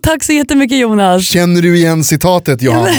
tack 0.02 0.22
så 0.24 0.32
jättemycket 0.32 0.78
Jonas. 0.78 1.24
Känner 1.28 1.62
du 1.62 1.76
igen 1.76 2.04
citatet 2.04 2.62
Johanna? 2.62 2.90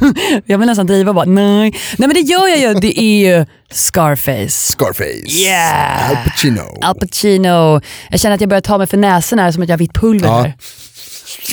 Jag 0.46 0.58
vill 0.58 0.66
nästan 0.66 0.86
driva 0.86 1.12
bara, 1.12 1.24
nej. 1.24 1.70
Nej 1.96 2.08
men 2.08 2.14
det 2.14 2.20
gör 2.20 2.48
jag 2.48 2.58
ju, 2.58 2.74
det 2.74 3.00
är 3.00 3.38
ju 3.38 3.46
Scarface. 3.70 4.48
Scarface. 4.72 5.32
Yeah. 5.42 6.10
Al 6.10 6.16
Pacino. 6.16 6.78
Al 6.82 6.94
Pacino. 6.94 7.80
Jag 8.10 8.20
känner 8.20 8.34
att 8.34 8.40
jag 8.40 8.50
börjar 8.50 8.60
ta 8.60 8.78
mig 8.78 8.86
för 8.86 8.96
näsan 8.96 9.38
här 9.38 9.52
som 9.52 9.62
att 9.62 9.68
jag 9.68 9.74
har 9.74 9.78
vitt 9.78 9.94
pulver 9.94 10.28
Ja. 10.28 10.40
här. 10.40 10.54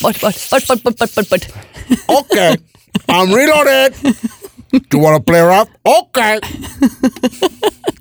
Bort, 0.01 0.21
bort, 0.21 0.35
bort, 0.51 0.67
bort, 0.67 0.83
bort, 0.83 0.97
bort, 0.97 1.15
bort, 1.15 1.29
bort. 1.29 1.45
Okej, 2.05 2.59
I'm 3.07 3.35
reloaded. 3.35 3.93
Do 4.89 4.97
you 4.97 5.01
wanna 5.03 5.19
play 5.19 5.41
up? 5.61 5.67
Okej. 5.83 6.39
Och 6.39 7.94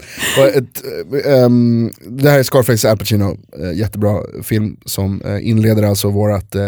ett, 0.54 0.82
ehm, 1.26 1.90
det 2.06 2.30
här 2.30 2.38
är 2.38 2.42
Scarface 2.42 2.90
Al 2.90 2.98
Pacino, 2.98 3.36
eh, 3.62 3.78
jättebra 3.78 4.20
film 4.42 4.76
som 4.84 5.22
eh, 5.22 5.48
inleder 5.48 5.82
alltså 5.82 6.10
vårt 6.10 6.54
eh, 6.54 6.62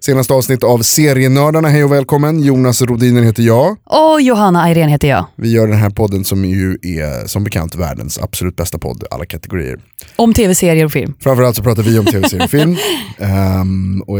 senaste 0.00 0.32
avsnitt 0.32 0.64
av 0.64 0.78
Serienördarna. 0.78 1.68
Hej 1.68 1.84
och 1.84 1.92
välkommen, 1.92 2.42
Jonas 2.42 2.82
Rodiner 2.82 3.22
heter 3.22 3.42
jag. 3.42 3.76
Och 3.84 4.20
Johanna 4.20 4.70
Irene 4.70 4.92
heter 4.92 5.08
jag. 5.08 5.26
Vi 5.36 5.52
gör 5.52 5.66
den 5.66 5.78
här 5.78 5.90
podden 5.90 6.24
som 6.24 6.44
ju 6.44 6.78
är 6.82 7.26
som 7.26 7.44
bekant 7.44 7.74
världens 7.74 8.18
absolut 8.18 8.56
bästa 8.56 8.78
podd, 8.78 9.04
alla 9.10 9.26
kategorier. 9.26 9.78
Om 10.16 10.34
tv-serier 10.34 10.84
och 10.84 10.92
film. 10.92 11.14
Framförallt 11.20 11.56
så 11.56 11.62
pratar 11.62 11.82
vi 11.82 11.98
om 11.98 12.06
tv-serier 12.06 12.44
och 12.44 12.50
film. 12.50 12.76
Ehm, 13.18 14.02
och 14.06 14.18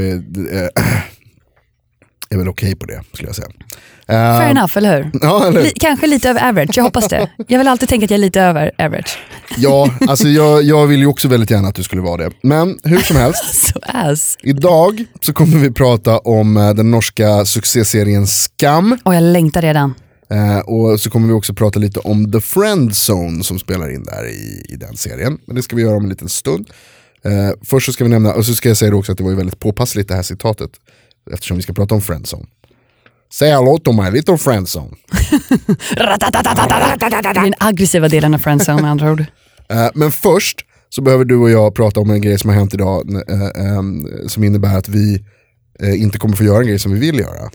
är, 2.30 2.34
eh, 2.34 2.38
väl 2.38 2.48
okej 2.48 2.76
på 2.76 2.86
det 2.86 3.02
skulle 3.12 3.28
jag 3.28 3.36
säga. 3.36 3.48
Fair 4.06 4.50
enough, 4.50 4.72
eller 4.78 4.96
hur? 4.96 5.10
Ja, 5.22 5.46
eller? 5.46 5.62
Li- 5.62 5.72
kanske 5.80 6.06
lite 6.06 6.30
över 6.30 6.48
average, 6.48 6.70
jag 6.76 6.84
hoppas 6.84 7.08
det. 7.08 7.30
Jag 7.48 7.58
vill 7.58 7.68
alltid 7.68 7.88
tänka 7.88 8.04
att 8.04 8.10
jag 8.10 8.18
är 8.18 8.20
lite 8.22 8.40
över 8.40 8.70
average. 8.78 9.18
Ja, 9.56 9.90
alltså 10.08 10.28
jag, 10.28 10.62
jag 10.62 10.86
vill 10.86 11.00
ju 11.00 11.06
också 11.06 11.28
väldigt 11.28 11.50
gärna 11.50 11.68
att 11.68 11.74
du 11.74 11.82
skulle 11.82 12.02
vara 12.02 12.16
det. 12.16 12.30
Men 12.42 12.78
hur 12.84 12.98
som 12.98 13.16
helst, 13.16 13.72
ass. 13.82 14.36
idag 14.42 15.04
så 15.22 15.32
kommer 15.32 15.56
vi 15.58 15.70
prata 15.70 16.18
om 16.18 16.56
eh, 16.56 16.74
den 16.74 16.90
norska 16.90 17.44
succéserien 17.44 18.26
Skam. 18.26 18.98
Och 19.04 19.14
jag 19.14 19.22
längtar 19.22 19.62
redan. 19.62 19.94
Eh, 20.30 20.58
och 20.58 21.00
så 21.00 21.10
kommer 21.10 21.26
vi 21.28 21.32
också 21.32 21.54
prata 21.54 21.78
lite 21.78 22.00
om 22.00 22.32
The 22.32 22.40
Friend 22.40 22.90
Zone 23.10 23.44
som 23.44 23.58
spelar 23.58 23.94
in 23.94 24.04
där 24.04 24.26
i, 24.28 24.66
i 24.68 24.76
den 24.76 24.96
serien. 24.96 25.38
Men 25.46 25.56
det 25.56 25.62
ska 25.62 25.76
vi 25.76 25.82
göra 25.82 25.96
om 25.96 26.02
en 26.04 26.08
liten 26.10 26.28
stund. 26.28 26.70
Eh, 27.24 27.50
först 27.64 27.86
så 27.86 27.92
ska 27.92 28.04
vi 28.04 28.10
nämna, 28.10 28.32
och 28.34 28.44
så 28.46 28.54
ska 28.54 28.68
jag 28.68 28.76
säga 28.76 28.94
också 28.94 29.12
att 29.12 29.18
det 29.18 29.24
var 29.24 29.30
ju 29.30 29.36
väldigt 29.36 29.58
påpassligt 29.60 30.08
det 30.08 30.14
här 30.14 30.22
citatet. 30.22 30.70
Eftersom 31.32 31.56
vi 31.56 31.62
ska 31.62 31.72
prata 31.72 31.94
om 31.94 32.00
Friend 32.00 32.26
Zone. 32.34 32.46
Say 33.30 33.50
hello 33.50 33.78
to 33.78 33.92
my 33.92 34.10
little 34.10 34.38
friend 34.38 34.68
zone. 34.68 34.96
Det 35.90 36.00
är 37.28 37.34
den 37.34 37.54
aggressiva 37.58 38.08
delen 38.08 38.34
av 38.34 38.38
friendzone 38.38 38.82
med 38.82 38.90
andra 38.90 39.12
ord. 39.12 39.24
Eh, 39.70 39.88
men 39.94 40.12
först 40.12 40.60
så 40.88 41.02
behöver 41.02 41.24
du 41.24 41.36
och 41.36 41.50
jag 41.50 41.74
prata 41.74 42.00
om 42.00 42.10
en 42.10 42.20
grej 42.20 42.38
som 42.38 42.50
har 42.50 42.56
hänt 42.56 42.74
idag 42.74 43.10
eh, 43.30 43.42
eh, 43.42 43.82
som 44.26 44.44
innebär 44.44 44.78
att 44.78 44.88
vi 44.88 45.24
inte 45.96 46.18
kommer 46.18 46.36
få 46.36 46.44
göra 46.44 46.58
en 46.58 46.66
grej 46.66 46.78
som 46.78 46.92
vi 46.92 46.98
vill 46.98 47.18
göra. 47.18 47.50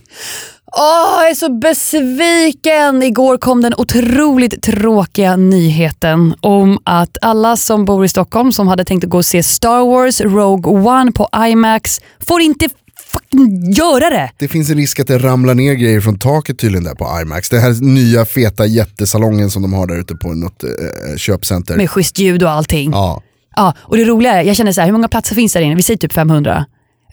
Åh, 0.77 1.21
jag 1.21 1.30
är 1.30 1.35
så 1.35 1.49
besviken! 1.49 3.03
Igår 3.03 3.37
kom 3.37 3.61
den 3.61 3.73
otroligt 3.77 4.63
tråkiga 4.63 5.35
nyheten 5.35 6.35
om 6.41 6.80
att 6.83 7.17
alla 7.21 7.58
som 7.58 7.85
bor 7.85 8.05
i 8.05 8.09
Stockholm 8.09 8.52
som 8.52 8.67
hade 8.67 8.85
tänkt 8.85 9.03
att 9.03 9.09
gå 9.09 9.17
och 9.17 9.25
se 9.25 9.43
Star 9.43 9.85
Wars 9.85 10.21
Rogue 10.21 10.71
One 10.71 11.11
på 11.11 11.30
IMAX 11.47 12.02
får 12.27 12.41
inte 12.41 12.69
fucking 13.13 13.71
göra 13.71 14.09
det. 14.09 14.31
Det 14.37 14.47
finns 14.47 14.69
en 14.69 14.77
risk 14.77 14.99
att 14.99 15.07
det 15.07 15.17
ramlar 15.17 15.53
ner 15.53 15.73
grejer 15.73 16.01
från 16.01 16.19
taket 16.19 16.59
tydligen 16.59 16.83
där 16.83 16.95
på 16.95 17.21
IMAX. 17.21 17.49
Det 17.49 17.59
här 17.59 17.81
nya 17.81 18.25
feta 18.25 18.65
jättesalongen 18.65 19.49
som 19.49 19.61
de 19.61 19.73
har 19.73 19.87
där 19.87 19.99
ute 19.99 20.15
på 20.15 20.33
något 20.33 20.63
eh, 20.63 20.69
köpcenter. 21.17 21.77
Med 21.77 21.89
schysst 21.89 22.19
ljud 22.19 22.43
och 22.43 22.49
allting. 22.49 22.91
Ja. 22.91 23.21
Ja, 23.55 23.73
och 23.79 23.97
det 23.97 24.05
roliga 24.05 24.33
är, 24.33 24.43
jag 24.43 24.55
känner 24.55 24.71
så 24.71 24.81
här, 24.81 24.87
hur 24.87 24.93
många 24.93 25.07
platser 25.07 25.35
finns 25.35 25.53
där 25.53 25.61
inne? 25.61 25.75
Vi 25.75 25.83
säger 25.83 25.97
typ 25.97 26.13
500. 26.13 26.65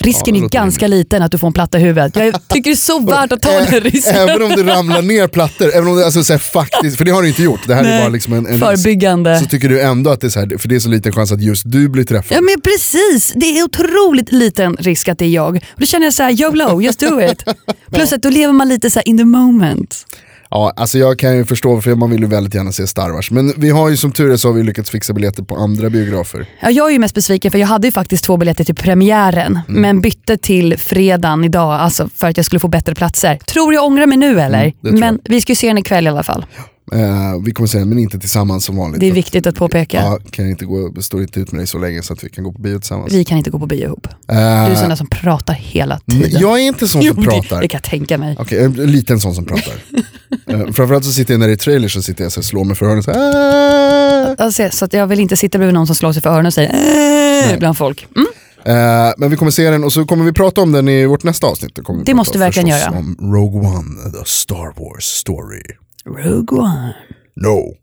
Risken 0.02 0.36
Ja, 0.36 0.44
är 0.44 0.48
ganska 0.48 0.86
liten 0.86 1.22
att 1.22 1.32
du 1.32 1.38
får 1.38 1.46
en 1.46 1.52
platta 1.52 1.78
i 1.78 1.82
huvudet. 1.82 2.16
Jag 2.16 2.34
tycker 2.48 2.70
det 2.70 2.74
är 2.74 2.76
så 2.76 2.98
värt 2.98 3.32
att 3.32 3.42
ta 3.42 3.50
den 3.50 3.80
risken. 3.80 4.14
Även 4.14 4.42
om 4.42 4.48
det 4.48 4.62
ramlar 4.62 5.02
ner 5.02 5.28
plattor, 5.28 5.70
även 5.74 5.88
om 5.88 5.96
det, 5.96 6.04
alltså, 6.04 6.24
så 6.24 6.32
här, 6.32 6.40
faktiskt, 6.40 6.96
för 6.96 7.04
det 7.04 7.10
har 7.10 7.22
du 7.22 7.28
inte 7.28 7.42
gjort, 7.42 7.60
det 7.66 7.74
här 7.74 7.84
är 7.84 7.88
Nej, 7.88 8.00
bara 8.00 8.08
liksom 8.08 8.32
en, 8.32 8.46
en 8.46 8.52
risk. 8.52 8.64
Förebyggande. 8.64 9.38
Så 9.40 9.46
tycker 9.46 9.68
du 9.68 9.80
ändå 9.80 10.10
att 10.10 10.20
det 10.20 10.26
är 10.26 10.28
så 10.28 10.40
här, 10.40 10.58
för 10.58 10.68
det 10.68 10.74
är 10.74 10.80
så 10.80 10.88
liten 10.88 11.12
chans 11.12 11.32
att 11.32 11.42
just 11.42 11.62
du 11.66 11.88
blir 11.88 12.04
träffad. 12.04 12.36
Ja 12.36 12.40
men 12.40 12.60
precis, 12.60 13.32
det 13.36 13.46
är 13.58 13.62
otroligt 13.62 14.32
liten 14.32 14.76
risk 14.76 15.08
att 15.08 15.18
det 15.18 15.24
är 15.24 15.28
jag. 15.28 15.56
Och 15.56 15.80
då 15.80 15.86
känner 15.86 16.06
jag 16.06 16.14
så 16.14 16.22
här, 16.22 16.40
YOLO, 16.42 16.82
just 16.82 17.00
do 17.00 17.20
it. 17.20 17.44
Plus 17.92 18.12
att 18.12 18.22
då 18.22 18.30
lever 18.30 18.52
man 18.52 18.68
lite 18.68 18.90
så 18.90 18.98
här 18.98 19.08
in 19.08 19.18
the 19.18 19.24
moment. 19.24 20.06
Ja, 20.50 20.72
alltså 20.76 20.98
jag 20.98 21.18
kan 21.18 21.36
ju 21.36 21.44
förstå 21.44 21.80
för 21.80 21.94
man 21.94 22.10
vill 22.10 22.20
ju 22.20 22.26
väldigt 22.26 22.54
gärna 22.54 22.72
se 22.72 22.86
Star 22.86 23.10
Wars. 23.10 23.30
Men 23.30 23.52
vi 23.56 23.70
har 23.70 23.88
ju 23.88 23.96
som 23.96 24.12
tur 24.12 24.32
är 24.32 24.36
så 24.36 24.48
har 24.48 24.52
vi 24.52 24.62
lyckats 24.62 24.90
fixa 24.90 25.12
biljetter 25.12 25.42
på 25.42 25.56
andra 25.56 25.90
biografer. 25.90 26.46
Ja, 26.62 26.70
jag 26.70 26.88
är 26.88 26.92
ju 26.92 26.98
mest 26.98 27.14
besviken 27.14 27.50
för 27.50 27.58
jag 27.58 27.66
hade 27.66 27.86
ju 27.86 27.92
faktiskt 27.92 28.24
två 28.24 28.36
biljetter 28.36 28.64
till 28.64 28.74
premiären 28.74 29.58
Mm. 29.68 29.82
men 29.82 30.00
bytte 30.00 30.36
till 30.36 30.76
fredagen 30.78 31.44
idag 31.44 31.72
alltså 31.74 32.08
för 32.16 32.26
att 32.28 32.36
jag 32.36 32.46
skulle 32.46 32.60
få 32.60 32.68
bättre 32.68 32.94
platser. 32.94 33.36
Tror 33.46 33.74
jag 33.74 33.84
ångrar 33.84 34.06
mig 34.06 34.16
nu 34.18 34.40
eller? 34.40 34.60
Mm, 34.62 34.72
det 34.80 34.88
tror 34.88 34.98
men 35.00 35.20
vi 35.24 35.40
ska 35.40 35.52
ju 35.52 35.56
se 35.56 35.66
den 35.66 35.78
ikväll 35.78 36.06
i 36.06 36.10
alla 36.10 36.22
fall. 36.22 36.46
Eh, 36.92 36.98
vi 37.44 37.52
kommer 37.52 37.66
se 37.66 37.78
den 37.78 37.88
men 37.88 37.98
inte 37.98 38.18
tillsammans 38.18 38.64
som 38.64 38.76
vanligt. 38.76 39.00
Det 39.00 39.06
är 39.08 39.12
viktigt 39.12 39.46
att 39.46 39.54
påpeka. 39.54 39.96
Ja, 40.02 40.18
kan 40.30 40.46
inte 40.50 40.64
gå, 40.64 40.92
står 41.02 41.22
inte 41.22 41.40
ut 41.40 41.52
med 41.52 41.60
dig 41.60 41.66
så 41.66 41.78
länge 41.78 42.02
så 42.02 42.12
att 42.12 42.24
vi 42.24 42.28
kan 42.28 42.44
gå 42.44 42.52
på 42.52 42.58
bio 42.62 42.78
tillsammans. 42.78 43.12
Vi 43.12 43.24
kan 43.24 43.38
inte 43.38 43.50
gå 43.50 43.58
på 43.58 43.66
bio 43.66 43.84
ihop. 43.84 44.06
Eh, 44.28 44.34
Du 44.36 44.40
är 44.42 44.74
sån 44.74 44.88
där 44.88 44.96
som 44.96 45.06
pratar 45.06 45.54
hela 45.54 45.98
tiden. 45.98 46.40
jag 46.40 46.58
är 46.60 46.62
inte 46.62 46.88
sån 46.88 47.02
Jo, 47.02 47.14
som 47.14 47.22
det, 47.24 47.30
pratar. 47.30 47.60
det 47.60 47.68
kan 47.68 47.78
jag 47.78 47.90
tänka 47.90 48.18
mig. 48.18 48.36
Okej, 48.38 48.58
är 48.58 48.64
en 48.64 48.72
liten 48.72 49.20
sån 49.20 49.34
som 49.34 49.44
pratar. 49.44 49.74
uh, 50.50 50.72
framförallt 50.72 51.04
så 51.04 51.12
sitter 51.12 51.34
jag 51.34 51.38
när 51.41 51.46
det 51.46 51.52
är 51.52 51.56
trailer 51.56 51.88
så 51.88 52.02
sitter 52.02 52.24
jag 52.24 52.30
här, 52.30 52.42
slår 52.42 52.64
mig 52.64 52.76
för 52.76 52.86
öronen 52.86 53.02
så 53.02 53.12
här. 53.12 54.36
Alltså, 54.38 54.68
så 54.72 54.84
att 54.84 54.92
jag 54.92 55.06
vill 55.06 55.20
inte 55.20 55.36
sitta 55.36 55.58
bredvid 55.58 55.74
någon 55.74 55.86
som 55.86 55.96
slår 55.96 56.12
sig 56.12 56.22
för 56.22 56.30
öronen 56.30 56.46
och 56.46 56.54
säger 56.54 57.58
bland 57.58 57.76
folk. 57.78 58.06
Mm. 58.16 58.26
Eh, 58.64 59.12
Men 59.16 59.30
vi 59.30 59.36
kommer 59.36 59.50
se 59.50 59.70
den 59.70 59.84
och 59.84 59.92
så 59.92 60.04
kommer 60.06 60.24
vi 60.24 60.32
prata 60.32 60.60
om 60.60 60.72
den 60.72 60.88
i 60.88 61.06
vårt 61.06 61.22
nästa 61.22 61.46
avsnitt. 61.46 61.84
Kommer 61.84 62.04
Det 62.04 62.14
måste 62.14 62.38
vi 62.38 62.44
verkligen 62.44 62.68
göra. 62.68 62.91
om 62.91 63.16
Rogue 63.20 63.60
One, 63.68 64.10
the 64.12 64.24
Star 64.24 64.72
Wars 64.84 65.04
story. 65.04 65.62
Rogue 66.06 66.58
One. 66.60 66.94
No, 67.36 67.74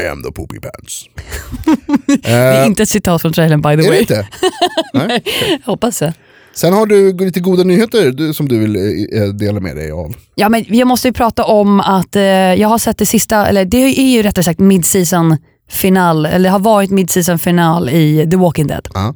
I 0.00 0.06
am 0.08 0.22
the 0.22 0.32
poopy 0.32 0.60
pants. 0.60 1.04
Det 2.22 2.28
är 2.30 2.66
inte 2.66 2.82
ett 2.82 2.88
citat 2.88 3.22
från 3.22 3.32
trailern 3.32 3.62
by 3.62 3.68
the 3.68 3.72
Är 3.72 3.76
det 3.76 3.88
way. 3.88 3.98
inte? 4.00 4.28
Nej? 4.94 5.22
Hoppas 5.64 6.02
jag. 6.02 6.12
Sen 6.56 6.72
har 6.72 6.86
du 6.86 7.12
lite 7.12 7.40
goda 7.40 7.64
nyheter 7.64 8.10
du, 8.10 8.34
som 8.34 8.48
du 8.48 8.58
vill 8.58 8.76
eh, 8.76 9.22
eh, 9.22 9.28
dela 9.28 9.60
med 9.60 9.76
dig 9.76 9.90
av. 9.90 10.14
Ja, 10.34 10.48
men 10.48 10.64
jag 10.68 10.88
måste 10.88 11.08
ju 11.08 11.12
prata 11.12 11.44
om 11.44 11.80
att 11.80 12.16
eh, 12.16 12.22
jag 12.22 12.68
har 12.68 12.78
sett 12.78 12.98
det 12.98 13.06
sista, 13.06 13.46
eller 13.46 13.64
det 13.64 13.76
är 13.76 14.10
ju 14.10 14.22
rättare 14.22 14.44
sagt 14.44 14.60
mid-season 14.60 15.36
final, 15.70 16.26
eller 16.26 16.50
har 16.50 16.58
varit 16.58 16.90
mid-season 16.90 17.38
final 17.38 17.88
i 17.88 18.28
The 18.30 18.36
Walking 18.36 18.66
Dead. 18.66 18.88
Ja. 18.94 19.14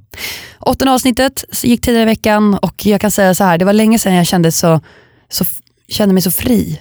Åttonde 0.61 0.93
avsnittet 0.93 1.45
gick 1.63 1.81
tidigare 1.81 2.03
i 2.03 2.07
veckan 2.07 2.55
och 2.55 2.87
jag 2.87 3.01
kan 3.01 3.11
säga 3.11 3.35
så 3.35 3.45
här, 3.45 3.59
det 3.59 3.65
var 3.65 3.73
länge 3.73 3.99
sedan 3.99 4.15
jag 4.15 4.27
kände, 4.27 4.53
så, 4.53 4.81
så, 5.29 5.45
kände 5.89 6.15
mig 6.15 6.23
så 6.23 6.31
fri. 6.31 6.81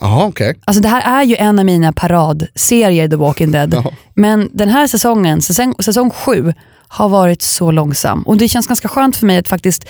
Jaha, 0.00 0.26
okej. 0.26 0.54
Alltså 0.64 0.82
det 0.82 0.88
här 0.88 1.20
är 1.20 1.24
ju 1.24 1.36
en 1.36 1.58
av 1.58 1.64
mina 1.64 1.92
paradserier, 1.92 3.08
The 3.08 3.16
Walking 3.16 3.52
Dead. 3.52 3.74
Ja. 3.74 3.92
Men 4.14 4.50
den 4.52 4.68
här 4.68 4.86
säsongen, 4.86 5.42
säsong, 5.42 5.74
säsong 5.80 6.10
sju, 6.10 6.52
har 6.92 7.08
varit 7.08 7.42
så 7.42 7.70
långsam. 7.70 8.22
Och 8.22 8.36
det 8.36 8.48
känns 8.48 8.66
ganska 8.66 8.88
skönt 8.88 9.16
för 9.16 9.26
mig 9.26 9.38
att 9.38 9.48
faktiskt 9.48 9.88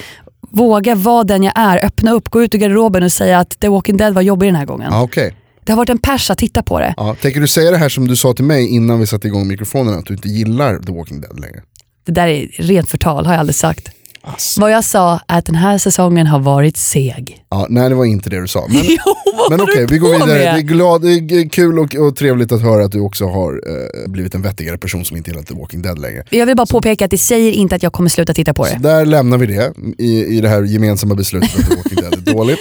våga 0.50 0.94
vara 0.94 1.24
den 1.24 1.42
jag 1.42 1.52
är, 1.56 1.84
öppna 1.84 2.12
upp, 2.12 2.28
gå 2.28 2.42
ut 2.42 2.54
ur 2.54 2.58
garderoben 2.58 3.02
och 3.02 3.12
säga 3.12 3.38
att 3.38 3.60
The 3.60 3.68
Walking 3.68 3.96
Dead 3.96 4.14
var 4.14 4.22
jobbig 4.22 4.48
den 4.48 4.56
här 4.56 4.66
gången. 4.66 4.92
Ja, 4.92 5.02
okej. 5.02 5.36
Det 5.64 5.72
har 5.72 5.76
varit 5.76 5.88
en 5.88 5.98
pers 5.98 6.30
att 6.30 6.38
titta 6.38 6.62
på 6.62 6.80
det. 6.80 6.94
Ja, 6.96 7.16
tänker 7.22 7.40
du 7.40 7.48
säga 7.48 7.70
det 7.70 7.76
här 7.76 7.88
som 7.88 8.08
du 8.08 8.16
sa 8.16 8.32
till 8.32 8.44
mig 8.44 8.68
innan 8.68 9.00
vi 9.00 9.06
satte 9.06 9.28
igång 9.28 9.48
mikrofonen, 9.48 9.98
att 9.98 10.06
du 10.06 10.14
inte 10.14 10.28
gillar 10.28 10.78
The 10.78 10.92
Walking 10.92 11.20
Dead 11.20 11.40
längre? 11.40 11.62
Det 12.06 12.12
där 12.12 12.26
är 12.26 12.46
rent 12.58 12.90
förtal, 12.90 13.26
har 13.26 13.32
jag 13.32 13.40
aldrig 13.40 13.56
sagt. 13.56 13.90
Asså. 14.24 14.60
Vad 14.60 14.70
jag 14.72 14.84
sa 14.84 15.20
är 15.28 15.38
att 15.38 15.46
den 15.46 15.54
här 15.54 15.78
säsongen 15.78 16.26
har 16.26 16.38
varit 16.38 16.76
seg. 16.76 17.44
Ja, 17.50 17.66
nej, 17.70 17.88
det 17.88 17.94
var 17.94 18.04
inte 18.04 18.30
det 18.30 18.40
du 18.40 18.46
sa. 18.48 18.64
Men, 18.68 18.76
Jo, 18.84 19.14
vad 19.38 19.50
men 19.50 19.60
okej, 19.60 19.76
du 19.76 19.86
vi 19.86 19.98
går 19.98 20.12
vidare. 20.12 20.38
Det 20.38 20.44
är, 20.48 20.60
glad, 20.60 21.02
det 21.02 21.08
är 21.08 21.48
kul 21.48 21.78
och, 21.78 21.94
och 21.94 22.16
trevligt 22.16 22.52
att 22.52 22.62
höra 22.62 22.84
att 22.84 22.92
du 22.92 23.00
också 23.00 23.26
har 23.26 23.52
eh, 23.52 24.10
blivit 24.10 24.34
en 24.34 24.42
vettigare 24.42 24.78
person 24.78 25.04
som 25.04 25.16
inte 25.16 25.30
gillar 25.30 25.42
The 25.42 25.54
Walking 25.54 25.82
Dead 25.82 25.98
längre. 25.98 26.24
Jag 26.30 26.46
vill 26.46 26.56
bara 26.56 26.66
påpeka 26.66 27.04
att 27.04 27.10
det 27.10 27.18
säger 27.18 27.52
inte 27.52 27.74
att 27.76 27.82
jag 27.82 27.92
kommer 27.92 28.10
sluta 28.10 28.34
titta 28.34 28.54
på 28.54 28.64
Så 28.64 28.74
det. 28.74 28.78
där 28.82 29.04
lämnar 29.06 29.38
vi 29.38 29.46
det 29.46 29.72
i, 29.98 30.24
i 30.36 30.40
det 30.40 30.48
här 30.48 30.62
gemensamma 30.62 31.14
beslutet 31.14 31.58
att 31.58 31.68
The 31.70 31.76
Walking 31.76 31.96
Dead 32.00 32.28
är 32.28 32.32
dåligt. 32.34 32.58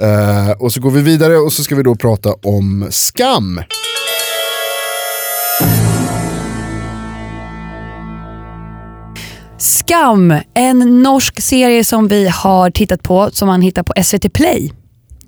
Eh, 0.00 0.50
och 0.58 0.72
så 0.72 0.80
går 0.80 0.90
vi 0.90 1.00
vidare 1.02 1.36
och 1.36 1.52
så 1.52 1.64
ska 1.64 1.74
vi 1.76 1.82
då 1.82 1.94
prata 1.94 2.34
om 2.42 2.86
skam. 2.90 3.60
Skam, 9.64 10.34
en 10.54 11.02
norsk 11.02 11.40
serie 11.40 11.84
som 11.84 12.08
vi 12.08 12.28
har 12.28 12.70
tittat 12.70 13.02
på 13.02 13.30
som 13.32 13.46
man 13.46 13.62
hittar 13.62 13.82
på 13.82 13.92
SVT 14.04 14.32
Play. 14.32 14.72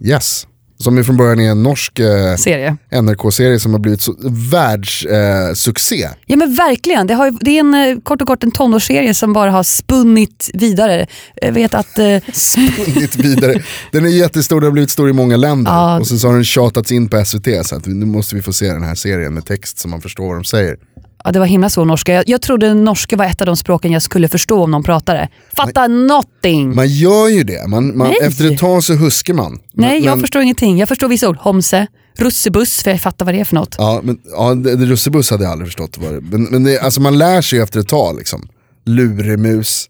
Yes. 0.00 0.47
Som 0.79 1.05
från 1.05 1.17
början 1.17 1.41
är 1.41 1.50
en 1.50 1.62
norsk 1.62 1.99
eh, 1.99 2.37
Serie. 2.37 2.77
NRK-serie 2.91 3.61
som 3.61 3.73
har 3.73 3.79
blivit 3.79 4.00
så 4.00 4.15
världssuccé. 4.50 6.03
Eh. 6.03 6.11
Ja 6.27 6.37
men 6.37 6.55
verkligen. 6.55 7.06
Det, 7.06 7.15
har, 7.15 7.38
det 7.41 7.50
är 7.50 7.61
en, 7.61 7.75
eh, 7.75 8.00
kort 8.03 8.23
och 8.23 8.29
kort 8.29 8.44
en 8.44 8.50
tonårsserie 8.50 9.15
som 9.15 9.33
bara 9.33 9.50
har 9.50 9.62
spunnit 9.62 10.50
vidare. 10.55 11.06
Jag 11.43 11.53
vet 11.53 11.75
att 11.75 11.99
eh, 11.99 12.21
Spunnit 12.33 13.17
vidare. 13.17 13.62
Den 13.93 14.05
är 14.05 14.09
jättestor, 14.09 14.61
den 14.61 14.67
har 14.67 14.73
blivit 14.73 14.91
stor 14.91 15.11
i 15.11 15.12
många 15.12 15.37
länder. 15.37 15.73
Ja. 15.73 16.00
Och 16.00 16.06
sen 16.06 16.19
så 16.19 16.27
har 16.27 16.35
den 16.35 16.44
tjatats 16.44 16.93
in 16.93 17.09
på 17.09 17.25
SVT 17.25 17.67
så 17.67 17.77
att 17.77 17.87
nu 17.87 18.06
måste 18.06 18.35
vi 18.35 18.43
få 18.43 18.53
se 18.53 18.67
den 18.73 18.83
här 18.83 18.94
serien 18.94 19.35
med 19.35 19.44
text 19.44 19.79
så 19.79 19.88
man 19.88 20.00
förstår 20.00 20.27
vad 20.27 20.37
de 20.37 20.44
säger. 20.44 20.77
Ja, 21.25 21.33
det 21.33 21.39
var 21.39 21.47
himla 21.47 21.71
så 21.71 21.85
norska. 21.85 22.13
Jag, 22.13 22.25
jag 22.27 22.43
trodde 22.43 22.75
norska 22.75 23.17
var 23.17 23.25
ett 23.25 23.41
av 23.41 23.47
de 23.47 23.57
språken 23.57 23.93
jag 23.93 24.03
skulle 24.03 24.29
förstå 24.29 24.63
om 24.63 24.71
någon 24.71 24.83
pratade. 24.83 25.29
Fatta 25.57 25.87
nothing! 25.87 26.75
Man 26.75 26.89
gör 26.89 27.29
ju 27.29 27.45
det, 27.45 27.69
man, 27.69 27.97
man, 27.97 28.15
efter 28.21 28.53
ett 28.53 28.59
tag 28.59 28.85
så 28.85 28.95
huskar 28.95 29.35
man. 29.35 29.59
Nej, 29.73 30.01
men, 30.01 30.03
jag 30.03 30.21
förstår 30.21 30.43
ingenting. 30.43 30.79
Jag 30.79 30.89
förstår 30.89 31.09
vissa 31.09 31.29
ord. 31.29 31.37
Homse, 31.37 31.87
russebuss, 32.19 32.83
för 32.83 32.91
jag 32.91 33.01
fattar 33.01 33.25
vad 33.25 33.35
det 33.35 33.41
är 33.41 33.45
för 33.45 33.55
något. 33.55 33.75
Ja, 33.79 34.01
men 34.03 34.19
ja, 34.25 34.55
det, 34.55 34.77
det, 34.77 34.87
russebuss 34.87 35.31
hade 35.31 35.45
jag 35.45 35.53
aldrig 35.53 35.69
förstått. 35.69 35.99
Vad 35.99 36.15
det, 36.15 36.21
men 36.21 36.43
men 36.45 36.65
det, 36.65 36.79
alltså 36.79 37.01
man 37.01 37.19
lär 37.19 37.43
sig 37.43 37.59
efter 37.59 37.81
ett 37.81 37.89
tag. 37.89 38.17
Liksom. 38.17 38.49
Luremus. 38.87 39.89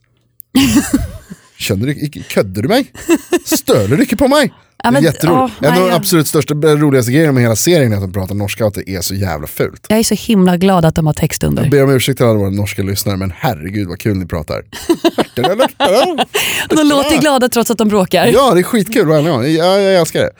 Kände 1.58 1.87
du, 1.87 2.22
ködde 2.29 2.62
du 2.62 2.69
mig? 2.69 2.93
Stöler 3.44 3.96
du 3.96 4.02
inte 4.02 4.17
på 4.17 4.29
mig? 4.29 4.52
Ja, 4.84 4.90
men- 4.90 5.02
det 5.02 5.08
är 5.08 5.12
jätteroligt. 5.12 5.55
ja, 5.61 5.69
en 5.75 5.82
av 5.82 5.88
de 5.88 5.94
absolut 5.94 6.26
största, 6.26 6.55
roligaste 6.55 7.12
grejerna 7.12 7.32
med 7.32 7.43
hela 7.43 7.56
serien 7.56 7.93
är 7.93 7.96
att 7.96 8.02
de 8.02 8.12
pratar 8.12 8.34
norska 8.34 8.64
och 8.64 8.69
att 8.69 8.75
det 8.87 8.90
är 8.90 9.00
så 9.00 9.14
jävla 9.14 9.46
fult. 9.46 9.87
Jag 9.88 9.99
är 9.99 10.02
så 10.05 10.14
himla 10.14 10.56
glad 10.56 10.84
att 10.84 10.94
de 10.94 11.06
har 11.06 11.12
text 11.14 11.44
under. 11.44 11.62
Jag 11.62 11.70
ber 11.70 11.84
om 11.84 11.90
ursäkt 11.90 12.17
till 12.17 12.26
alla 12.26 12.38
våra 12.38 12.50
norska 12.50 12.82
lyssnare 12.82 13.17
men 13.17 13.32
herregud 13.37 13.88
vad 13.88 13.99
kul 13.99 14.17
ni 14.17 14.26
pratar. 14.26 14.62
De 16.69 16.82
låter 16.88 17.20
glada 17.20 17.49
trots 17.49 17.70
att 17.70 17.78
de 17.78 17.88
bråkar. 17.88 18.26
ja 18.26 18.55
det 18.55 18.61
är 18.61 18.62
skitkul, 18.62 19.08
ja, 19.08 19.20
ja, 19.20 19.46
jag, 19.46 19.82
jag 19.82 19.94
älskar 19.94 20.20
det. 20.20 20.31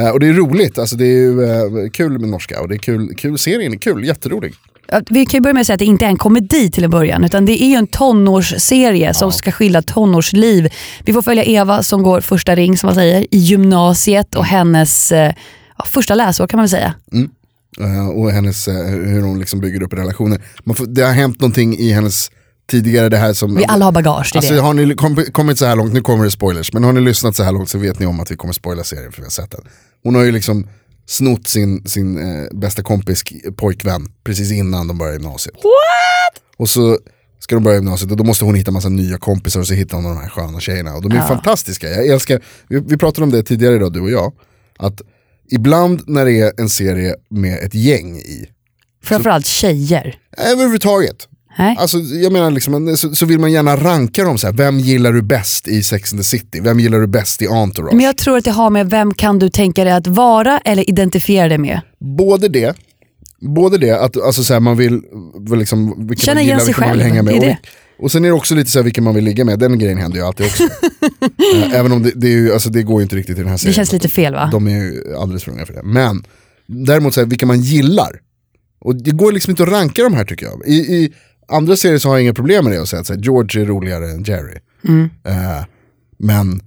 Eh, 0.00 0.08
och 0.10 0.20
det 0.20 0.26
är 0.28 0.32
roligt, 0.32 0.78
alltså 0.78 0.96
det 0.96 1.04
är 1.04 1.08
ju 1.08 1.44
eh, 1.44 1.90
kul 1.92 2.18
med 2.18 2.28
norska 2.28 2.60
och 2.60 2.68
det 2.68 2.74
är 2.74 2.78
kul, 2.78 3.14
kul 3.16 3.38
serien 3.38 3.72
är 3.72 3.78
kul, 3.78 4.04
jätterolig. 4.04 4.54
Ja, 4.88 5.00
Vi 5.10 5.26
kan 5.26 5.38
ju 5.38 5.42
börja 5.42 5.54
med 5.54 5.60
att 5.60 5.66
säga 5.66 5.74
att 5.74 5.78
det 5.78 5.84
inte 5.84 6.04
är 6.04 6.08
en 6.08 6.16
komedi 6.16 6.70
till 6.70 6.84
en 6.84 6.90
början 6.90 7.24
utan 7.24 7.44
det 7.46 7.62
är 7.62 7.66
ju 7.68 7.74
en 7.74 7.86
tonårsserie 7.86 9.14
som 9.14 9.32
ska 9.32 9.52
skildra 9.52 9.82
tonårsliv. 9.82 10.68
Vi 11.04 11.12
får 11.12 11.22
följa 11.22 11.44
Eva 11.44 11.82
som 11.82 12.02
går 12.02 12.20
första 12.20 12.54
ring 12.56 12.78
som 12.78 12.86
man 12.86 12.94
säger 12.94 13.20
i 13.30 13.38
gymnasiet 13.38 14.34
och 14.34 14.44
hennes 14.44 15.12
eh, 15.12 15.32
ja, 15.78 15.84
första 15.84 16.14
läsår 16.14 16.46
kan 16.46 16.58
man 16.58 16.62
väl 16.64 16.70
säga. 16.70 16.94
Eh, 17.80 18.08
och 18.08 18.30
hennes, 18.30 18.68
eh, 18.68 18.74
hur 18.86 19.22
hon 19.22 19.38
liksom 19.38 19.60
bygger 19.60 19.82
upp 19.82 19.92
relationer. 19.92 20.40
Man 20.64 20.76
får, 20.76 20.86
det 20.86 21.02
har 21.02 21.12
hänt 21.12 21.40
någonting 21.40 21.78
i 21.78 21.92
hennes 21.92 22.30
tidigare 22.70 23.08
det 23.08 23.16
här 23.16 23.32
som... 23.32 23.54
Vi 23.56 23.64
alla 23.68 23.84
har 23.84 23.92
bagage, 23.92 24.32
Alltså 24.36 24.54
det. 24.54 24.60
har 24.60 24.74
ni 24.74 24.94
kom, 24.94 25.16
kommit 25.32 25.58
så 25.58 25.64
här 25.66 25.76
långt, 25.76 25.92
nu 25.92 26.00
kommer 26.00 26.24
det 26.24 26.30
spoilers, 26.30 26.72
men 26.72 26.84
har 26.84 26.92
ni 26.92 27.00
lyssnat 27.00 27.36
så 27.36 27.42
här 27.42 27.52
långt 27.52 27.68
så 27.68 27.78
vet 27.78 27.98
ni 27.98 28.06
om 28.06 28.20
att 28.20 28.30
vi 28.30 28.36
kommer 28.36 28.52
spoila 28.52 28.84
serien 28.84 29.12
för 29.12 29.20
vi 29.20 29.26
har 29.26 29.30
sett 29.30 29.50
den. 29.50 29.60
Hon 30.04 30.14
har 30.14 30.22
ju 30.22 30.32
liksom 30.32 30.66
snott 31.06 31.48
sin, 31.48 31.86
sin 31.86 32.18
eh, 32.18 32.46
bästa 32.52 32.82
kompis 32.82 33.22
pojkvän 33.56 34.12
precis 34.24 34.52
innan 34.52 34.88
de 34.88 34.98
börjar 34.98 35.12
gymnasiet. 35.12 35.54
What? 35.54 36.42
Och 36.56 36.68
så 36.68 36.98
ska 37.38 37.54
de 37.54 37.64
börja 37.64 37.76
gymnasiet 37.76 38.10
och 38.10 38.16
då 38.16 38.24
måste 38.24 38.44
hon 38.44 38.54
hitta 38.54 38.70
massa 38.70 38.88
nya 38.88 39.18
kompisar 39.18 39.60
och 39.60 39.66
så 39.66 39.74
hittar 39.74 39.96
hon 39.96 40.04
de 40.04 40.16
här 40.16 40.28
sköna 40.28 40.60
tjejerna. 40.60 40.94
Och 40.94 41.02
de 41.02 41.12
är 41.12 41.22
ju 41.22 41.28
fantastiska, 41.28 41.88
jag 41.88 42.06
älskar, 42.06 42.40
vi, 42.68 42.80
vi 42.80 42.96
pratade 42.96 43.24
om 43.24 43.30
det 43.30 43.42
tidigare 43.42 43.74
idag 43.74 43.92
du 43.92 44.00
och 44.00 44.10
jag, 44.10 44.32
att 44.78 45.00
ibland 45.50 46.02
när 46.06 46.24
det 46.24 46.40
är 46.40 46.52
en 46.60 46.68
serie 46.68 47.14
med 47.30 47.58
ett 47.58 47.74
gäng 47.74 48.16
i, 48.16 48.48
Framförallt 49.04 49.46
tjejer. 49.46 50.18
överhuvudtaget, 50.36 51.28
Nej? 51.58 51.76
Alltså, 51.78 51.98
jag 51.98 52.32
menar 52.32 52.50
liksom, 52.50 52.96
så, 52.96 53.14
så 53.14 53.26
vill 53.26 53.38
man 53.38 53.52
gärna 53.52 53.76
ranka 53.76 54.24
dem 54.24 54.38
så 54.38 54.46
här. 54.46 54.54
vem 54.54 54.78
gillar 54.78 55.12
du 55.12 55.22
bäst 55.22 55.68
i 55.68 55.82
Sex 55.82 56.12
and 56.12 56.20
the 56.20 56.24
City? 56.24 56.60
Vem 56.60 56.80
gillar 56.80 56.98
du 56.98 57.06
bäst 57.06 57.42
i 57.42 57.46
Entourage? 57.46 57.94
Men 57.94 58.04
jag 58.04 58.16
tror 58.16 58.36
att 58.36 58.44
det 58.44 58.50
har 58.50 58.70
med 58.70 58.90
vem 58.90 59.14
kan 59.14 59.38
du 59.38 59.48
tänka 59.48 59.84
dig 59.84 59.92
att 59.92 60.06
vara 60.06 60.58
eller 60.58 60.90
identifiera 60.90 61.48
dig 61.48 61.58
med. 61.58 61.80
Både 62.00 62.48
det, 62.48 62.76
både 63.40 63.78
det 63.78 63.90
att 63.90 64.22
alltså, 64.22 64.44
så 64.44 64.52
här, 64.52 64.60
man 64.60 64.76
vill, 64.76 65.00
liksom, 65.56 66.06
vilka 66.08 66.22
Känna 66.22 66.34
man 66.34 66.44
igen 66.44 66.58
sig 66.58 66.66
vilka 66.66 66.80
man 66.80 66.90
vill 66.90 67.00
själv, 67.00 67.12
hänga 67.12 67.22
med. 67.22 67.40
det 67.40 67.58
Och, 67.98 68.12
sen 68.12 68.24
är 68.24 68.28
det 68.28 68.34
också 68.34 68.54
lite 68.54 68.70
så 68.70 68.78
här, 68.78 68.84
vilka 68.84 69.02
man 69.02 69.14
vill 69.14 69.24
ligga 69.24 69.44
med, 69.44 69.58
den 69.58 69.78
grejen 69.78 69.98
händer 69.98 70.18
ju 70.18 70.24
alltid 70.24 70.46
också. 70.46 70.62
Eh, 71.64 71.78
Även 71.78 71.92
om 71.92 72.02
det, 72.02 72.12
det, 72.14 72.26
är 72.26 72.30
ju, 72.30 72.52
alltså, 72.52 72.70
det 72.70 72.82
går 72.82 73.00
ju 73.00 73.02
inte 73.02 73.16
riktigt 73.16 73.38
i 73.38 73.40
den 73.40 73.48
här 73.50 73.56
serien. 73.56 73.70
Det 73.72 73.76
känns 73.76 73.92
lite 73.92 74.08
fel 74.08 74.34
va? 74.34 74.48
De 74.52 74.66
är 74.66 74.70
ju 74.70 75.16
alldeles 75.16 75.44
för 75.44 75.52
unga 75.52 75.66
för 75.66 75.72
det. 75.72 75.82
Men 75.82 76.24
däremot 76.66 77.14
så 77.14 77.20
här, 77.20 77.26
vilka 77.26 77.46
man 77.46 77.60
gillar. 77.60 78.20
Och 78.80 78.96
det 78.96 79.10
går 79.10 79.32
liksom 79.32 79.50
inte 79.50 79.62
att 79.62 79.68
ranka 79.68 80.02
de 80.02 80.14
här 80.14 80.24
tycker 80.24 80.46
jag. 80.46 80.66
I, 80.66 80.74
i 80.74 81.12
andra 81.48 81.76
serier 81.76 81.98
så 81.98 82.08
har 82.08 82.16
jag 82.16 82.22
inga 82.22 82.34
problem 82.34 82.64
med 82.64 82.74
det 82.74 82.80
och 82.80 82.88
säga 82.88 83.00
att 83.00 83.24
George 83.24 83.62
är 83.62 83.66
roligare 83.66 84.10
än 84.10 84.22
Jerry. 84.22 84.58
Mm. 84.88 85.10
Eh, 85.24 85.64
men 86.18 86.60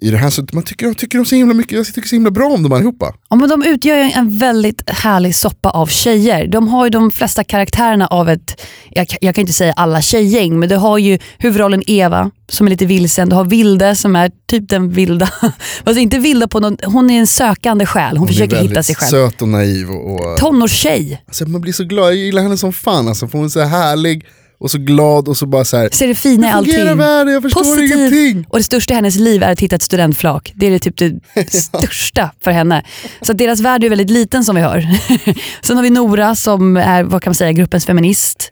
i 0.00 0.10
det 0.10 0.16
här 0.16 0.30
så 0.30 0.46
man 0.52 0.62
tycker, 0.62 0.86
jag 0.86 0.98
tycker 0.98 1.18
de 1.18 1.24
så 1.24 1.34
himla 1.34 1.54
mycket, 1.54 1.72
jag 1.72 1.86
tycker 1.86 2.08
så 2.08 2.16
himla 2.16 2.30
bra 2.30 2.46
om 2.48 2.62
dem 2.62 2.72
allihopa. 2.72 3.14
Ja, 3.30 3.36
men 3.36 3.48
de 3.48 3.62
utgör 3.62 3.96
en 4.14 4.38
väldigt 4.38 4.90
härlig 4.90 5.34
soppa 5.34 5.70
av 5.70 5.86
tjejer. 5.86 6.46
De 6.46 6.68
har 6.68 6.86
ju 6.86 6.90
de 6.90 7.10
flesta 7.10 7.44
karaktärerna 7.44 8.06
av 8.06 8.28
ett, 8.28 8.60
jag, 8.90 9.08
kan- 9.08 9.18
jag 9.20 9.34
kan 9.34 9.40
inte 9.42 9.52
säga 9.52 9.72
alla 9.72 10.02
tjejgäng, 10.02 10.58
men 10.58 10.68
du 10.68 10.76
har 10.76 10.98
ju 10.98 11.18
huvudrollen 11.38 11.82
Eva 11.86 12.30
som 12.48 12.66
är 12.66 12.70
lite 12.70 12.86
vilsen. 12.86 13.28
Du 13.28 13.36
har 13.36 13.44
Vilde 13.44 13.96
som 13.96 14.16
är 14.16 14.30
typ 14.46 14.68
den 14.68 14.90
vilda, 14.90 15.28
fast 15.84 15.98
inte 15.98 16.18
vilda 16.18 16.48
på 16.48 16.60
någon, 16.60 16.76
hon 16.84 17.10
är 17.10 17.18
en 17.18 17.26
sökande 17.26 17.86
själ. 17.86 18.10
Hon, 18.10 18.18
Hon 18.18 18.28
försöker 18.28 18.56
hitta 18.56 18.82
sig 18.82 18.94
själv. 18.94 19.10
söt 19.10 19.42
och 19.42 19.48
naiv. 19.48 19.90
Och, 19.90 20.14
och, 20.32 20.36
Tonårstjej. 20.38 21.22
alltså, 21.26 21.44
man 21.48 21.60
blir 21.60 21.72
så 21.72 21.84
glad, 21.84 22.06
jag 22.08 22.16
gillar 22.16 22.42
henne 22.42 22.56
som 22.56 22.72
fan. 22.72 23.08
Alltså, 23.08 23.28
för 23.28 23.38
hon 23.38 23.44
är 23.44 23.48
så 23.50 23.60
här 23.60 23.68
härlig 23.68 24.26
och 24.60 24.70
så 24.70 24.78
glad 24.78 25.28
och 25.28 25.36
så 25.36 25.46
bara 25.46 25.64
så 25.64 25.76
här. 25.76 25.88
Ser 25.92 26.08
det 26.08 26.14
fina 26.14 26.48
i 26.48 26.50
allting. 26.50 26.96
världen? 26.96 27.32
Jag 27.32 27.42
förstår 27.42 27.60
Positiv. 27.62 27.92
ingenting. 27.92 28.46
Och 28.48 28.58
det 28.58 28.64
största 28.64 28.92
i 28.92 28.96
hennes 28.96 29.16
liv 29.16 29.42
är 29.42 29.52
att 29.52 29.60
hitta 29.60 29.76
ett 29.76 29.82
studentflak. 29.82 30.52
Det 30.56 30.66
är 30.66 30.70
det 30.70 30.78
typ 30.78 30.96
det 30.96 31.20
största 31.52 32.30
för 32.40 32.50
henne. 32.50 32.84
Så 33.22 33.32
att 33.32 33.38
deras 33.38 33.60
värld 33.60 33.84
är 33.84 33.88
väldigt 33.88 34.10
liten 34.10 34.44
som 34.44 34.56
vi 34.56 34.62
hör. 34.62 34.80
Sen 35.66 35.76
har 35.76 35.82
vi 35.82 35.90
Nora 35.90 36.34
som 36.34 36.76
är 36.76 37.02
vad 37.04 37.22
kan 37.22 37.30
man 37.30 37.34
säga, 37.34 37.52
gruppens 37.52 37.86
feminist. 37.86 38.50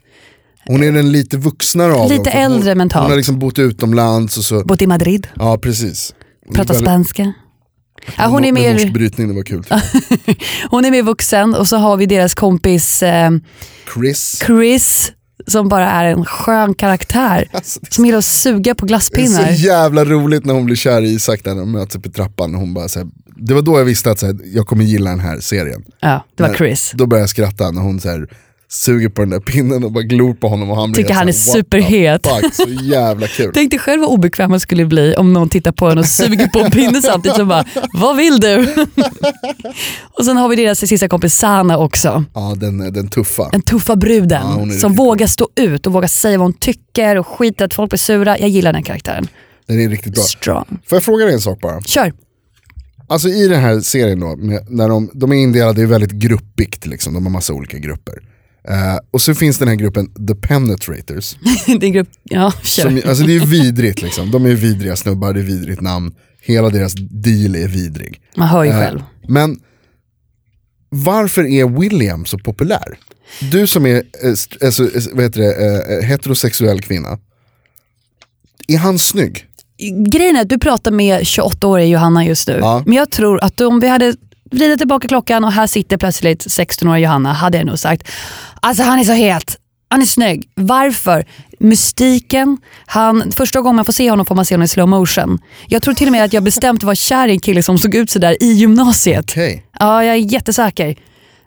Hon 0.65 0.83
är 0.83 0.91
den 0.91 1.11
lite 1.11 1.37
vuxnare 1.37 1.93
av 1.93 2.09
Lite 2.09 2.23
dem. 2.23 2.39
äldre 2.41 2.71
hon, 2.71 2.77
mentalt. 2.77 3.03
Hon 3.03 3.11
har 3.11 3.17
liksom 3.17 3.39
bott 3.39 3.59
utomlands 3.59 4.37
och 4.37 4.43
så. 4.43 4.63
Bott 4.63 4.81
i 4.81 4.87
Madrid. 4.87 5.27
Ja 5.35 5.57
precis. 5.57 6.13
Hon 6.45 6.55
Pratar 6.55 6.73
väldigt- 6.73 6.89
spanska. 6.89 7.33
Ja, 8.17 8.25
hon, 8.27 8.45
är 8.45 8.51
med 8.51 8.71
norsk 8.73 8.85
mer, 8.85 8.93
brytning, 8.93 9.27
det 9.27 9.33
var 9.33 9.43
kul. 9.43 9.63
hon 10.69 10.85
är 10.85 10.91
mer 10.91 11.03
vuxen 11.03 11.55
och 11.55 11.67
så 11.67 11.77
har 11.77 11.97
vi 11.97 12.05
deras 12.05 12.35
kompis 12.35 13.03
eh, 13.03 13.31
Chris. 13.95 14.43
Chris 14.47 15.11
som 15.47 15.69
bara 15.69 15.89
är 15.89 16.05
en 16.05 16.25
skön 16.25 16.73
karaktär. 16.73 17.49
Alltså, 17.51 17.79
det 17.83 17.93
Som 17.93 18.05
gillar 18.05 18.17
att 18.17 18.25
suga 18.25 18.75
på 18.75 18.85
är 18.85 18.87
glasspinnar. 18.87 19.45
så 19.47 19.53
jävla 19.53 20.05
roligt 20.05 20.45
när 20.45 20.53
hon 20.53 20.65
blir 20.65 20.75
kär 20.75 21.01
i 21.01 21.09
Isak 21.13 21.45
när 21.45 21.55
de 21.55 21.71
möts 21.71 21.95
upp 21.95 22.05
i 22.05 22.09
trappan. 22.09 22.55
Hon 22.55 22.73
bara, 22.73 22.87
så 22.87 22.99
här, 22.99 23.07
det 23.37 23.53
var 23.53 23.61
då 23.61 23.77
jag 23.77 23.85
visste 23.85 24.11
att 24.11 24.19
så 24.19 24.25
här, 24.25 24.37
jag 24.43 24.67
kommer 24.67 24.83
gilla 24.83 25.09
den 25.09 25.19
här 25.19 25.39
serien. 25.39 25.83
Ja, 25.99 26.25
det 26.35 26.43
var 26.43 26.49
Men 26.49 26.57
Chris. 26.57 26.91
Då 26.95 27.05
började 27.05 27.23
jag 27.23 27.29
skratta 27.29 27.71
när 27.71 27.81
hon 27.81 27.99
så 27.99 28.09
här, 28.09 28.27
suger 28.69 29.09
på 29.09 29.21
den 29.21 29.29
där 29.29 29.39
pinnen 29.39 29.83
och 29.83 29.91
bara 29.91 30.03
glor 30.03 30.33
på 30.33 30.47
honom. 30.47 30.69
Och 30.71 30.77
han 30.77 30.91
blir 30.91 31.03
Tycker 31.03 31.13
han 31.13 31.27
är 31.27 31.31
superhet. 31.31 32.27
Fuck, 32.27 32.53
så 32.53 32.69
jävla 32.69 33.27
kul. 33.37 33.51
Tänk 33.53 33.71
dig 33.71 33.79
själv 33.79 34.01
vad 34.01 34.09
obekväm 34.09 34.51
man 34.51 34.59
skulle 34.59 34.85
bli 34.85 35.15
om 35.15 35.33
någon 35.33 35.49
tittar 35.49 35.71
på 35.71 35.87
en 35.89 35.97
och 35.97 36.05
suger 36.05 36.47
på 36.47 36.59
en 36.59 36.71
pinne 36.71 37.01
samtidigt 37.01 37.37
som 37.37 37.47
bara, 37.47 37.65
vad 37.93 38.17
vill 38.17 38.39
du? 38.39 38.57
och 40.17 40.25
sen 40.25 40.37
har 40.37 40.49
vi 40.49 40.55
deras 40.55 40.79
sista 40.79 41.07
kompis 41.07 41.35
Sana 41.35 41.77
också. 41.77 42.23
Ja, 42.33 42.55
den, 42.57 42.93
den 42.93 43.07
tuffa. 43.07 43.49
Den 43.51 43.61
tuffa 43.61 43.95
bruden 43.95 44.69
Ja, 44.71 44.79
som 44.79 44.93
vågar 44.93 45.27
stå 45.27 45.49
ut 45.55 45.87
och 45.87 45.93
vågar 45.93 46.07
säga 46.07 46.37
vad 46.37 46.45
hon 46.45 46.53
tycker 46.53 47.15
och 47.15 47.27
skita 47.27 47.65
att 47.65 47.73
folk 47.73 47.89
blir 47.89 47.97
sura. 47.97 48.39
Jag 48.39 48.49
gillar 48.49 48.73
den 48.73 48.83
karaktären. 48.83 49.27
Den 49.67 49.79
är 49.81 49.89
riktigt 49.89 50.13
bra. 50.13 50.23
Strong. 50.23 50.65
Får 50.85 50.95
jag 50.95 51.03
fråga 51.03 51.25
dig 51.25 51.33
en 51.33 51.41
sak 51.41 51.61
bara? 51.61 51.81
Kör. 51.81 52.13
Alltså 53.09 53.29
i 53.29 53.47
den 53.47 53.61
här 53.61 53.79
serien 53.79 54.19
då, 54.19 54.35
med, 54.35 54.67
när 54.69 54.89
de, 54.89 55.09
de 55.13 55.31
är 55.31 55.35
indelade 55.35 55.81
i 55.81 55.85
väldigt 55.85 56.11
gruppigt, 56.11 56.85
liksom, 56.85 57.13
de 57.13 57.25
har 57.25 57.31
massa 57.31 57.53
olika 57.53 57.77
grupper. 57.77 58.13
Eh, 58.69 58.97
och 59.11 59.21
så 59.21 59.35
finns 59.35 59.57
den 59.57 59.67
här 59.67 59.75
gruppen 59.75 60.27
The 60.27 60.35
Penetrators. 60.35 61.35
det 61.79 61.87
är 61.87 61.89
grupp, 61.89 62.09
ja. 62.23 62.53
Som, 62.63 63.01
alltså 63.05 63.23
det 63.23 63.35
är 63.35 63.45
vidrigt 63.45 64.01
liksom, 64.01 64.31
de 64.31 64.45
är 64.45 64.53
vidriga 64.53 64.95
snubbar, 64.95 65.33
det 65.33 65.39
är 65.39 65.43
vidrigt 65.43 65.81
namn. 65.81 66.15
Hela 66.41 66.69
deras 66.69 66.93
deal 66.95 67.55
är 67.55 67.67
vidrig. 67.67 68.21
Man 68.35 68.47
hör 68.47 68.63
ju 68.63 68.69
Eh, 68.69 68.79
själv. 68.79 69.03
Men 69.27 69.59
varför 70.89 71.43
är 71.43 71.79
William 71.79 72.25
så 72.25 72.39
populär? 72.39 72.99
Du 73.51 73.67
som 73.67 73.85
är 73.85 74.03
alltså, 74.63 74.89
vad 75.13 75.23
heter 75.23 75.41
det, 75.41 76.05
heterosexuell 76.05 76.81
kvinna, 76.81 77.19
är 78.67 78.77
han 78.77 78.99
snygg? 78.99 79.45
Grejen 80.09 80.35
är 80.35 80.41
att 80.41 80.49
du 80.49 80.59
pratar 80.59 80.91
med 80.91 81.21
28-åriga 81.21 81.87
Johanna 81.87 82.25
just 82.25 82.47
nu. 82.47 82.57
Ja. 82.59 82.83
Men 82.85 82.93
jag 82.97 83.11
tror 83.11 83.43
att 83.43 83.61
om 83.61 83.79
vi 83.79 83.87
hade 83.87 84.15
vridit 84.51 84.77
tillbaka 84.77 85.07
klockan 85.07 85.43
och 85.43 85.51
här 85.51 85.67
sitter 85.67 85.97
plötsligt 85.97 86.45
16-åriga 86.45 86.99
Johanna 86.99 87.33
hade 87.33 87.57
jag 87.57 87.67
nog 87.67 87.79
sagt, 87.79 88.07
alltså 88.59 88.83
han 88.83 88.99
är 88.99 89.03
så 89.03 89.11
het. 89.11 89.57
Han 89.89 90.01
är 90.01 90.05
snygg. 90.05 90.49
Varför? 90.55 91.25
Mystiken. 91.59 92.57
Han, 92.85 93.31
första 93.31 93.61
gången 93.61 93.75
man 93.75 93.85
får 93.85 93.93
se 93.93 94.09
honom 94.09 94.25
får 94.25 94.35
man 94.35 94.45
se 94.45 94.55
honom 94.55 94.63
i 94.63 94.67
slow 94.67 94.87
motion. 94.87 95.39
Jag 95.67 95.81
tror 95.81 95.93
till 95.93 96.07
och 96.07 96.11
med 96.11 96.23
att 96.23 96.33
jag 96.33 96.43
bestämt 96.43 96.83
var 96.83 96.95
kär 96.95 97.27
i 97.27 97.31
en 97.31 97.39
kille 97.39 97.63
som 97.63 97.77
såg 97.77 97.95
ut 97.95 98.09
sådär 98.09 98.37
i 98.43 98.51
gymnasiet. 98.51 99.25
Okej. 99.25 99.65
Ja, 99.79 100.03
jag 100.03 100.15
är 100.15 100.33
jättesäker. 100.33 100.95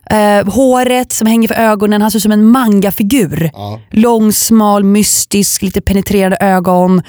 Eh, 0.09 0.53
håret 0.53 1.11
som 1.11 1.27
hänger 1.27 1.47
för 1.47 1.55
ögonen, 1.55 2.01
han 2.01 2.11
ser 2.11 2.19
ut 2.19 2.23
som 2.23 2.31
en 2.31 2.45
mangafigur. 2.45 3.51
Ja. 3.53 3.79
Lång, 3.91 4.33
smal, 4.33 4.83
mystisk, 4.83 5.61
lite 5.61 5.81
penetrerande 5.81 6.37
ögon. 6.41 7.01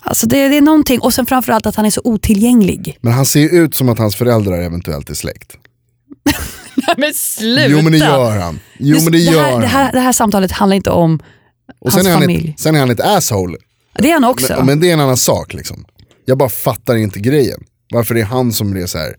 Alltså 0.00 0.26
det, 0.26 0.48
det 0.48 0.56
är 0.56 0.60
någonting, 0.60 1.00
och 1.00 1.14
sen 1.14 1.26
framförallt 1.26 1.66
att 1.66 1.76
han 1.76 1.86
är 1.86 1.90
så 1.90 2.00
otillgänglig. 2.04 2.98
Men 3.00 3.12
han 3.12 3.26
ser 3.26 3.40
ju 3.40 3.48
ut 3.48 3.74
som 3.74 3.88
att 3.88 3.98
hans 3.98 4.16
föräldrar 4.16 4.62
eventuellt 4.62 5.10
är 5.10 5.14
släkt. 5.14 5.56
Nej 6.74 6.94
men 6.96 7.14
sluta! 7.14 7.68
Jo 7.68 7.82
men 7.82 7.92
det 7.92 7.98
gör 7.98 8.38
han. 8.38 8.60
Jo 8.78 8.94
Just 8.94 9.04
men 9.04 9.12
det 9.12 9.18
gör 9.18 9.42
här, 9.42 9.52
han. 9.52 9.60
det, 9.60 9.66
här, 9.66 9.92
det 9.92 10.00
här 10.00 10.12
samtalet 10.12 10.52
handlar 10.52 10.76
inte 10.76 10.90
om 10.90 11.20
och 11.80 11.92
hans 11.92 12.04
sen 12.04 12.06
är, 12.06 12.10
han 12.14 12.22
familj. 12.22 12.50
ett, 12.50 12.60
sen 12.60 12.74
är 12.74 12.80
han 12.80 12.90
ett 12.90 13.00
asshole. 13.00 13.56
Det 13.98 14.10
är 14.10 14.12
han 14.12 14.24
också. 14.24 14.52
Men, 14.56 14.66
men 14.66 14.80
det 14.80 14.88
är 14.88 14.92
en 14.92 15.00
annan 15.00 15.16
sak 15.16 15.54
liksom. 15.54 15.84
Jag 16.24 16.38
bara 16.38 16.48
fattar 16.48 16.96
inte 16.96 17.20
grejen. 17.20 17.64
Varför 17.92 18.14
det 18.14 18.20
är 18.20 18.24
han 18.24 18.52
som 18.52 18.70
blir 18.70 18.86
så 18.86 18.98
här, 18.98 19.14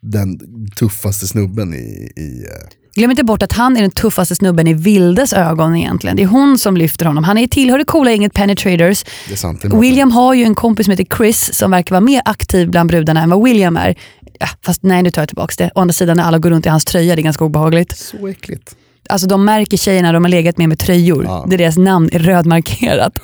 den 0.00 0.38
tuffaste 0.76 1.26
snubben 1.26 1.74
i... 1.74 2.12
i 2.16 2.44
eh, 2.44 2.68
Glöm 2.94 3.10
inte 3.10 3.24
bort 3.24 3.42
att 3.42 3.52
han 3.52 3.76
är 3.76 3.80
den 3.80 3.90
tuffaste 3.90 4.34
snubben 4.34 4.66
i 4.66 4.74
Vildes 4.74 5.32
ögon 5.32 5.76
egentligen. 5.76 6.16
Det 6.16 6.22
är 6.22 6.26
hon 6.26 6.58
som 6.58 6.76
lyfter 6.76 7.06
honom. 7.06 7.24
Han 7.24 7.38
är 7.38 7.46
tillhör 7.46 7.78
det 7.78 7.84
coola 7.84 8.10
gänget 8.10 8.34
Penetrators. 8.34 9.04
det 9.28 9.32
är 9.32 9.36
sant. 9.36 9.62
Det 9.62 9.68
är 9.68 9.80
William 9.80 10.10
har 10.10 10.34
ju 10.34 10.44
en 10.44 10.54
kompis 10.54 10.86
som 10.86 10.90
heter 10.90 11.16
Chris 11.16 11.54
som 11.54 11.70
verkar 11.70 11.94
vara 11.94 12.00
mer 12.00 12.22
aktiv 12.24 12.70
bland 12.70 12.90
brudarna 12.90 13.22
än 13.22 13.30
vad 13.30 13.44
William 13.44 13.76
är. 13.76 13.94
Ja, 14.38 14.46
fast 14.64 14.82
nej, 14.82 15.02
nu 15.02 15.10
tar 15.10 15.22
jag 15.22 15.28
tillbaka 15.28 15.54
det. 15.58 15.70
Å 15.74 15.80
andra 15.80 15.92
sidan 15.92 16.16
när 16.16 16.24
alla 16.24 16.38
går 16.38 16.50
runt 16.50 16.66
i 16.66 16.68
hans 16.68 16.84
tröja, 16.84 17.16
det 17.16 17.20
är 17.20 17.24
ganska 17.24 17.44
obehagligt. 17.44 17.98
Så 17.98 18.26
äckligt. 18.26 18.76
Alltså 19.08 19.26
de 19.28 19.44
märker 19.44 19.76
tjejerna 19.76 20.12
de 20.12 20.24
har 20.24 20.30
legat 20.30 20.58
med 20.58 20.68
med 20.68 20.78
tröjor. 20.78 21.24
Ja. 21.24 21.46
Där 21.48 21.58
deras 21.58 21.76
namn 21.76 22.10
är 22.12 22.18
rödmarkerat. 22.18 23.18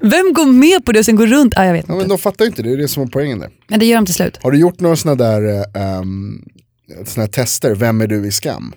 Vem 0.00 0.32
går 0.32 0.52
med 0.52 0.84
på 0.84 0.92
det 0.92 0.98
och 0.98 1.04
sen 1.04 1.16
går 1.16 1.26
runt? 1.26 1.54
Ah, 1.56 1.64
jag 1.64 1.72
vet 1.72 1.84
ja, 1.88 1.94
inte. 1.94 2.02
men 2.02 2.08
de 2.08 2.18
fattar 2.18 2.44
ju 2.44 2.48
inte, 2.48 2.62
det 2.62 2.72
är 2.72 2.76
det 2.76 2.88
som 2.88 3.02
är 3.02 3.06
poängen 3.06 3.38
där. 3.38 3.50
Men 3.68 3.78
det 3.78 3.86
gör 3.86 3.96
de 3.96 4.06
till 4.06 4.14
slut. 4.14 4.38
Har 4.42 4.50
du 4.50 4.58
gjort 4.58 4.80
några 4.80 4.96
sådana 4.96 5.24
där 5.24 5.64
um, 6.00 6.42
såna 7.04 7.22
här 7.24 7.32
tester, 7.32 7.74
vem 7.74 8.00
är 8.00 8.06
du 8.06 8.26
i 8.26 8.32
skam? 8.32 8.74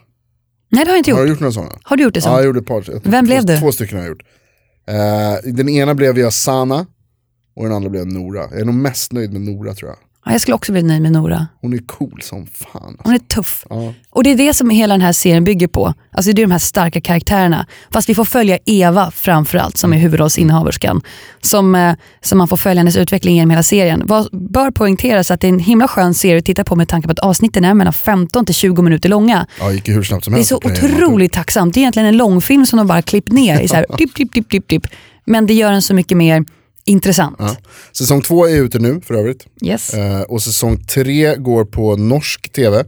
Nej 0.70 0.86
det 0.86 0.92
har 0.92 0.96
jag 0.96 1.00
inte 1.00 1.12
Har 1.12 1.20
gjort. 1.20 1.26
du 1.28 1.32
gjort 1.32 1.40
några 1.40 1.52
sådana? 1.52 1.72
Har 1.84 1.98
du 1.98 2.04
gjort 2.04 2.14
det 2.14 2.22
så? 2.22 2.28
Ja, 2.30 2.38
jag 2.38 2.46
gjorde 2.46 2.60
ett 2.60 2.66
par. 2.66 3.10
Vem 3.10 3.26
blev 3.26 3.42
två, 3.42 3.48
du? 3.48 3.60
Två 3.60 3.72
stycken 3.72 3.98
har 3.98 4.06
jag 4.06 4.10
gjort. 4.10 4.24
Eh, 4.88 5.52
den 5.54 5.70
ena 5.70 5.96
blev 5.96 6.20
jag 6.20 6.34
Sana 6.34 6.86
och 7.56 7.64
den 7.64 7.74
andra 7.74 7.90
blev 7.90 8.08
Nora. 8.08 8.42
Jag 8.52 8.60
är 8.60 8.66
nog 8.66 8.76
mest 8.76 9.12
nöjd 9.12 9.34
med 9.34 9.42
Nora 9.42 9.74
tror 9.74 9.90
jag. 9.90 9.98
Ja, 10.26 10.32
jag 10.32 10.42
skulle 10.42 10.56
också 10.56 10.72
bli 10.72 10.84
nöjd 10.84 11.02
med 11.02 11.12
Nora. 11.12 11.48
Hon 11.62 11.74
är 11.74 11.78
cool 11.78 12.22
som 12.24 12.48
fan. 12.48 12.98
Hon 13.00 13.14
är 13.14 13.20
tuff. 13.20 13.66
Ja. 13.70 13.94
Och 14.10 14.24
det 14.24 14.30
är 14.32 14.36
det 14.38 14.54
som 14.54 14.70
hela 14.70 14.94
den 14.94 15.02
här 15.02 15.12
serien 15.12 15.44
bygger 15.44 15.68
på. 15.68 15.94
Alltså 16.12 16.32
det 16.32 16.42
är 16.42 16.46
de 16.46 16.52
här 16.52 16.60
starka 16.60 17.02
karaktärerna. 17.02 17.66
Fast 17.92 18.10
vi 18.10 18.16
får 18.16 18.26
följa 18.26 18.58
Eva 18.66 19.12
framförallt 19.12 19.78
som 19.78 19.94
är 19.94 19.98
huvudrollsinnehaverskan. 19.98 21.02
Som, 21.42 21.76
eh, 21.76 21.96
som 22.22 22.38
man 22.38 22.48
får 22.48 22.58
följa 22.58 22.80
hennes 22.80 22.98
utveckling 22.98 23.36
genom 23.36 23.50
hela 23.50 23.64
serien. 23.64 24.04
Vad 24.06 24.28
bör 24.32 24.72
poängteras 24.72 25.32
att 25.32 25.42
det 25.42 25.48
är 25.48 25.50
en 25.54 25.60
himla 25.60 25.88
skön 25.88 26.14
serie 26.14 26.38
att 26.40 26.46
titta 26.46 26.64
på 26.64 26.76
med 26.76 26.88
tanke 26.88 27.08
på 27.08 27.12
att 27.12 27.20
avsnitten 27.20 27.66
är 27.66 27.74
mellan 27.74 27.94
15 27.94 28.46
till 28.46 28.56
20 28.56 28.82
minuter 28.82 29.10
långa. 29.10 29.48
Ja, 29.60 29.72
gick 29.72 29.90
hur 29.90 30.04
snabbt 30.04 30.24
som 30.26 30.34
Det 30.34 30.36
är 30.36 30.38
helst. 30.38 30.50
så 30.50 30.58
otroligt 30.96 31.34
tacksamt. 31.34 31.74
Det 31.74 31.80
är 31.80 31.82
egentligen 31.82 32.08
en 32.08 32.18
långfilm 32.18 32.66
som 32.66 32.78
de 32.78 32.88
bara 32.88 33.02
klippt 33.02 33.32
ner 33.32 33.60
i 33.62 33.68
så 33.68 33.76
här, 33.76 33.86
dipp, 33.98 34.16
dipp, 34.16 34.34
dipp, 34.34 34.50
dipp, 34.50 34.68
dipp. 34.68 34.88
Men 35.26 35.48
det 35.48 35.54
gör 35.54 35.72
den 35.72 35.82
så 35.82 35.94
mycket 35.94 36.18
mer 36.18 36.46
intressant. 36.86 37.36
Ja. 37.40 37.56
Säsong 37.92 38.22
två 38.22 38.48
är 38.48 38.62
ute 38.62 38.80
nu 38.80 39.02
för 39.02 39.14
övrigt. 39.14 39.46
Yes. 39.62 39.94
Eh, 39.94 40.22
och 40.22 40.42
säsong 40.42 40.78
tre 40.86 41.36
går 41.36 41.66
på 41.66 41.96
norsk 41.96 42.52
tv. 42.52 42.84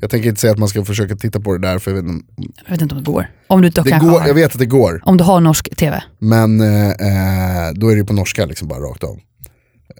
Jag 0.00 0.10
tänker 0.10 0.28
inte 0.28 0.40
säga 0.40 0.52
att 0.52 0.58
man 0.58 0.68
ska 0.68 0.84
försöka 0.84 1.16
titta 1.16 1.40
på 1.40 1.52
det 1.52 1.68
där 1.68 1.78
för 1.78 1.90
jag 1.90 1.96
vet, 2.02 2.04
inte 2.10 2.24
om- 2.36 2.52
Jag 2.66 2.70
vet 2.72 2.82
inte 2.82 2.94
om 2.94 3.00
det 3.04 3.10
går. 3.10 3.26
Om 3.46 3.62
du 3.62 3.68
det 3.70 3.82
går, 3.82 4.20
har. 4.20 4.26
jag 4.26 4.34
vet 4.34 4.52
att 4.52 4.58
det 4.58 4.66
går. 4.66 5.02
Om 5.04 5.16
du 5.16 5.24
har 5.24 5.40
norsk 5.40 5.76
tv. 5.76 6.02
Men 6.18 6.60
eh, 6.60 6.66
då 7.74 7.88
är 7.92 7.96
det 7.96 8.04
på 8.04 8.12
norska 8.12 8.46
liksom 8.46 8.68
bara 8.68 8.78
rakt 8.80 9.04
av. 9.04 9.18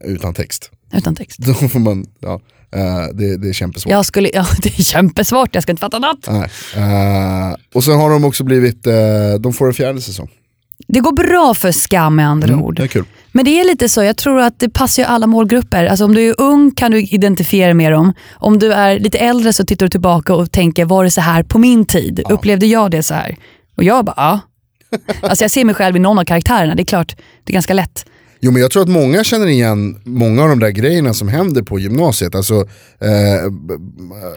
Utan 0.05 0.35
text. 0.35 0.71
Utan 0.95 1.15
text. 1.15 1.39
Då 1.47 1.55
får 1.55 1.79
man, 1.79 2.05
ja, 2.21 2.41
eh, 2.75 2.81
det, 3.15 3.37
det 3.37 3.49
är 3.49 3.53
kämpesvårt. 3.53 3.91
Jag 3.91 4.07
skulle, 4.07 4.31
ja, 4.35 4.47
det 4.63 4.79
är 4.79 4.83
kämpesvårt, 4.83 5.55
jag 5.55 5.63
ska 5.63 5.73
inte 5.73 5.81
fatta 5.81 5.99
något. 5.99 6.27
Nej. 6.31 7.57
Och 7.75 7.85
sen 7.85 7.97
har 7.97 8.11
de 8.11 8.25
också 8.25 8.45
blivit, 8.45 8.85
de 9.41 9.53
får 9.53 9.67
en 9.67 9.75
fjärde 9.75 10.01
säsong. 10.01 10.29
Det 10.89 11.01
går 11.01 11.13
bra 11.13 11.55
för 11.55 11.73
skam 11.73 12.17
med 12.17 12.29
andra 12.29 12.57
ord. 12.57 12.77
Det 12.77 12.83
är 12.83 12.87
kul. 12.87 13.05
Men 13.33 13.45
det 13.45 13.61
är 13.61 13.65
lite 13.65 13.89
så, 13.89 14.03
jag 14.03 14.17
tror 14.17 14.41
att 14.41 14.59
det 14.59 14.69
passar 14.69 15.03
ju 15.03 15.07
alla 15.07 15.27
målgrupper. 15.27 15.85
Alltså 15.85 16.05
om 16.05 16.15
du 16.15 16.29
är 16.29 16.41
ung 16.41 16.71
kan 16.71 16.91
du 16.91 17.03
identifiera 17.03 17.75
med 17.75 17.93
dem. 17.93 18.13
Om 18.33 18.59
du 18.59 18.73
är 18.73 18.99
lite 18.99 19.19
äldre 19.19 19.53
så 19.53 19.65
tittar 19.65 19.87
du 19.87 19.91
tillbaka 19.91 20.35
och 20.35 20.53
tänker, 20.53 20.85
var 20.85 21.05
det 21.05 21.11
så 21.11 21.21
här 21.21 21.43
på 21.43 21.59
min 21.59 21.85
tid? 21.85 22.23
Upplevde 22.31 22.67
jag 22.67 22.91
det 22.91 23.03
så 23.03 23.15
här? 23.15 23.37
Och 23.77 23.85
jag 23.85 24.05
bara, 24.05 24.15
ja. 24.17 24.41
Alltså 25.23 25.45
jag 25.45 25.51
ser 25.51 25.65
mig 25.65 25.75
själv 25.75 25.97
i 25.97 25.99
någon 25.99 26.19
av 26.19 26.25
karaktärerna, 26.25 26.75
det 26.75 26.83
är 26.83 26.85
klart, 26.85 27.17
det 27.45 27.51
är 27.51 27.55
ganska 27.55 27.75
lätt. 27.75 28.05
Jo 28.41 28.53
men 28.53 28.63
jag 28.63 28.71
tror 28.71 28.83
att 28.83 28.89
många 28.89 29.25
känner 29.25 29.47
igen 29.47 30.01
många 30.05 30.43
av 30.43 30.49
de 30.49 30.59
där 30.59 30.71
grejerna 30.71 31.15
som 31.15 31.29
händer 31.29 31.63
på 31.63 31.79
gymnasiet. 31.79 32.35
Alltså, 32.35 32.55
eh, 33.01 33.45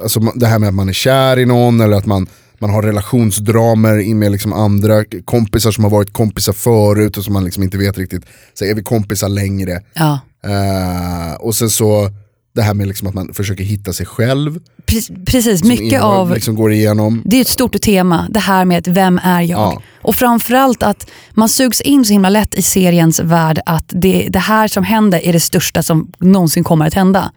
alltså 0.01 0.19
det 0.19 0.47
här 0.47 0.59
med 0.59 0.69
att 0.69 0.75
man 0.75 0.89
är 0.89 0.93
kär 0.93 1.39
i 1.39 1.45
någon 1.45 1.81
eller 1.81 1.97
att 1.97 2.05
man, 2.05 2.27
man 2.63 2.73
har 2.73 2.81
relationsdramer 2.81 4.13
med 4.13 4.31
liksom 4.31 4.53
andra 4.53 5.03
kompisar 5.25 5.71
som 5.71 5.83
har 5.83 5.91
varit 5.91 6.13
kompisar 6.13 6.53
förut 6.53 7.17
och 7.17 7.23
som 7.23 7.33
man 7.33 7.43
liksom 7.45 7.63
inte 7.63 7.77
vet 7.77 7.97
riktigt, 7.97 8.25
så 8.53 8.65
är 8.65 8.75
vi 8.75 8.83
kompisar 8.83 9.29
längre? 9.29 9.81
Ja. 9.93 10.19
Eh, 10.45 11.33
och 11.39 11.55
sen 11.55 11.69
så 11.69 12.09
det 12.55 12.61
här 12.61 12.73
med 12.73 12.87
liksom 12.87 13.07
att 13.07 13.13
man 13.13 13.33
försöker 13.33 13.63
hitta 13.63 13.93
sig 13.93 14.05
själv. 14.05 14.59
Pre- 14.85 15.25
Precis, 15.25 15.63
mycket 15.63 16.01
av 16.01 16.33
liksom 16.33 16.55
går 16.55 16.71
igenom. 16.71 17.21
Det 17.25 17.37
är 17.37 17.41
ett 17.41 17.47
stort 17.47 17.81
tema, 17.81 18.27
det 18.29 18.39
här 18.39 18.65
med 18.65 18.87
vem 18.87 19.19
är 19.23 19.41
jag? 19.41 19.59
Ja. 19.59 19.81
Och 20.01 20.15
framförallt 20.15 20.83
att 20.83 21.07
man 21.33 21.49
sugs 21.49 21.81
in 21.81 22.05
så 22.05 22.13
himla 22.13 22.29
lätt 22.29 22.55
i 22.55 22.61
seriens 22.61 23.19
värld 23.19 23.59
att 23.65 23.85
det, 23.87 24.27
det 24.29 24.39
här 24.39 24.67
som 24.67 24.83
händer 24.83 25.19
är 25.25 25.33
det 25.33 25.39
största 25.39 25.83
som 25.83 26.11
någonsin 26.19 26.63
kommer 26.63 26.87
att 26.87 26.93
hända. 26.93 27.31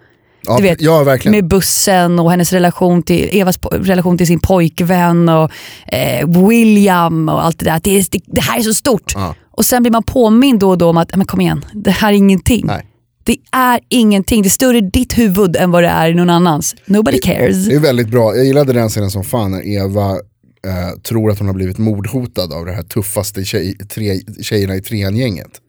Ja, 0.47 0.57
du 0.57 0.63
vet, 0.63 0.81
ja. 0.81 1.31
Med 1.31 1.49
bussen 1.49 2.19
och 2.19 2.31
hennes 2.31 2.53
relation 2.53 3.03
till, 3.03 3.29
Evas 3.33 3.59
relation 3.73 4.19
till 4.19 4.27
sin 4.27 4.41
pojkvän 4.41 5.29
och 5.29 5.51
eh, 5.87 6.49
William 6.49 7.29
och 7.29 7.45
allt 7.45 7.59
det 7.59 7.65
där. 7.65 7.81
Det, 7.83 8.11
det, 8.11 8.21
det 8.27 8.41
här 8.41 8.59
är 8.59 8.63
så 8.63 8.75
stort. 8.75 9.13
Ja. 9.15 9.35
Och 9.51 9.65
sen 9.65 9.83
blir 9.83 9.93
man 9.93 10.03
påmind 10.03 10.61
då 10.61 10.71
och 10.71 10.79
då 10.79 10.89
om 10.91 10.97
att, 10.97 11.17
men 11.17 11.27
kom 11.27 11.41
igen, 11.41 11.65
det 11.73 11.91
här 11.91 12.13
är 12.13 12.17
ingenting. 12.17 12.67
Nej. 12.67 12.87
Det 13.25 13.37
är 13.53 13.81
ingenting, 13.89 14.43
det 14.43 14.49
är 14.49 14.51
större 14.51 14.79
i 14.79 14.81
ditt 14.81 15.19
huvud 15.19 15.57
än 15.57 15.71
vad 15.71 15.83
det 15.83 15.89
är 15.89 16.09
i 16.09 16.15
någon 16.15 16.31
annans. 16.31 16.75
Nobody 16.85 17.19
cares. 17.19 17.67
Det 17.67 17.75
är 17.75 17.81
väldigt 17.81 18.09
bra, 18.09 18.37
jag 18.37 18.45
gillade 18.45 18.73
den 18.73 18.89
scenen 18.89 19.11
som 19.11 19.25
fan 19.25 19.51
när 19.51 19.67
Eva 19.69 20.11
eh, 20.11 21.01
tror 21.03 21.31
att 21.31 21.39
hon 21.39 21.47
har 21.47 21.55
blivit 21.55 21.79
mordhotad 21.79 22.53
av 22.53 22.67
det 22.67 22.73
här 22.73 22.83
tuffaste 22.83 23.45
tjej, 23.45 23.77
tre, 23.89 24.21
tjejerna 24.43 24.77
i 24.77 24.81
trean-gänget. 24.81 25.61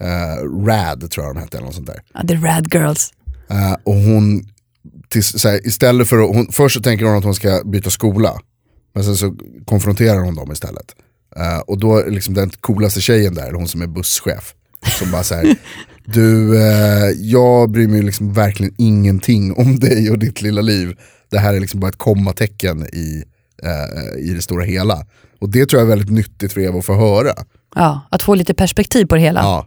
Eh, 0.00 0.64
Rad 0.66 1.10
tror 1.10 1.26
jag 1.26 1.34
de 1.34 1.40
hette 1.40 1.56
eller 1.56 1.66
något 1.66 1.74
sånt 1.74 1.86
där. 1.86 2.00
Ja, 2.14 2.20
the 2.28 2.34
rad 2.34 2.74
girls. 2.74 3.12
Eh, 3.50 3.76
och 3.84 3.94
hon, 3.94 4.44
till, 5.08 5.24
så 5.24 5.48
här, 5.48 5.66
istället 5.66 6.08
för 6.08 6.18
att, 6.18 6.36
hon, 6.36 6.52
först 6.52 6.76
så 6.76 6.82
tänker 6.82 7.04
hon 7.04 7.16
att 7.16 7.24
hon 7.24 7.34
ska 7.34 7.62
byta 7.64 7.90
skola. 7.90 8.40
Men 8.94 9.04
sen 9.04 9.16
så 9.16 9.36
konfronterar 9.64 10.20
hon 10.20 10.34
dem 10.34 10.52
istället. 10.52 10.94
Eh, 11.36 11.58
och 11.58 11.78
då 11.78 11.96
är 11.96 12.10
liksom 12.10 12.34
den 12.34 12.50
coolaste 12.50 13.00
tjejen 13.00 13.34
där, 13.34 13.52
hon 13.52 13.68
som 13.68 13.82
är 13.82 13.86
busschef. 13.86 14.54
Som 14.98 15.10
bara 15.10 15.22
såhär, 15.22 15.56
du, 16.04 16.58
eh, 16.58 17.10
jag 17.16 17.70
bryr 17.70 17.88
mig 17.88 18.02
liksom 18.02 18.32
verkligen 18.32 18.74
ingenting 18.78 19.54
om 19.54 19.78
dig 19.78 20.10
och 20.10 20.18
ditt 20.18 20.42
lilla 20.42 20.60
liv. 20.60 20.96
Det 21.30 21.38
här 21.38 21.54
är 21.54 21.60
liksom 21.60 21.80
bara 21.80 21.88
ett 21.88 21.98
kommatecken 21.98 22.86
i, 22.86 23.24
i 24.18 24.32
det 24.34 24.42
stora 24.42 24.64
hela. 24.64 25.06
Och 25.40 25.50
det 25.50 25.66
tror 25.66 25.80
jag 25.80 25.86
är 25.86 25.96
väldigt 25.96 26.10
nyttigt 26.10 26.52
för 26.52 26.60
Eva 26.60 26.78
att 26.78 26.84
få 26.84 26.94
höra. 26.94 27.32
Ja, 27.74 28.00
att 28.10 28.22
få 28.22 28.34
lite 28.34 28.54
perspektiv 28.54 29.06
på 29.06 29.14
det 29.14 29.20
hela. 29.20 29.40
Ja. 29.40 29.66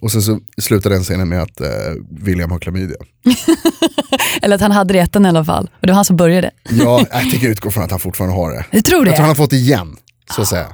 Och 0.00 0.12
sen 0.12 0.22
så 0.22 0.40
slutar 0.58 0.90
den 0.90 1.02
scenen 1.02 1.28
med 1.28 1.42
att 1.42 1.60
eh, 1.60 1.68
William 2.10 2.50
har 2.50 2.58
klamydia. 2.58 2.96
Eller 4.42 4.54
att 4.54 4.60
han 4.60 4.72
hade 4.72 4.94
det 4.94 5.16
i 5.16 5.26
alla 5.26 5.44
fall. 5.44 5.70
Och 5.80 5.86
det 5.86 5.92
var 5.92 5.94
han 5.96 6.04
som 6.04 6.16
började. 6.16 6.50
Ja, 6.70 7.06
jag 7.10 7.30
tänker 7.30 7.48
utgå 7.48 7.70
från 7.70 7.84
att 7.84 7.90
han 7.90 8.00
fortfarande 8.00 8.36
har 8.36 8.50
det. 8.50 8.64
Jag 8.70 8.84
tror 8.84 9.04
det. 9.04 9.10
Jag 9.10 9.16
tror 9.16 9.22
han 9.22 9.28
har 9.28 9.34
fått 9.34 9.50
det 9.50 9.56
igen, 9.56 9.96
så 10.34 10.42
att 10.42 10.48
säga. 10.48 10.66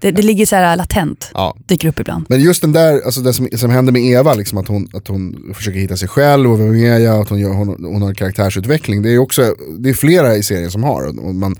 Det, 0.00 0.10
det 0.10 0.22
ligger 0.22 0.46
så 0.46 0.56
här 0.56 0.76
latent. 0.76 1.30
Ja. 1.34 1.56
Dyker 1.66 1.88
upp 1.88 2.00
ibland. 2.00 2.26
Men 2.28 2.40
just 2.40 2.62
den 2.62 2.72
där, 2.72 3.00
alltså 3.04 3.20
det 3.20 3.32
som, 3.32 3.48
som 3.56 3.70
händer 3.70 3.92
med 3.92 4.02
Eva, 4.02 4.34
liksom 4.34 4.58
att, 4.58 4.68
hon, 4.68 4.88
att 4.94 5.08
hon 5.08 5.52
försöker 5.54 5.78
hitta 5.78 5.96
sig 5.96 6.08
själv 6.08 6.52
och 6.52 6.60
vem 6.60 6.74
är 6.74 6.98
jag, 6.98 7.20
att 7.20 7.28
hon, 7.28 7.38
gör, 7.38 7.50
hon, 7.52 7.84
hon 7.84 8.02
har 8.02 8.08
en 8.08 8.14
karaktärsutveckling. 8.14 9.02
Det 9.02 9.10
är 9.10 9.18
också, 9.18 9.54
det 9.78 9.90
är 9.90 9.94
flera 9.94 10.36
i 10.36 10.42
serien 10.42 10.70
som 10.70 10.84
har. 10.84 11.26
Och 11.26 11.34
man 11.34 11.56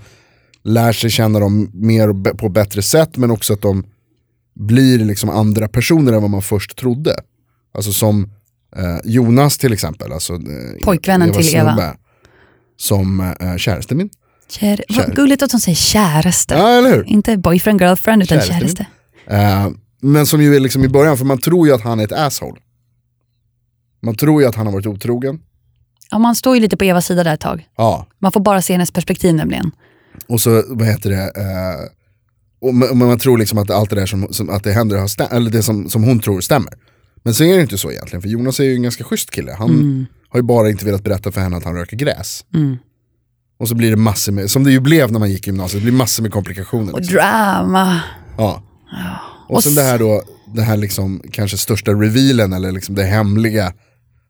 lär 0.63 0.91
sig 0.91 1.09
känna 1.09 1.39
dem 1.39 1.69
mer 1.73 2.33
på 2.33 2.49
bättre 2.49 2.81
sätt, 2.81 3.17
men 3.17 3.31
också 3.31 3.53
att 3.53 3.61
de 3.61 3.83
blir 4.55 4.99
liksom 4.99 5.29
andra 5.29 5.67
personer 5.67 6.13
än 6.13 6.21
vad 6.21 6.31
man 6.31 6.41
först 6.41 6.75
trodde. 6.77 7.15
Alltså 7.73 7.91
som 7.93 8.23
eh, 8.75 8.97
Jonas 9.03 9.57
till 9.57 9.73
exempel. 9.73 10.11
Alltså, 10.11 10.33
eh, 10.33 10.39
Pojkvännen 10.83 11.31
till 11.33 11.55
Eva. 11.55 11.71
snubbe, 11.73 11.95
Som 12.77 13.19
eh, 13.39 13.57
käresten 13.57 13.97
min. 13.97 14.09
Kär, 14.49 14.83
Kär. 14.89 14.97
Vad 14.97 15.15
gulligt 15.15 15.43
att 15.43 15.51
hon 15.51 15.61
säger 15.61 15.75
käraste. 15.75 16.53
Ja, 16.55 16.69
eller 16.77 16.89
hur? 16.95 17.03
Inte 17.03 17.37
boyfriend, 17.37 17.81
girlfriend, 17.81 18.23
utan 18.23 18.37
Käraste. 18.41 18.59
käraste. 18.59 18.85
Eh, 19.27 19.69
men 20.01 20.25
som 20.27 20.41
ju 20.41 20.55
är 20.55 20.59
liksom 20.59 20.83
i 20.83 20.87
början, 20.89 21.17
för 21.17 21.25
man 21.25 21.37
tror 21.37 21.67
ju 21.67 21.73
att 21.73 21.81
han 21.81 21.99
är 21.99 22.03
ett 22.03 22.11
asshole. 22.11 22.59
Man 24.01 24.15
tror 24.15 24.41
ju 24.41 24.47
att 24.47 24.55
han 24.55 24.65
har 24.65 24.73
varit 24.73 24.85
otrogen. 24.87 25.39
Ja, 26.11 26.17
man 26.19 26.35
står 26.35 26.55
ju 26.55 26.61
lite 26.61 26.77
på 26.77 26.83
Evas 26.85 27.05
sida 27.05 27.23
där 27.23 27.33
ett 27.33 27.39
tag. 27.39 27.67
Ja, 27.77 28.07
Man 28.19 28.31
får 28.31 28.39
bara 28.39 28.61
se 28.61 28.73
hennes 28.73 28.91
perspektiv 28.91 29.35
nämligen. 29.35 29.71
och 30.27 30.41
så 30.41 30.63
vad 30.67 30.87
heter 30.87 31.09
det, 31.09 31.23
eh, 31.23 31.89
och 32.67 32.73
man, 32.75 32.97
man 32.97 33.19
tror 33.19 33.37
liksom 33.37 33.57
att 33.57 33.69
allt 33.69 33.89
det 33.89 33.95
där 33.95 34.05
som, 34.05 34.27
som 34.33 34.49
att 34.49 34.63
det 34.63 34.71
händer, 34.71 34.97
har 34.97 35.07
stäm- 35.07 35.31
eller 35.31 35.51
det 35.51 35.63
som, 35.63 35.89
som 35.89 36.03
hon 36.03 36.19
tror 36.19 36.41
stämmer. 36.41 36.73
Men 37.23 37.33
så 37.33 37.43
är 37.43 37.55
det 37.55 37.61
inte 37.61 37.77
så 37.77 37.91
egentligen, 37.91 38.21
för 38.21 38.29
Jonas 38.29 38.59
är 38.59 38.63
ju 38.63 38.75
en 38.75 38.83
ganska 38.83 39.03
schysst 39.03 39.31
kille. 39.31 39.55
Han 39.59 40.07
har 40.29 40.39
ju 40.39 40.43
bara 40.43 40.69
inte 40.69 40.85
velat 40.85 41.03
berätta 41.03 41.31
för 41.31 41.41
henne 41.41 41.57
att 41.57 41.63
han 41.63 41.75
röker 41.75 41.97
gräs. 41.97 42.45
Mm. 42.53 42.77
Och 43.59 43.67
så 43.67 43.75
blir 43.75 43.89
det 43.89 43.95
massor 43.97 44.31
med, 44.31 44.51
som 44.51 44.63
det 44.63 44.71
ju 44.71 44.79
blev 44.79 45.11
när 45.11 45.19
man 45.19 45.31
gick 45.31 45.47
i 45.47 45.49
gymnasiet, 45.49 45.81
det 45.83 45.85
blir 45.89 45.97
massor 45.97 46.23
med 46.23 46.31
komplikationer. 46.31 46.93
Och 46.93 46.99
Liksom. 46.99 47.15
drama. 47.15 47.99
Ja. 48.37 48.63
Och 49.49 49.55
Och 49.55 49.63
sen 49.63 49.75
det 49.75 49.81
här 49.81 49.99
då, 49.99 50.23
den 50.55 50.63
här 50.65 50.77
liksom, 50.77 51.21
kanske 51.31 51.57
största 51.57 51.91
revealen 51.91 52.53
eller 52.53 52.71
liksom 52.71 52.95
det 52.95 53.03
hemliga 53.03 53.73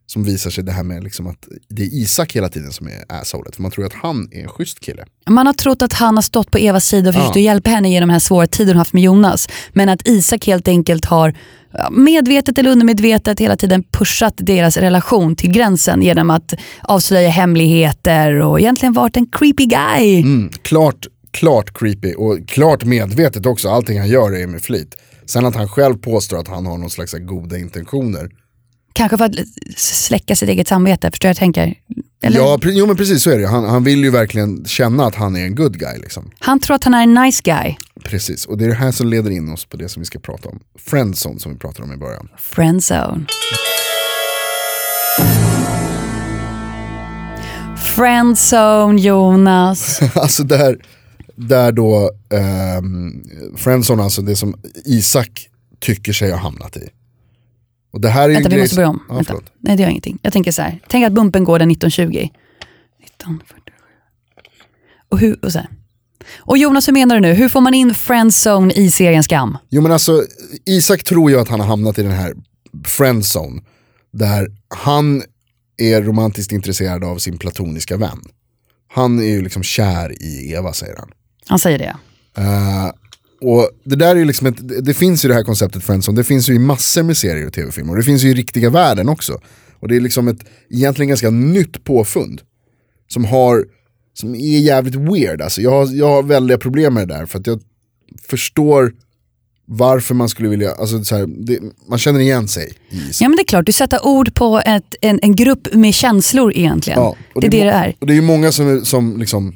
som 0.07 0.23
visar 0.23 0.49
sig 0.51 0.63
det 0.63 0.71
här 0.71 0.83
med 0.83 1.03
liksom 1.03 1.27
att 1.27 1.47
det 1.69 1.81
är 1.83 1.85
Isak 1.93 2.35
hela 2.35 2.49
tiden 2.49 2.71
som 2.71 2.87
är 2.87 3.03
assholet. 3.09 3.55
För 3.55 3.61
man 3.61 3.71
tror 3.71 3.85
att 3.85 3.93
han 3.93 4.27
är 4.31 4.41
en 4.43 4.49
schysst 4.49 4.79
kille. 4.79 5.05
Man 5.29 5.45
har 5.45 5.53
trott 5.53 5.81
att 5.81 5.93
han 5.93 6.15
har 6.15 6.21
stått 6.21 6.51
på 6.51 6.57
Evas 6.57 6.85
sida 6.85 7.09
och 7.09 7.15
försökt 7.15 7.35
Ja. 7.35 7.39
att 7.41 7.45
hjälpa 7.45 7.69
henne 7.69 7.89
genom 7.89 8.07
den 8.09 8.13
här 8.13 8.19
svåra 8.19 8.47
tiden 8.47 8.69
hon 8.73 8.77
haft 8.77 8.93
med 8.93 9.03
Jonas. 9.03 9.47
Men 9.73 9.89
att 9.89 10.07
Isak 10.07 10.45
helt 10.47 10.67
enkelt 10.67 11.05
har 11.05 11.33
medvetet 11.91 12.57
eller 12.57 12.69
undermedvetet 12.71 13.39
hela 13.39 13.55
tiden 13.55 13.83
pushat 13.91 14.33
deras 14.37 14.77
relation 14.77 15.35
till 15.35 15.51
gränsen 15.51 16.01
genom 16.01 16.29
att 16.29 16.53
avslöja 16.81 17.29
hemligheter 17.29 18.33
och 18.41 18.59
egentligen 18.59 18.93
varit 18.93 19.17
en 19.17 19.27
creepy 19.31 19.65
guy. 19.65 20.21
Mm, 20.21 20.49
klart, 20.61 21.07
klart 21.31 21.77
creepy 21.77 22.13
och 22.13 22.47
klart 22.47 22.83
medvetet 22.85 23.45
också. 23.45 23.69
Allting 23.69 23.99
han 23.99 24.07
gör 24.09 24.35
är 24.35 24.47
med 24.47 24.61
flit. 24.61 24.95
Sen 25.25 25.45
att 25.45 25.55
han 25.55 25.67
själv 25.67 25.95
påstår 25.97 26.37
att 26.37 26.47
han 26.47 26.65
har 26.65 26.77
någon 26.77 26.89
slags 26.89 27.13
goda 27.13 27.57
intentioner. 27.57 28.29
Kanske 28.95 29.17
för 29.17 29.25
att 29.25 29.35
släcka 29.77 30.35
sitt 30.35 30.49
eget 30.49 30.67
samvete, 30.67 31.11
förstår 31.11 31.29
jag 31.29 31.37
tänker? 31.37 31.73
Eller, 32.23 32.39
Ja, 32.39 32.59
jo 32.63 32.85
men 32.85 32.95
precis 32.95 33.23
så 33.23 33.29
är 33.29 33.39
det. 33.39 33.47
Han, 33.47 33.65
han 33.65 33.83
vill 33.83 34.03
ju 34.03 34.09
verkligen 34.09 34.65
känna 34.65 35.05
att 35.05 35.15
han 35.15 35.35
är 35.35 35.45
en 35.45 35.55
good 35.55 35.79
guy. 35.79 35.97
Liksom. 35.97 36.31
Han 36.39 36.59
tror 36.59 36.75
att 36.75 36.83
han 36.83 36.93
är 36.93 37.03
en 37.03 37.13
nice 37.13 37.41
guy. 37.43 37.75
Precis, 38.03 38.45
och 38.45 38.57
det 38.57 38.65
är 38.65 38.69
det 38.69 38.75
här 38.75 38.91
som 38.91 39.07
leder 39.07 39.31
in 39.31 39.49
oss 39.49 39.65
på 39.65 39.77
det 39.77 39.89
som 39.89 40.01
vi 40.01 40.05
ska 40.05 40.19
prata 40.19 40.49
om. 40.49 40.59
Friendzone 40.79 41.39
som 41.39 41.53
vi 41.53 41.57
pratade 41.57 41.83
om 41.83 41.93
i 41.93 41.97
början. 41.97 42.29
Friendzone. 42.37 43.25
Friendzone 47.77 49.01
Jonas. 49.01 49.99
alltså 50.15 50.43
där, 50.43 50.77
där 51.35 51.71
då, 51.71 52.11
ehm, 52.33 53.23
Friendzone 53.57 54.03
alltså 54.03 54.21
det 54.21 54.35
som 54.35 54.55
Isak 54.85 55.49
tycker 55.79 56.13
sig 56.13 56.31
ha 56.31 56.37
hamnat 56.37 56.77
i. 56.77 56.89
Och 57.95 58.01
det 58.01 58.09
här 58.09 58.29
är 58.29 58.33
Vänta 58.33 58.49
vi 58.49 58.61
måste 58.61 58.75
börja 58.75 58.89
om. 58.89 59.03
Ja, 59.09 59.15
Vänta. 59.15 59.33
Nej 59.59 59.77
det 59.77 59.83
gör 59.83 59.89
ingenting. 59.89 60.19
Jag 60.21 60.33
tänker 60.33 60.51
så 60.51 60.61
här. 60.61 60.79
Tänk 60.87 61.05
att 61.05 61.13
bumpen 61.13 61.43
går 61.43 61.59
den 61.59 61.71
1920. 61.71 62.29
1947. 63.03 63.71
Och, 65.09 65.19
hur, 65.19 65.45
och, 65.45 65.51
så 65.51 65.59
här. 65.59 65.69
och 66.37 66.57
Jonas 66.57 66.87
hur 66.87 66.93
menar 66.93 67.15
du 67.15 67.21
nu? 67.21 67.33
Hur 67.33 67.49
får 67.49 67.61
man 67.61 67.73
in 67.73 67.95
friendzone 67.95 68.73
i 68.73 68.91
serien 68.91 69.23
Skam? 69.23 69.57
Jo 69.69 69.81
men 69.81 69.91
alltså, 69.91 70.23
Isak 70.65 71.03
tror 71.03 71.31
ju 71.31 71.39
att 71.39 71.49
han 71.49 71.59
har 71.59 71.67
hamnat 71.67 71.99
i 71.99 72.03
den 72.03 72.11
här 72.11 72.33
friendzone. 72.87 73.61
Där 74.13 74.47
han 74.67 75.23
är 75.77 76.01
romantiskt 76.01 76.51
intresserad 76.51 77.03
av 77.03 77.17
sin 77.17 77.37
platoniska 77.37 77.97
vän. 77.97 78.21
Han 78.93 79.19
är 79.19 79.23
ju 79.29 79.41
liksom 79.41 79.63
kär 79.63 80.23
i 80.23 80.51
Eva 80.51 80.73
säger 80.73 80.95
han. 80.97 81.09
Han 81.47 81.59
säger 81.59 81.79
det. 81.79 81.95
Eh, 82.37 82.91
och 83.41 83.69
det 83.83 83.95
där 83.95 84.15
är 84.15 84.25
liksom 84.25 84.47
ett, 84.47 84.67
det- 84.67 84.81
det 84.81 84.93
finns 84.93 85.25
ju 85.25 85.29
det 85.29 85.35
här 85.35 85.43
konceptet 85.43 85.83
friendzone, 85.83 86.17
det 86.17 86.23
finns 86.23 86.49
ju 86.49 86.53
i 86.53 86.59
massor 86.59 87.03
med 87.03 87.17
serier 87.17 87.47
och 87.47 87.53
tv-filmer. 87.53 87.91
Och 87.91 87.97
det 87.97 88.03
finns 88.03 88.23
ju 88.23 88.29
i 88.29 88.33
riktiga 88.33 88.69
världen 88.69 89.09
också. 89.09 89.39
Och 89.79 89.87
det 89.87 89.95
är 89.95 89.99
liksom 89.99 90.27
ett 90.27 90.39
egentligen 90.69 91.07
ganska 91.09 91.29
nytt 91.29 91.83
påfund. 91.83 92.41
Som 93.07 93.25
har, 93.25 93.65
som 94.13 94.35
är 94.35 94.59
jävligt 94.59 94.95
weird 94.95 95.41
alltså. 95.41 95.61
Jag 95.61 95.71
har, 95.71 95.95
jag 95.95 96.07
har 96.09 96.23
väldiga 96.23 96.57
problem 96.57 96.93
med 96.93 97.07
det 97.07 97.13
där 97.13 97.25
för 97.25 97.39
att 97.39 97.47
jag 97.47 97.61
förstår 98.27 98.93
varför 99.67 100.15
man 100.15 100.29
skulle 100.29 100.49
vilja, 100.49 100.71
alltså 100.71 101.03
så 101.03 101.15
här, 101.15 101.25
det, 101.27 101.59
man 101.89 101.99
känner 101.99 102.19
igen 102.19 102.47
sig 102.47 102.67
i 102.91 102.97
Ja 103.19 103.29
men 103.29 103.35
det 103.35 103.41
är 103.41 103.45
klart, 103.47 103.65
du 103.65 103.71
sätter 103.71 104.05
ord 104.05 104.33
på 104.33 104.61
ett, 104.65 104.95
en, 105.01 105.19
en 105.21 105.35
grupp 105.35 105.73
med 105.73 105.93
känslor 105.93 106.53
egentligen. 106.55 106.99
Ja, 106.99 107.15
och 107.35 107.41
det 107.41 107.47
är 107.47 107.51
det 107.51 107.63
det 107.63 107.69
är. 107.71 107.95
Och 107.99 108.07
det 108.07 108.13
är 108.13 108.15
ju 108.15 108.21
många 108.21 108.51
som, 108.51 108.85
som, 108.85 109.17
liksom, 109.19 109.55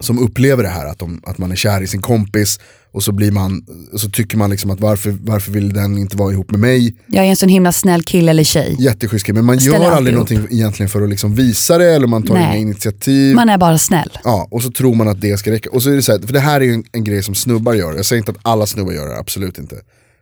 som 0.00 0.18
upplever 0.18 0.62
det 0.62 0.68
här, 0.68 0.86
att, 0.86 0.98
de, 0.98 1.20
att 1.24 1.38
man 1.38 1.52
är 1.52 1.56
kär 1.56 1.80
i 1.80 1.86
sin 1.86 2.02
kompis 2.02 2.60
och 2.92 3.02
så, 3.02 3.12
blir 3.12 3.30
man, 3.30 3.66
så 3.96 4.10
tycker 4.10 4.36
man 4.36 4.50
liksom 4.50 4.70
att 4.70 4.80
varför, 4.80 5.16
varför 5.20 5.52
vill 5.52 5.72
den 5.72 5.98
inte 5.98 6.16
vara 6.16 6.32
ihop 6.32 6.50
med 6.50 6.60
mig? 6.60 6.96
Jag 7.06 7.24
är 7.24 7.30
en 7.30 7.36
sån 7.36 7.48
himla 7.48 7.72
snäll 7.72 8.02
kille 8.02 8.30
eller 8.30 8.44
tjej. 8.44 8.76
Jätteschysst 8.78 9.28
men 9.28 9.44
man 9.44 9.58
gör 9.58 9.90
aldrig 9.90 10.14
upp. 10.14 10.30
någonting 10.30 10.58
egentligen 10.58 10.90
för 10.90 11.02
att 11.02 11.10
liksom 11.10 11.34
visa 11.34 11.78
det 11.78 11.94
eller 11.94 12.06
man 12.06 12.22
tar 12.22 12.34
Nej. 12.34 12.44
inga 12.44 12.56
initiativ. 12.56 13.34
Man 13.34 13.48
är 13.48 13.58
bara 13.58 13.78
snäll. 13.78 14.18
Ja, 14.24 14.48
och 14.50 14.62
så 14.62 14.70
tror 14.70 14.94
man 14.94 15.08
att 15.08 15.20
det 15.20 15.36
ska 15.38 15.50
räcka. 15.50 15.70
Och 15.70 15.82
så 15.82 15.90
är 15.90 15.94
det 15.94 16.02
så 16.02 16.12
här, 16.12 16.18
för 16.18 16.32
det 16.32 16.40
här 16.40 16.60
är 16.60 16.64
ju 16.64 16.72
en, 16.74 16.84
en 16.92 17.04
grej 17.04 17.22
som 17.22 17.34
snubbar 17.34 17.74
gör. 17.74 17.94
Jag 17.94 18.06
säger 18.06 18.18
inte 18.18 18.32
att 18.32 18.38
alla 18.42 18.66
snubbar 18.66 18.92
gör 18.92 19.08
det, 19.08 19.18
absolut 19.18 19.58
inte. 19.58 19.76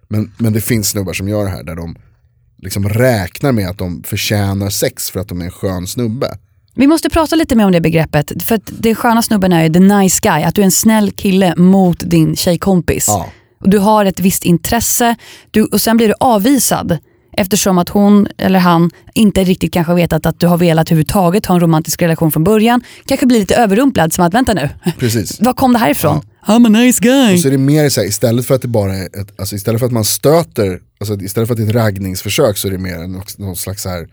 Men, 0.09 0.33
men 0.38 0.53
det 0.53 0.61
finns 0.61 0.88
snubbar 0.88 1.12
som 1.12 1.29
gör 1.29 1.44
det 1.44 1.51
här 1.51 1.62
där 1.62 1.77
de 1.77 1.96
liksom 2.59 2.88
räknar 2.88 3.53
med 3.53 3.68
att 3.68 3.79
de 3.79 4.03
förtjänar 4.03 4.70
sex 4.70 5.11
för 5.11 5.20
att 5.20 5.29
de 5.29 5.40
är 5.40 5.44
en 5.44 5.51
skön 5.51 5.87
snubbe. 5.87 6.38
Vi 6.75 6.87
måste 6.87 7.11
prata 7.11 7.37
lite 7.37 7.57
mer 7.57 7.65
om 7.65 7.73
det 7.73 7.81
begreppet. 7.81 8.43
För 8.43 8.55
att 8.55 8.73
det 8.79 8.95
sköna 8.95 9.23
snubben 9.23 9.53
är 9.53 9.63
ju 9.63 9.73
the 9.73 9.81
nice 9.81 10.21
guy. 10.23 10.43
Att 10.43 10.55
du 10.55 10.61
är 10.61 10.65
en 10.65 10.71
snäll 10.73 11.11
kille 11.11 11.57
mot 11.57 11.99
din 12.01 12.37
tjejkompis. 12.37 13.05
Ja. 13.09 13.29
Och 13.61 13.71
du 13.71 13.79
har 13.79 14.05
ett 14.05 14.21
visst 14.21 14.45
intresse 14.45 15.17
du, 15.51 15.65
och 15.65 15.81
sen 15.81 15.97
blir 15.97 16.09
du 16.09 16.15
avvisad. 16.21 16.99
Eftersom 17.37 17.79
att 17.79 17.89
hon 17.89 18.27
eller 18.39 18.59
han 18.59 18.91
inte 19.15 19.45
riktigt 19.45 19.73
kanske 19.73 19.95
vetat 19.95 20.27
att 20.27 20.41
du 20.41 20.47
har 20.47 20.59
velat 20.59 20.89
överhuvudtaget 20.89 21.47
ha 21.47 21.55
en 21.55 21.61
romantisk 21.61 22.03
relation 22.03 22.33
från 22.33 22.45
början. 22.45 22.83
Kanske 23.07 23.27
blir 23.27 23.39
lite 23.39 23.57
överrumplad 23.57 24.13
som 24.13 24.25
att 24.25 24.35
vänta 24.35 24.55
nu, 24.55 24.69
Precis. 24.99 25.41
var 25.41 25.53
kom 25.53 25.73
det 25.73 25.79
här 25.79 25.91
ifrån? 25.91 26.21
I'm 26.47 26.67
a 26.67 26.69
nice 26.69 27.01
guy. 27.03 27.35
Och 27.35 27.41
så 27.41 27.49
är 27.49 27.53
det 27.53 27.59
mer 27.59 27.89
så 27.89 28.01
här, 28.01 28.09
istället 28.09 28.47
för 28.47 28.55
att 28.55 28.63
det 28.63 28.69
bara 28.69 28.97
är 28.97 29.07
ett, 29.07 29.41
alltså 29.41 29.55
istället 29.57 29.79
för 29.79 29.87
att 29.87 29.93
man 29.93 30.05
stöter, 30.05 30.81
alltså 31.01 31.15
istället 31.21 31.49
för 31.49 31.55
att 31.55 31.59
det 31.59 31.65
är 31.65 31.69
ett 31.69 31.75
raggningsförsök 31.75 32.57
så 32.57 32.69
är 32.69 32.73
det 32.73 32.79
mer 32.79 33.07
någon 33.39 33.57
slags 33.57 33.83
så 33.83 33.89
här 33.89 34.09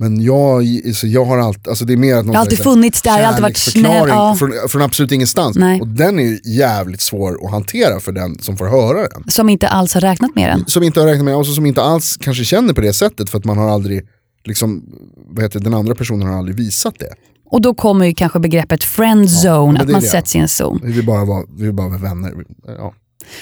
men 0.00 0.22
jag, 0.22 0.64
så 0.94 1.06
jag 1.06 1.24
har 1.24 1.38
alltid, 1.38 1.68
alltså 1.68 1.84
det 1.84 1.92
är 1.92 1.96
mer 1.96 2.16
att 2.16 2.26
någon 2.26 2.34
har 2.34 2.42
alltid 2.42 2.62
funnits 2.62 3.02
där, 3.02 3.10
jag 3.10 3.18
har 3.18 3.24
alltid 3.24 3.42
varit 3.42 3.56
snäll, 3.56 4.08
ja. 4.08 4.36
från, 4.38 4.52
från 4.68 4.82
absolut 4.82 5.12
ingenstans. 5.12 5.56
Nej. 5.56 5.80
Och 5.80 5.88
den 5.88 6.18
är 6.18 6.48
jävligt 6.48 7.00
svår 7.00 7.44
att 7.44 7.50
hantera 7.50 8.00
för 8.00 8.12
den 8.12 8.38
som 8.38 8.56
får 8.56 8.66
höra 8.66 9.08
den. 9.08 9.24
Som 9.28 9.48
inte 9.48 9.68
alls 9.68 9.94
har 9.94 10.00
räknat 10.00 10.34
med 10.34 10.50
den. 10.50 10.64
Som 10.66 10.82
inte 10.82 11.00
har 11.00 11.06
räknat 11.06 11.24
med, 11.24 11.36
och 11.36 11.46
som 11.46 11.66
inte 11.66 11.82
alls 11.82 12.16
kanske 12.20 12.44
känner 12.44 12.74
på 12.74 12.80
det 12.80 12.92
sättet 12.92 13.30
för 13.30 13.38
att 13.38 13.44
man 13.44 13.58
har 13.58 13.68
aldrig, 13.70 14.06
liksom, 14.44 14.84
vad 15.28 15.44
heter 15.44 15.60
den 15.60 15.74
andra 15.74 15.94
personen 15.94 16.28
har 16.28 16.38
aldrig 16.38 16.56
visat 16.56 16.94
det. 16.98 17.14
Och 17.50 17.60
då 17.60 17.74
kommer 17.74 18.06
ju 18.06 18.14
kanske 18.14 18.38
begreppet 18.38 18.84
friendzone, 18.84 19.72
men 19.72 19.80
att 19.80 19.86
det 19.86 19.90
är 19.90 19.92
man 19.92 20.02
det. 20.02 20.08
sätts 20.08 20.36
i 20.36 20.38
en 20.38 20.48
zon. 20.48 20.80
Vi 20.84 20.92
vill 20.92 21.06
bara 21.06 21.24
vara, 21.24 21.44
vi 21.56 21.64
vill 21.64 21.74
bara 21.74 21.88
vara 21.88 21.98
vänner. 21.98 22.34
Ja. 22.66 22.94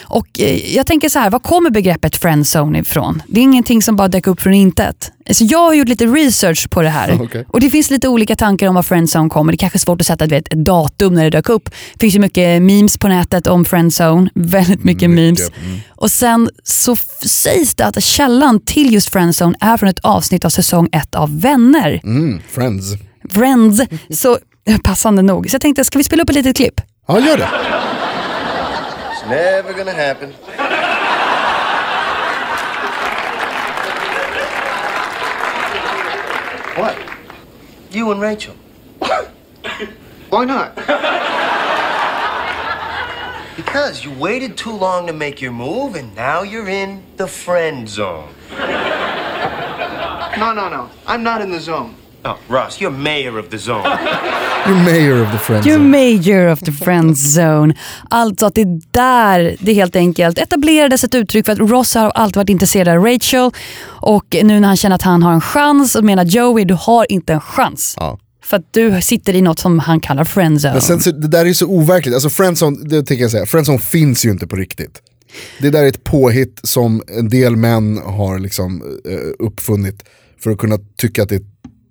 Och 0.03 0.41
eh, 0.41 0.75
jag 0.77 0.87
tänker 0.87 1.09
så 1.09 1.19
här, 1.19 1.31
var 1.31 1.39
kommer 1.39 1.71
begreppet 1.71 2.17
friendzone 2.17 2.79
ifrån? 2.79 3.23
Det 3.29 3.41
är 3.41 3.43
ingenting 3.43 3.83
som 3.83 3.97
bara 3.97 4.09
dök 4.09 4.27
upp 4.27 4.41
från 4.41 4.55
intet. 4.55 5.13
Så 5.31 5.45
jag 5.45 5.59
har 5.59 5.75
gjort 5.75 5.89
lite 5.89 6.07
research 6.07 6.71
på 6.71 6.83
det 6.83 6.89
här. 6.89 7.19
Okej. 7.23 7.45
Och 7.49 7.61
det 7.61 7.71
finns 7.71 7.91
lite 7.91 8.09
olika 8.09 8.37
tankar 8.37 8.69
om 8.69 8.75
var 8.75 8.83
friendzone 8.83 9.29
kommer. 9.31 9.53
Det 9.53 9.57
är 9.57 9.59
kanske 9.59 9.77
är 9.77 9.81
svårt 9.81 10.01
att 10.01 10.07
sätta 10.07 10.27
vet, 10.27 10.53
ett 10.53 10.65
datum 10.65 11.15
när 11.15 11.25
det 11.25 11.31
dök 11.31 11.49
upp. 11.49 11.65
Det 11.93 12.01
finns 12.01 12.15
ju 12.15 12.19
mycket 12.19 12.63
memes 12.63 12.99
på 12.99 13.09
nätet 13.09 13.47
om 13.47 13.65
friendzone. 13.65 14.31
Väldigt 14.35 14.85
mycket, 14.85 15.11
memes. 15.11 15.41
mm. 15.41 15.81
Och 15.89 16.11
sen 16.11 16.49
så 16.65 16.97
sägs 17.27 17.75
det 17.75 17.85
att 17.87 18.03
källan 18.03 18.61
till 18.61 18.93
just 18.93 19.09
friendzone 19.13 19.57
är 19.61 19.77
från 19.77 19.89
ett 19.89 19.99
avsnitt 19.99 20.45
av 20.45 20.51
säsong 20.51 20.89
ett 20.93 21.15
av 21.15 21.41
Vänner. 21.41 22.01
Mm, 22.05 22.41
friends. 22.51 22.87
Friends. 23.31 23.83
Så 24.11 24.39
passande 24.83 25.23
nog. 25.23 25.51
Så 25.51 25.55
jag 25.55 25.61
tänkte, 25.61 25.85
ska 25.85 25.99
vi 25.99 26.05
spela 26.05 26.23
upp 26.23 26.31
ett 26.31 26.37
litet 26.37 26.57
klipp? 26.57 26.81
Ja, 27.09 27.21
gör 27.21 27.39
det. 27.39 27.49
Never 29.29 29.73
gonna 29.73 29.93
happen. 29.93 30.33
What? 36.77 36.97
You 37.91 38.13
and 38.13 38.21
Rachel. 38.21 38.55
Why 40.31 40.45
not? 40.45 40.77
Because 43.57 44.05
you 44.05 44.13
waited 44.13 44.57
too 44.57 44.71
long 44.71 45.09
to 45.09 45.13
make 45.13 45.43
your 45.43 45.53
move, 45.53 45.97
and 45.97 46.15
now 46.15 46.43
you're 46.43 46.69
in 46.69 47.03
the 47.17 47.27
friend 47.27 47.89
zone. 47.89 48.33
No, 50.39 50.53
no, 50.53 50.69
no. 50.69 50.89
I'm 51.07 51.25
not 51.25 51.41
in 51.41 51.51
the 51.51 51.59
zone. 51.59 51.97
Oh, 52.27 52.37
Ross, 52.49 52.81
you're 52.81 52.91
mayor 52.91 53.39
of 53.39 53.49
the 53.51 53.59
zone. 53.59 53.83
You're 54.67 54.85
mayor 54.85 55.23
of 55.23 55.33
the 55.33 55.39
friends. 55.39 55.67
You're 55.67 55.79
major 55.79 56.49
of 56.49 56.61
the 56.61 56.73
friend 56.73 57.17
zone. 57.17 57.75
Alltså 58.11 58.47
att 58.47 58.55
det 58.55 58.61
är 58.61 58.81
där 58.91 59.57
det 59.61 59.73
helt 59.73 59.97
enkelt 59.97 60.39
etablerades 60.39 61.05
ett 61.05 61.15
uttryck 61.15 61.47
för 61.47 61.53
att 61.53 61.59
Ross 61.59 61.95
har 61.95 62.11
alltid 62.11 62.37
varit 62.37 62.49
intresserad 62.49 62.89
av 62.89 63.05
Rachel 63.05 63.51
och 63.87 64.37
nu 64.43 64.61
när 64.61 64.69
han 64.69 64.77
känner 64.77 64.97
att 64.97 65.03
han 65.03 65.23
har 65.23 65.33
en 65.33 65.41
chans 65.41 65.95
och 65.95 66.05
menar 66.05 66.25
Joey, 66.25 66.65
du 66.65 66.75
har 66.75 67.13
inte 67.13 67.33
en 67.33 67.41
chans. 67.41 67.95
Ja. 67.97 68.19
För 68.45 68.57
att 68.57 68.73
du 68.73 69.01
sitter 69.03 69.35
i 69.35 69.43
något 69.43 69.59
som 69.59 69.79
han 69.79 70.01
kallar 70.01 70.25
friendzone. 70.25 70.73
Men 70.73 70.83
sen, 70.83 71.01
så, 71.01 71.11
det 71.11 71.29
där 71.29 71.41
är 71.41 71.45
ju 71.45 71.55
så 71.55 71.67
overkligt, 71.67 72.15
alltså 72.15 72.31
friendzone, 72.31 72.89
det 72.89 73.03
tänker 73.03 73.25
jag 73.25 73.31
säga, 73.31 73.47
friendzone 73.47 73.79
finns 73.79 74.25
ju 74.25 74.31
inte 74.31 74.47
på 74.47 74.57
riktigt. 74.57 75.03
Det 75.61 75.71
där 75.71 75.83
är 75.83 75.89
ett 75.89 76.05
påhitt 76.05 76.61
som 76.63 77.03
en 77.09 77.29
del 77.29 77.57
män 77.57 77.99
har 78.05 78.39
liksom 78.39 78.83
eh, 79.09 79.47
uppfunnit 79.47 80.05
för 80.41 80.51
att 80.51 80.59
kunna 80.59 80.79
tycka 80.97 81.23
att 81.23 81.29
det 81.29 81.35
är 81.35 81.43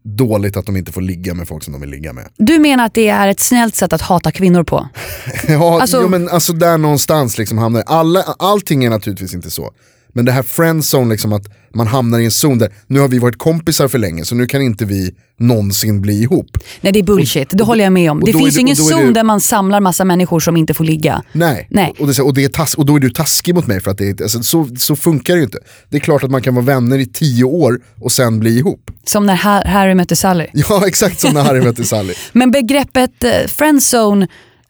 dåligt 0.05 0.57
att 0.57 0.65
de 0.65 0.77
inte 0.77 0.91
får 0.91 1.01
ligga 1.01 1.33
med 1.33 1.47
folk 1.47 1.63
som 1.63 1.73
de 1.73 1.81
vill 1.81 1.89
ligga 1.89 2.13
med. 2.13 2.27
Du 2.37 2.59
menar 2.59 2.85
att 2.85 2.93
det 2.93 3.07
är 3.09 3.27
ett 3.27 3.39
snällt 3.39 3.75
sätt 3.75 3.93
att 3.93 4.01
hata 4.01 4.31
kvinnor 4.31 4.63
på? 4.63 4.87
Ja, 5.47 5.81
Alltså- 5.81 6.01
jo, 6.01 6.07
men 6.07 6.29
alltså 6.29 6.53
där 6.53 6.77
någonstans 6.77 7.37
liksom 7.37 7.57
hamnar 7.57 7.83
Alla, 7.85 8.21
Allting 8.39 8.83
är 8.83 8.89
naturligtvis 8.89 9.33
inte 9.33 9.51
så. 9.51 9.71
Men 10.15 10.25
det 10.25 10.31
här 10.31 10.43
friendzone, 10.43 11.11
liksom 11.11 11.33
att 11.33 11.43
man 11.73 11.87
hamnar 11.87 12.19
i 12.19 12.25
en 12.25 12.31
zon 12.31 12.57
där 12.57 12.69
nu 12.87 12.99
har 12.99 13.07
vi 13.07 13.19
varit 13.19 13.37
kompisar 13.37 13.87
för 13.87 13.97
länge 13.99 14.25
så 14.25 14.35
nu 14.35 14.45
kan 14.45 14.61
inte 14.61 14.85
vi 14.85 15.11
någonsin 15.39 16.01
bli 16.01 16.21
ihop. 16.21 16.57
Nej 16.81 16.93
det 16.93 16.99
är 16.99 17.03
bullshit, 17.03 17.49
det 17.51 17.63
håller 17.63 17.83
jag 17.83 17.93
med 17.93 18.11
om. 18.11 18.19
Det 18.25 18.33
finns 18.33 18.55
det- 18.55 18.61
ingen 18.61 18.75
zon 18.75 19.05
det- 19.05 19.11
där 19.11 19.23
man 19.23 19.41
samlar 19.41 19.79
massa 19.79 20.05
människor 20.05 20.39
som 20.39 20.57
inte 20.57 20.73
får 20.73 20.83
ligga. 20.83 21.23
Nej, 21.31 21.67
Nej. 21.71 21.93
Och, 21.99 22.07
det, 22.07 22.21
och, 22.21 22.33
det 22.33 22.43
är 22.43 22.49
tas- 22.49 22.75
och 22.75 22.85
då 22.85 22.95
är 22.95 22.99
du 22.99 23.09
taskig 23.09 23.55
mot 23.55 23.67
mig 23.67 23.81
för 23.81 23.91
att 23.91 23.97
det 23.97 24.09
är, 24.09 24.23
alltså, 24.23 24.43
så, 24.43 24.69
så 24.77 24.95
funkar 24.95 25.33
det 25.33 25.39
ju 25.39 25.45
inte. 25.45 25.57
Det 25.89 25.97
är 25.97 26.01
klart 26.01 26.23
att 26.23 26.31
man 26.31 26.41
kan 26.41 26.55
vara 26.55 26.65
vänner 26.65 26.97
i 26.97 27.05
tio 27.05 27.43
år 27.43 27.79
och 28.01 28.11
sen 28.11 28.39
bli 28.39 28.57
ihop. 28.57 28.91
Som 29.03 29.25
när 29.25 29.35
Ha- 29.35 29.67
Harry 29.67 29.95
mötte 29.95 30.15
Sally. 30.15 30.47
Ja 30.53 30.83
exakt 30.87 31.19
som 31.19 31.33
när 31.33 31.43
Harry 31.43 31.61
mötte 31.61 31.83
Sally. 31.83 32.13
Men 32.33 32.51
begreppet 32.51 33.23
eh, 33.23 33.31
friendzone 33.47 34.27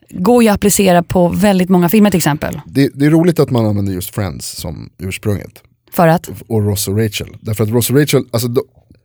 går 0.10 0.44
ju 0.44 0.50
att 0.50 0.56
applicera 0.56 1.04
på 1.04 1.30
väldigt 1.30 1.70
många 1.70 1.90
filmer 1.90 2.10
till 2.12 2.18
exempel. 2.18 2.62
Det, 2.66 2.92
det 2.94 3.06
är 3.06 3.10
roligt 3.10 3.40
att 3.40 3.50
man 3.50 3.66
använder 3.66 3.94
just 3.94 4.16
Friends 4.16 4.46
som 4.46 4.90
ursprunget. 4.98 5.64
För 5.92 6.08
att, 6.08 6.30
och 6.48 6.66
Ross 6.66 6.88
och 6.88 6.98
Rachel. 6.98 7.38
Därför 7.42 7.64
att 7.64 7.70
Ross 7.70 7.90
och 7.90 8.00
Rachel, 8.00 8.24
alltså 8.32 8.48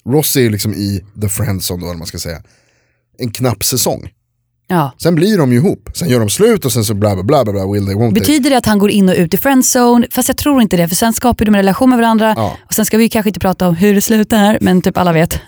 Ross 0.04 0.36
är 0.36 0.40
ju 0.40 0.50
liksom 0.50 0.74
i 0.74 1.04
The 1.20 1.28
då, 1.68 1.76
eller 1.76 1.86
vad 1.86 1.98
man 1.98 2.06
ska 2.06 2.18
säga, 2.18 2.42
en 3.18 3.30
knapp 3.30 3.64
säsong. 3.64 4.10
Ja. 4.70 4.92
Sen 5.02 5.14
blir 5.14 5.38
de 5.38 5.52
ju 5.52 5.58
ihop, 5.58 5.90
sen 5.94 6.08
gör 6.08 6.20
de 6.20 6.28
slut 6.28 6.64
och 6.64 6.72
sen 6.72 6.84
så 6.84 6.94
bla 6.94 7.14
bla 7.14 7.22
bla, 7.24 7.44
bla, 7.44 7.52
bla 7.52 7.72
will 7.72 7.86
they 7.86 7.94
won't 7.94 8.14
they. 8.14 8.20
Betyder 8.20 8.50
det 8.50 8.56
att 8.56 8.66
han 8.66 8.78
går 8.78 8.90
in 8.90 9.08
och 9.08 9.14
ut 9.14 9.34
i 9.34 9.36
friendzone? 9.36 10.06
Fast 10.10 10.28
jag 10.28 10.36
tror 10.36 10.62
inte 10.62 10.76
det, 10.76 10.88
för 10.88 10.96
sen 10.96 11.12
skapar 11.12 11.44
de 11.44 11.48
en 11.54 11.58
relation 11.58 11.88
med 11.90 11.98
varandra. 11.98 12.34
Ja. 12.36 12.56
Och 12.66 12.74
sen 12.74 12.86
ska 12.86 12.98
vi 12.98 13.08
kanske 13.08 13.28
inte 13.28 13.40
prata 13.40 13.68
om 13.68 13.74
hur 13.74 13.94
det 13.94 14.00
slutar, 14.00 14.58
men 14.60 14.82
typ 14.82 14.98
alla 14.98 15.12
vet. 15.12 15.32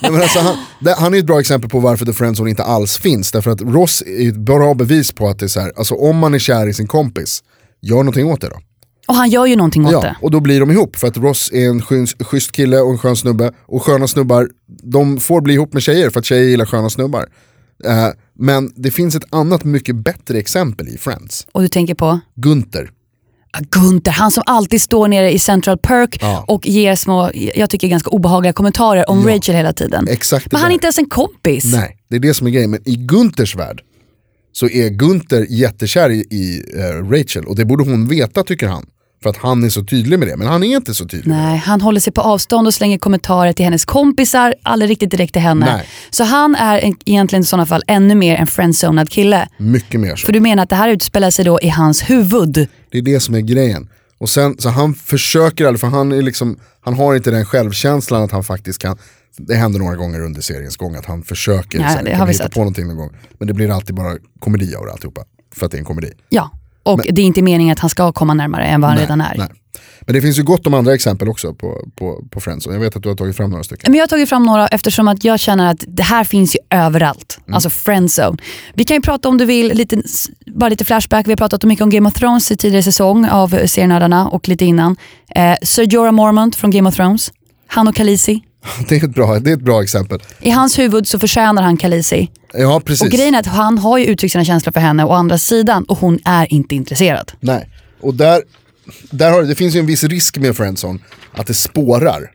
Nej, 0.00 0.10
men 0.12 0.22
alltså, 0.22 0.38
han, 0.38 0.56
det, 0.80 0.94
han 0.98 1.14
är 1.14 1.18
ett 1.18 1.26
bra 1.26 1.40
exempel 1.40 1.70
på 1.70 1.80
varför 1.80 2.06
The 2.06 2.12
Friendzone 2.12 2.50
inte 2.50 2.62
alls 2.64 2.98
finns. 2.98 3.32
Därför 3.32 3.50
att 3.50 3.60
Ross 3.60 4.02
är 4.06 4.28
ett 4.28 4.36
bra 4.36 4.74
bevis 4.74 5.12
på 5.12 5.28
att 5.28 5.38
det 5.38 5.46
är 5.46 5.48
så 5.48 5.60
här, 5.60 5.72
alltså 5.76 5.94
om 5.94 6.18
man 6.18 6.34
är 6.34 6.38
kär 6.38 6.66
i 6.66 6.74
sin 6.74 6.86
kompis, 6.86 7.42
gör 7.82 7.96
någonting 7.96 8.26
åt 8.26 8.40
det 8.40 8.48
då. 8.48 8.56
Och 9.08 9.14
han 9.14 9.30
gör 9.30 9.46
ju 9.46 9.56
någonting 9.56 9.86
åt 9.86 9.92
Ja, 9.92 10.00
det. 10.00 10.16
och 10.22 10.30
då 10.30 10.40
blir 10.40 10.60
de 10.60 10.70
ihop 10.70 10.96
för 10.96 11.08
att 11.08 11.16
Ross 11.16 11.50
är 11.52 11.68
en 11.68 11.82
skön, 11.82 12.06
schysst 12.06 12.52
kille 12.52 12.78
och 12.80 12.90
en 12.90 12.98
skön 12.98 13.16
snubbe. 13.16 13.52
Och 13.66 13.82
sköna 13.82 14.08
snubbar, 14.08 14.48
de 14.82 15.20
får 15.20 15.40
bli 15.40 15.54
ihop 15.54 15.72
med 15.72 15.82
tjejer 15.82 16.10
för 16.10 16.20
att 16.20 16.24
tjejer 16.26 16.44
gillar 16.44 16.64
sköna 16.66 16.90
snubbar. 16.90 17.26
Eh, 17.84 18.08
men 18.38 18.72
det 18.76 18.90
finns 18.90 19.14
ett 19.16 19.24
annat 19.34 19.64
mycket 19.64 19.96
bättre 19.96 20.38
exempel 20.38 20.88
i 20.88 20.98
Friends. 20.98 21.46
Och 21.52 21.62
du 21.62 21.68
tänker 21.68 21.94
på? 21.94 22.20
Gunther. 22.34 22.90
Ja, 23.52 23.58
Gunther, 23.70 24.12
han 24.12 24.30
som 24.32 24.42
alltid 24.46 24.82
står 24.82 25.08
nere 25.08 25.32
i 25.32 25.38
Central 25.38 25.78
Perk 25.78 26.18
Ja. 26.20 26.44
och 26.48 26.66
ger 26.66 26.96
små, 26.96 27.30
jag 27.34 27.70
tycker 27.70 27.88
ganska 27.88 28.10
obehagliga 28.10 28.52
kommentarer 28.52 29.10
om 29.10 29.28
Ja. 29.28 29.36
Rachel 29.36 29.54
hela 29.54 29.72
tiden. 29.72 30.08
Exakt 30.08 30.52
Men 30.52 30.60
han 30.60 30.70
är 30.70 30.74
inte 30.74 30.86
ens 30.86 30.98
en 30.98 31.08
kompis. 31.08 31.64
Nej, 31.64 31.96
det 32.10 32.16
är 32.16 32.20
det 32.20 32.34
som 32.34 32.46
är 32.46 32.50
grejen. 32.50 32.70
Men 32.70 32.88
i 32.88 32.94
Gunthers 32.96 33.56
värld 33.56 33.82
så 34.52 34.68
är 34.68 34.88
Gunther 34.88 35.46
jättekär 35.50 36.10
i, 36.10 36.16
i 36.30 36.62
eh, 36.76 37.10
Rachel 37.10 37.44
och 37.44 37.56
det 37.56 37.64
borde 37.64 37.84
hon 37.84 38.08
veta 38.08 38.42
tycker 38.44 38.66
han. 38.68 38.86
För 39.22 39.30
att 39.30 39.36
han 39.36 39.64
är 39.64 39.68
så 39.68 39.84
tydlig 39.84 40.18
med 40.18 40.28
det, 40.28 40.36
men 40.36 40.46
han 40.46 40.62
är 40.62 40.76
inte 40.76 40.94
så 40.94 41.04
tydlig. 41.04 41.34
Nej, 41.34 41.58
han 41.58 41.80
håller 41.80 42.00
sig 42.00 42.12
på 42.12 42.20
avstånd 42.20 42.66
och 42.66 42.74
slänger 42.74 42.98
kommentarer 42.98 43.52
till 43.52 43.64
hennes 43.64 43.84
kompisar, 43.84 44.54
aldrig 44.62 44.90
riktigt 44.90 45.10
direkt 45.10 45.32
till 45.32 45.42
henne. 45.42 45.66
Nej. 45.66 45.86
Så 46.10 46.24
han 46.24 46.54
är 46.54 46.78
en, 46.78 46.96
egentligen 47.04 47.42
i 47.42 47.46
sådana 47.46 47.66
fall 47.66 47.82
ännu 47.86 48.14
mer 48.14 48.36
en 48.36 48.46
friendzonad 48.46 49.10
kille. 49.10 49.48
Mycket 49.56 50.00
mer 50.00 50.16
så. 50.16 50.26
För 50.26 50.32
du 50.32 50.40
menar 50.40 50.62
att 50.62 50.70
det 50.70 50.76
här 50.76 50.88
utspelar 50.88 51.30
sig 51.30 51.44
då 51.44 51.60
i 51.60 51.68
hans 51.68 52.10
huvud? 52.10 52.68
Det 52.90 52.98
är 52.98 53.02
det 53.02 53.20
som 53.20 53.34
är 53.34 53.40
grejen. 53.40 53.88
Och 54.18 54.30
sen, 54.30 54.56
så 54.58 54.68
han 54.68 54.94
försöker 54.94 55.66
aldrig, 55.66 55.80
för 55.80 55.86
han, 55.86 56.12
är 56.12 56.22
liksom, 56.22 56.58
han 56.80 56.94
har 56.94 57.14
inte 57.14 57.30
den 57.30 57.44
självkänslan 57.44 58.22
att 58.22 58.32
han 58.32 58.44
faktiskt 58.44 58.78
kan 58.78 58.98
det 59.38 59.54
händer 59.54 59.78
några 59.78 59.96
gånger 59.96 60.20
under 60.20 60.40
seriens 60.40 60.76
gång 60.76 60.94
att 60.94 61.06
han 61.06 61.22
försöker 61.22 61.78
så 61.78 61.84
här, 61.84 62.02
det 62.02 62.14
har 62.14 62.26
vi 62.26 62.32
hitta 62.32 62.44
sett. 62.44 62.52
på 62.54 62.60
någonting 62.60 62.86
någon 62.86 62.96
gång. 62.96 63.10
Men 63.38 63.48
det 63.48 63.54
blir 63.54 63.70
alltid 63.70 63.94
bara 63.94 64.16
komedi 64.38 64.74
av 64.74 64.86
det 64.86 64.92
alltihopa. 64.92 65.24
För 65.54 65.66
att 65.66 65.72
det 65.72 65.76
är 65.76 65.78
en 65.78 65.84
komedi. 65.84 66.12
Ja. 66.28 66.50
Och 66.92 67.00
det 67.10 67.22
är 67.22 67.26
inte 67.26 67.42
meningen 67.42 67.72
att 67.72 67.78
han 67.78 67.90
ska 67.90 68.12
komma 68.12 68.34
närmare 68.34 68.66
än 68.66 68.80
vad 68.80 68.90
han 68.90 68.98
redan 68.98 69.20
är. 69.20 69.34
Nej. 69.38 69.48
Men 70.00 70.14
det 70.14 70.22
finns 70.22 70.38
ju 70.38 70.42
gott 70.42 70.66
om 70.66 70.74
andra 70.74 70.94
exempel 70.94 71.28
också 71.28 71.54
på, 71.54 71.88
på, 71.94 72.24
på 72.30 72.40
Friendzone. 72.40 72.76
Jag 72.76 72.80
vet 72.80 72.96
att 72.96 73.02
du 73.02 73.08
har 73.08 73.16
tagit 73.16 73.36
fram 73.36 73.50
några 73.50 73.64
stycken. 73.64 73.92
Men 73.92 73.98
jag 73.98 74.02
har 74.02 74.08
tagit 74.08 74.28
fram 74.28 74.42
några 74.42 74.68
eftersom 74.68 75.08
att 75.08 75.24
jag 75.24 75.40
känner 75.40 75.70
att 75.70 75.84
det 75.88 76.02
här 76.02 76.24
finns 76.24 76.54
ju 76.54 76.58
överallt. 76.70 77.38
Mm. 77.46 77.54
Alltså 77.54 77.70
friendzone. 77.70 78.38
Vi 78.74 78.84
kan 78.84 78.96
ju 78.96 79.02
prata 79.02 79.28
om 79.28 79.38
du 79.38 79.44
vill, 79.44 79.68
lite, 79.68 80.02
bara 80.46 80.68
lite 80.68 80.84
flashback. 80.84 81.26
Vi 81.26 81.32
har 81.32 81.36
pratat 81.36 81.64
mycket 81.64 81.82
om 81.82 81.90
Game 81.90 82.08
of 82.08 82.14
Thrones 82.14 82.50
i 82.50 82.56
tidigare 82.56 82.82
säsong 82.82 83.28
av 83.28 83.66
serienördarna 83.66 84.28
och 84.28 84.48
lite 84.48 84.64
innan. 84.64 84.96
Eh, 85.34 85.54
Sir 85.62 85.82
Jorah 85.82 86.12
Mormont 86.12 86.56
från 86.56 86.70
Game 86.70 86.88
of 86.88 86.94
Thrones. 86.96 87.32
Han 87.66 87.88
och 87.88 87.94
Khaleesi. 87.94 88.42
Det 88.88 88.96
är 88.96 89.04
ett 89.04 89.14
bra, 89.14 89.38
det 89.38 89.50
är 89.50 89.54
ett 89.54 89.62
bra 89.62 89.82
exempel. 89.82 90.22
I 90.40 90.50
hans 90.50 90.78
huvud 90.78 91.06
så 91.06 91.18
förtjänar 91.18 91.62
han 91.62 91.76
Khaleesi. 91.76 92.30
Ja 92.52 92.80
precis. 92.84 93.06
Och 93.06 93.12
grejen 93.12 93.34
är 93.34 93.38
att 93.38 93.46
han 93.46 93.78
har 93.78 93.98
ju 93.98 94.04
uttryckt 94.04 94.32
sina 94.32 94.44
känslor 94.44 94.72
för 94.72 94.80
henne 94.80 95.04
å 95.04 95.12
andra 95.12 95.38
sidan 95.38 95.84
och 95.84 95.98
hon 95.98 96.18
är 96.24 96.52
inte 96.52 96.74
intresserad. 96.74 97.32
Nej. 97.40 97.68
Och 98.00 98.14
där, 98.14 98.42
där 99.10 99.30
har, 99.30 99.42
det 99.42 99.54
finns 99.54 99.74
ju 99.74 99.80
en 99.80 99.86
viss 99.86 100.04
risk 100.04 100.38
med 100.38 100.56
Friendzone, 100.56 100.98
att 101.32 101.46
det 101.46 101.54
spårar. 101.54 102.30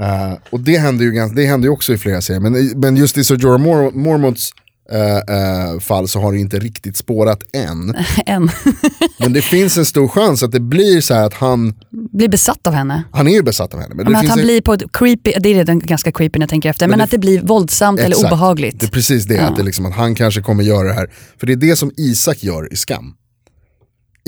Eh, 0.00 0.32
och 0.50 0.60
det 0.60 0.78
händer, 0.78 1.04
ju, 1.04 1.28
det 1.34 1.46
händer 1.46 1.68
ju 1.68 1.72
också 1.72 1.92
i 1.92 1.98
flera 1.98 2.20
serier, 2.20 2.40
men, 2.40 2.80
men 2.80 2.96
just 2.96 3.18
i 3.18 3.24
Sir 3.24 3.36
Jorah 3.36 3.92
Mormonts 3.94 4.50
eh, 4.90 5.16
eh, 5.16 5.78
fall 5.80 6.08
så 6.08 6.20
har 6.20 6.32
det 6.32 6.38
inte 6.38 6.58
riktigt 6.58 6.96
spårat 6.96 7.42
än. 7.52 7.94
Än. 8.26 8.50
Men 9.18 9.32
det 9.32 9.42
finns 9.42 9.76
en 9.76 9.86
stor 9.86 10.08
chans 10.08 10.42
att 10.42 10.52
det 10.52 10.60
blir 10.60 11.00
så 11.00 11.14
här 11.14 11.26
att 11.26 11.34
han, 11.34 11.74
blir 12.12 12.28
besatt 12.28 12.66
av 12.66 12.72
henne. 12.74 13.04
han 13.12 13.28
är 13.28 13.32
ju 13.32 13.42
besatt 13.42 13.74
av 13.74 13.80
henne. 13.80 13.94
Men 13.94 14.04
Men 14.04 14.16
att 14.16 14.28
han 14.28 14.38
en- 14.38 14.44
blir 14.44 14.60
på 14.60 14.72
ett 14.72 14.82
creepy, 14.92 15.32
det 15.40 15.48
är 15.48 15.54
redan 15.54 15.78
ganska 15.78 16.12
creepy 16.12 16.38
när 16.38 16.42
jag 16.44 16.50
tänker 16.50 16.70
efter, 16.70 16.88
men, 16.88 16.98
det- 16.98 17.04
att 17.04 17.10
det 17.10 17.18
blir 17.18 17.40
våldsamt 17.42 18.00
eller 18.00 18.16
Exakt. 18.16 18.32
obehagligt. 18.32 18.80
Det 18.80 18.86
är 18.86 18.90
precis 18.90 19.24
det, 19.24 19.38
att, 19.38 19.56
det 19.56 19.62
liksom, 19.62 19.86
att 19.86 19.94
han 19.94 20.14
kanske 20.14 20.42
kommer 20.42 20.64
göra 20.64 20.88
det 20.88 20.94
här. 20.94 21.10
För 21.40 21.46
det 21.46 21.52
är 21.52 21.56
det 21.56 21.76
som 21.76 21.90
Isak 21.96 22.42
gör 22.44 22.72
i 22.72 22.76
Skam. 22.76 23.14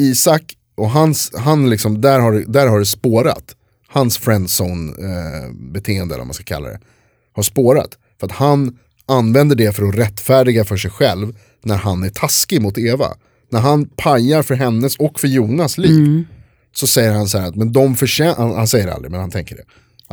Isak, 0.00 0.42
och 0.76 0.90
hans, 0.90 1.30
han 1.36 1.70
liksom, 1.70 2.00
där, 2.00 2.20
har, 2.20 2.44
där 2.48 2.66
har 2.66 2.78
det 2.78 2.86
spårat. 2.86 3.44
Hans 3.88 4.18
friendzone-beteende, 4.18 6.14
eller 6.14 6.18
vad 6.18 6.26
man 6.26 6.34
ska 6.34 6.44
kalla 6.44 6.68
det, 6.68 6.80
har 7.34 7.42
spårat. 7.42 7.88
För 8.20 8.26
att 8.26 8.32
han 8.32 8.78
använder 9.08 9.56
det 9.56 9.72
för 9.76 9.88
att 9.88 9.94
rättfärdiga 9.94 10.64
för 10.64 10.76
sig 10.76 10.90
själv 10.90 11.36
när 11.64 11.76
han 11.76 12.02
är 12.02 12.08
taskig 12.10 12.60
mot 12.62 12.78
Eva. 12.78 13.06
När 13.52 13.60
han 13.60 13.86
pajar 13.96 14.42
för 14.42 14.54
hennes 14.54 14.96
och 14.96 15.20
för 15.20 15.28
Jonas 15.28 15.78
liv. 15.78 16.24
Så 16.74 16.86
säger 16.86 17.12
han 17.12 17.28
så 17.28 17.38
här, 17.38 17.48
att, 17.48 17.56
men 17.56 17.72
de 17.72 17.94
förtjänar, 17.96 18.34
han, 18.34 18.54
han 18.54 18.68
säger 18.68 18.86
det 18.86 18.94
aldrig 18.94 19.10
men 19.10 19.20
han 19.20 19.30
tänker 19.30 19.56
det. 19.56 19.62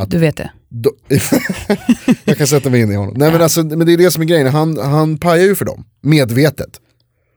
Du 0.08 0.18
vet 0.18 0.38
det. 0.38 0.52
Då- 0.70 0.94
jag 2.26 2.38
kan 2.38 2.48
sätta 2.48 2.70
mig 2.70 2.82
in 2.82 2.92
i 2.92 2.96
honom. 2.96 3.14
Nej, 3.18 3.32
men, 3.32 3.42
alltså, 3.42 3.64
men 3.64 3.86
det 3.88 3.94
är 3.94 3.98
det 3.98 4.12
som 4.12 4.22
är 4.22 4.26
grejen, 4.26 4.48
han, 4.48 4.78
han 4.78 5.18
pajar 5.18 5.46
ju 5.46 5.56
för 5.56 5.66
dem, 5.66 5.86
medvetet. 6.02 6.80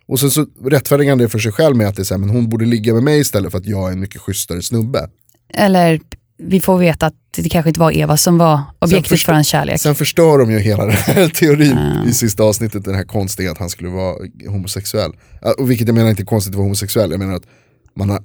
Och 0.09 0.21
sen 0.21 0.31
så 0.31 0.47
rättfärdigar 0.65 1.11
han 1.11 1.19
det 1.19 1.29
för 1.29 1.39
sig 1.39 1.53
själv 1.53 1.77
med 1.77 1.89
att 1.89 1.97
det 1.97 2.03
är 2.03 2.05
så 2.05 2.15
här, 2.15 2.19
men 2.19 2.31
hon 2.31 2.49
borde 2.49 2.65
ligga 2.65 2.95
med 2.95 3.03
mig 3.03 3.21
istället 3.21 3.51
för 3.51 3.59
att 3.59 3.67
jag 3.67 3.89
är 3.89 3.93
en 3.93 4.01
mycket 4.01 4.21
schysstare 4.21 4.63
snubbe. 4.63 5.11
Eller 5.55 6.01
vi 6.39 6.61
får 6.61 6.79
veta 6.79 7.07
att 7.07 7.15
det 7.37 7.49
kanske 7.49 7.69
inte 7.71 7.81
var 7.81 7.93
Eva 7.97 8.17
som 8.17 8.39
var 8.39 8.61
objektet 8.79 9.23
för 9.23 9.33
hans 9.33 9.47
kärlek. 9.49 9.81
Sen 9.81 9.95
förstör 9.95 10.39
de 10.39 10.51
ju 10.51 10.59
hela 10.59 10.85
den 10.85 10.93
här 10.97 11.29
teorin 11.35 11.79
i 12.07 12.13
sista 12.13 12.43
avsnittet, 12.43 12.85
den 12.85 12.95
här 12.95 13.05
konstiga 13.05 13.51
att 13.53 13.59
han 13.59 13.71
skulle 13.71 13.89
vara 13.91 14.17
homosexuell. 14.49 15.13
Och 15.59 15.71
vilket 15.71 15.87
jag 15.87 15.95
menar 15.95 16.11
inte 16.11 16.23
är 16.23 16.25
konstigt 16.25 16.51
att 16.51 16.57
vara 16.57 16.65
homosexuell, 16.65 17.11
jag 17.11 17.19
menar 17.21 17.35
att 17.35 17.47
man 17.97 18.11
har, 18.11 18.23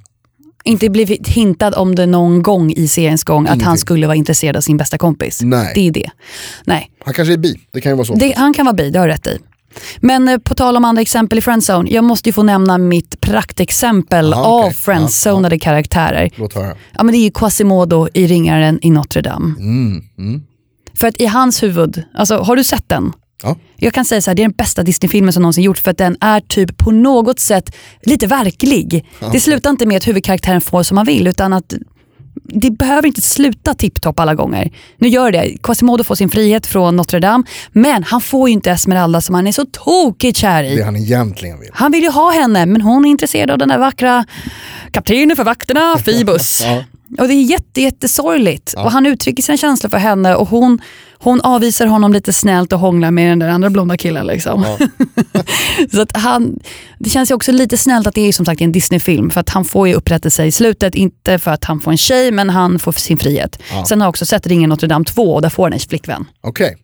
Inte 0.64 0.90
blivit 0.90 1.28
hintad 1.28 1.74
om 1.76 1.96
det 1.96 2.06
någon 2.06 2.42
gång 2.42 2.72
i 2.72 2.88
seriens 2.88 3.24
gång 3.24 3.44
att 3.44 3.50
han 3.50 3.60
Ingenting. 3.60 3.78
skulle 3.78 4.08
vara 4.08 4.16
intresserad 4.16 4.56
av 4.58 4.62
sin 4.62 4.78
bästa 4.78 4.98
kompis. 4.98 5.42
Nej. 5.42 5.72
Det 5.76 5.88
är 5.88 5.92
det. 5.92 6.10
Nej, 6.66 6.92
han 7.06 7.14
kanske 7.14 7.34
är 7.34 7.38
bi, 7.38 7.60
det 7.72 7.82
kan 7.82 7.92
ju 7.92 7.96
vara 7.96 8.06
så. 8.06 8.16
det, 8.16 8.34
han 8.38 8.54
kan 8.54 8.66
vara 8.66 8.76
bi, 8.76 8.90
det 8.90 9.00
har 9.00 9.08
du 9.08 9.14
rätt 9.14 9.28
i. 9.28 9.38
Men 10.00 10.28
eh, 10.28 10.38
på 10.38 10.56
tal 10.56 10.78
om 10.78 10.86
andra 10.86 11.02
exempel 11.02 11.38
i 11.40 11.42
Friendzone, 11.42 11.90
jag 11.90 12.04
måste 12.04 12.30
ju 12.30 12.34
få 12.34 12.44
nämna 12.44 12.78
mitt 12.78 13.22
praktexempel 13.22 14.34
Ah, 14.34 14.38
av 14.38 14.60
okej. 14.66 14.74
friendzonade 14.74 15.60
karaktärer. 15.60 16.30
Låt 16.36 16.54
höra. 16.54 16.76
Ja, 16.98 17.04
men 17.04 17.12
det 17.14 17.18
är 17.18 17.24
ju 17.24 17.32
Quasimodo 17.32 18.08
i 18.14 18.28
Ringaren 18.28 18.80
i 18.82 18.90
Notre 18.92 19.22
Dame. 19.22 19.56
Mm, 19.60 20.04
mm. 20.18 20.42
För 20.94 21.08
att 21.08 21.22
i 21.22 21.26
hans 21.26 21.64
huvud, 21.64 22.04
alltså 22.16 22.38
har 22.38 22.56
du 22.56 22.64
sett 22.64 22.90
den? 22.90 23.14
Ja. 23.44 23.56
Jag 23.76 23.94
kan 23.94 24.06
säga 24.06 24.22
så 24.22 24.30
här, 24.30 24.36
det 24.36 24.42
är 24.42 24.48
den 24.48 24.52
bästa 24.58 24.84
Disney-filmen 24.84 25.34
som 25.34 25.42
någonsin 25.42 25.64
gjorts 25.64 25.82
för 25.82 25.92
att 25.92 25.98
den 25.98 26.18
är 26.22 26.40
typ 26.42 26.78
på 26.78 26.92
något 26.92 27.40
sätt 27.40 27.76
lite 28.04 28.28
verklig. 28.28 29.06
Det 29.32 29.40
slutar 29.40 29.70
inte 29.70 29.86
med 29.86 29.98
att 29.98 30.08
huvudkaraktären 30.08 30.62
får 30.62 30.84
som 30.84 30.98
han 30.98 31.06
vill 31.06 31.28
utan 31.28 31.54
att 31.54 31.74
det 32.44 32.72
behöver 32.72 33.08
inte 33.08 33.22
sluta 33.22 33.74
tipptopp 33.74 34.20
alla 34.20 34.36
gånger. 34.36 34.72
Nu 34.98 35.08
gör 35.08 35.32
det. 35.32 35.58
Quasimodo 35.64 36.04
får 36.04 36.16
sin 36.16 36.30
frihet 36.30 36.68
från 36.68 36.96
Notre 36.96 37.20
Dame 37.20 37.44
men 37.72 38.04
han 38.04 38.22
får 38.22 38.50
ju 38.50 38.54
inte 38.54 38.72
Esmeralda 38.72 39.22
som 39.22 39.36
han 39.36 39.48
är 39.48 39.52
så 39.52 39.66
tokigt 39.66 40.38
kär 40.38 40.64
i. 40.64 40.76
Det 40.76 40.84
han 40.84 40.96
egentligen 40.96 41.60
vill. 41.60 41.70
Han 41.74 41.92
vill 41.92 42.04
ju 42.04 42.10
ha 42.10 42.32
henne 42.32 42.66
men 42.66 42.82
hon 42.82 43.06
är 43.06 43.10
intresserad 43.10 43.52
av 43.52 43.58
den 43.58 43.70
där 43.70 43.78
vackra 43.78 44.26
kaptenen 44.92 45.36
för 45.36 45.44
vakterna, 45.44 45.98
Phoebus. 46.06 46.62
Ja. 46.66 46.84
Och 47.20 47.28
det 47.28 47.34
är 47.34 47.44
jätte, 47.44 47.82
jättesorgligt. 47.82 48.74
Och 48.74 48.92
han 48.92 49.06
uttrycker 49.06 49.44
sina 49.44 49.58
känslor 49.58 49.90
för 49.90 49.98
henne 49.98 50.36
och 50.36 50.48
hon, 50.48 50.82
hon 51.24 51.42
avvisar 51.42 51.88
honom 51.88 52.14
lite 52.14 52.34
snällt 52.34 52.74
och 52.74 52.80
hånglar 52.80 53.12
med 53.12 53.32
den 53.32 53.40
där 53.40 53.50
andra 53.50 53.70
blonda 53.70 53.98
killen. 53.98 54.28
Liksom. 54.28 54.66
så 55.92 56.02
att 56.02 56.18
han, 56.18 56.60
det 57.00 57.10
känns 57.10 57.32
ju 57.32 57.36
också 57.36 57.52
lite 57.52 57.78
snällt 57.78 58.08
att 58.08 58.16
det 58.16 58.28
är 58.28 58.34
som 58.34 58.46
sagt 58.46 58.62
en 58.62 58.72
Disney-film 58.72 59.30
för 59.30 59.42
att 59.42 59.50
han 59.50 59.66
får 59.66 59.88
ju 59.88 59.94
upprättelse 59.94 60.46
i 60.46 60.52
slutet, 60.52 60.96
inte 60.96 61.40
för 61.40 61.52
att 61.52 61.64
han 61.64 61.80
får 61.80 61.92
en 61.92 61.98
tjej 61.98 62.32
men 62.32 62.50
han 62.50 62.80
får 62.80 62.92
sin 62.92 63.18
frihet. 63.18 63.60
Sen 63.88 64.02
har 64.02 64.06
jag 64.06 64.10
också 64.10 64.26
sett 64.26 64.48
Ringen 64.48 64.70
Notre 64.70 64.88
Dame 64.88 65.06
2 65.06 65.34
och 65.34 65.42
där 65.42 65.50
får 65.50 65.64
han 65.64 65.74
en 65.74 65.80
flickvän. 65.80 66.26
Okej, 66.42 66.78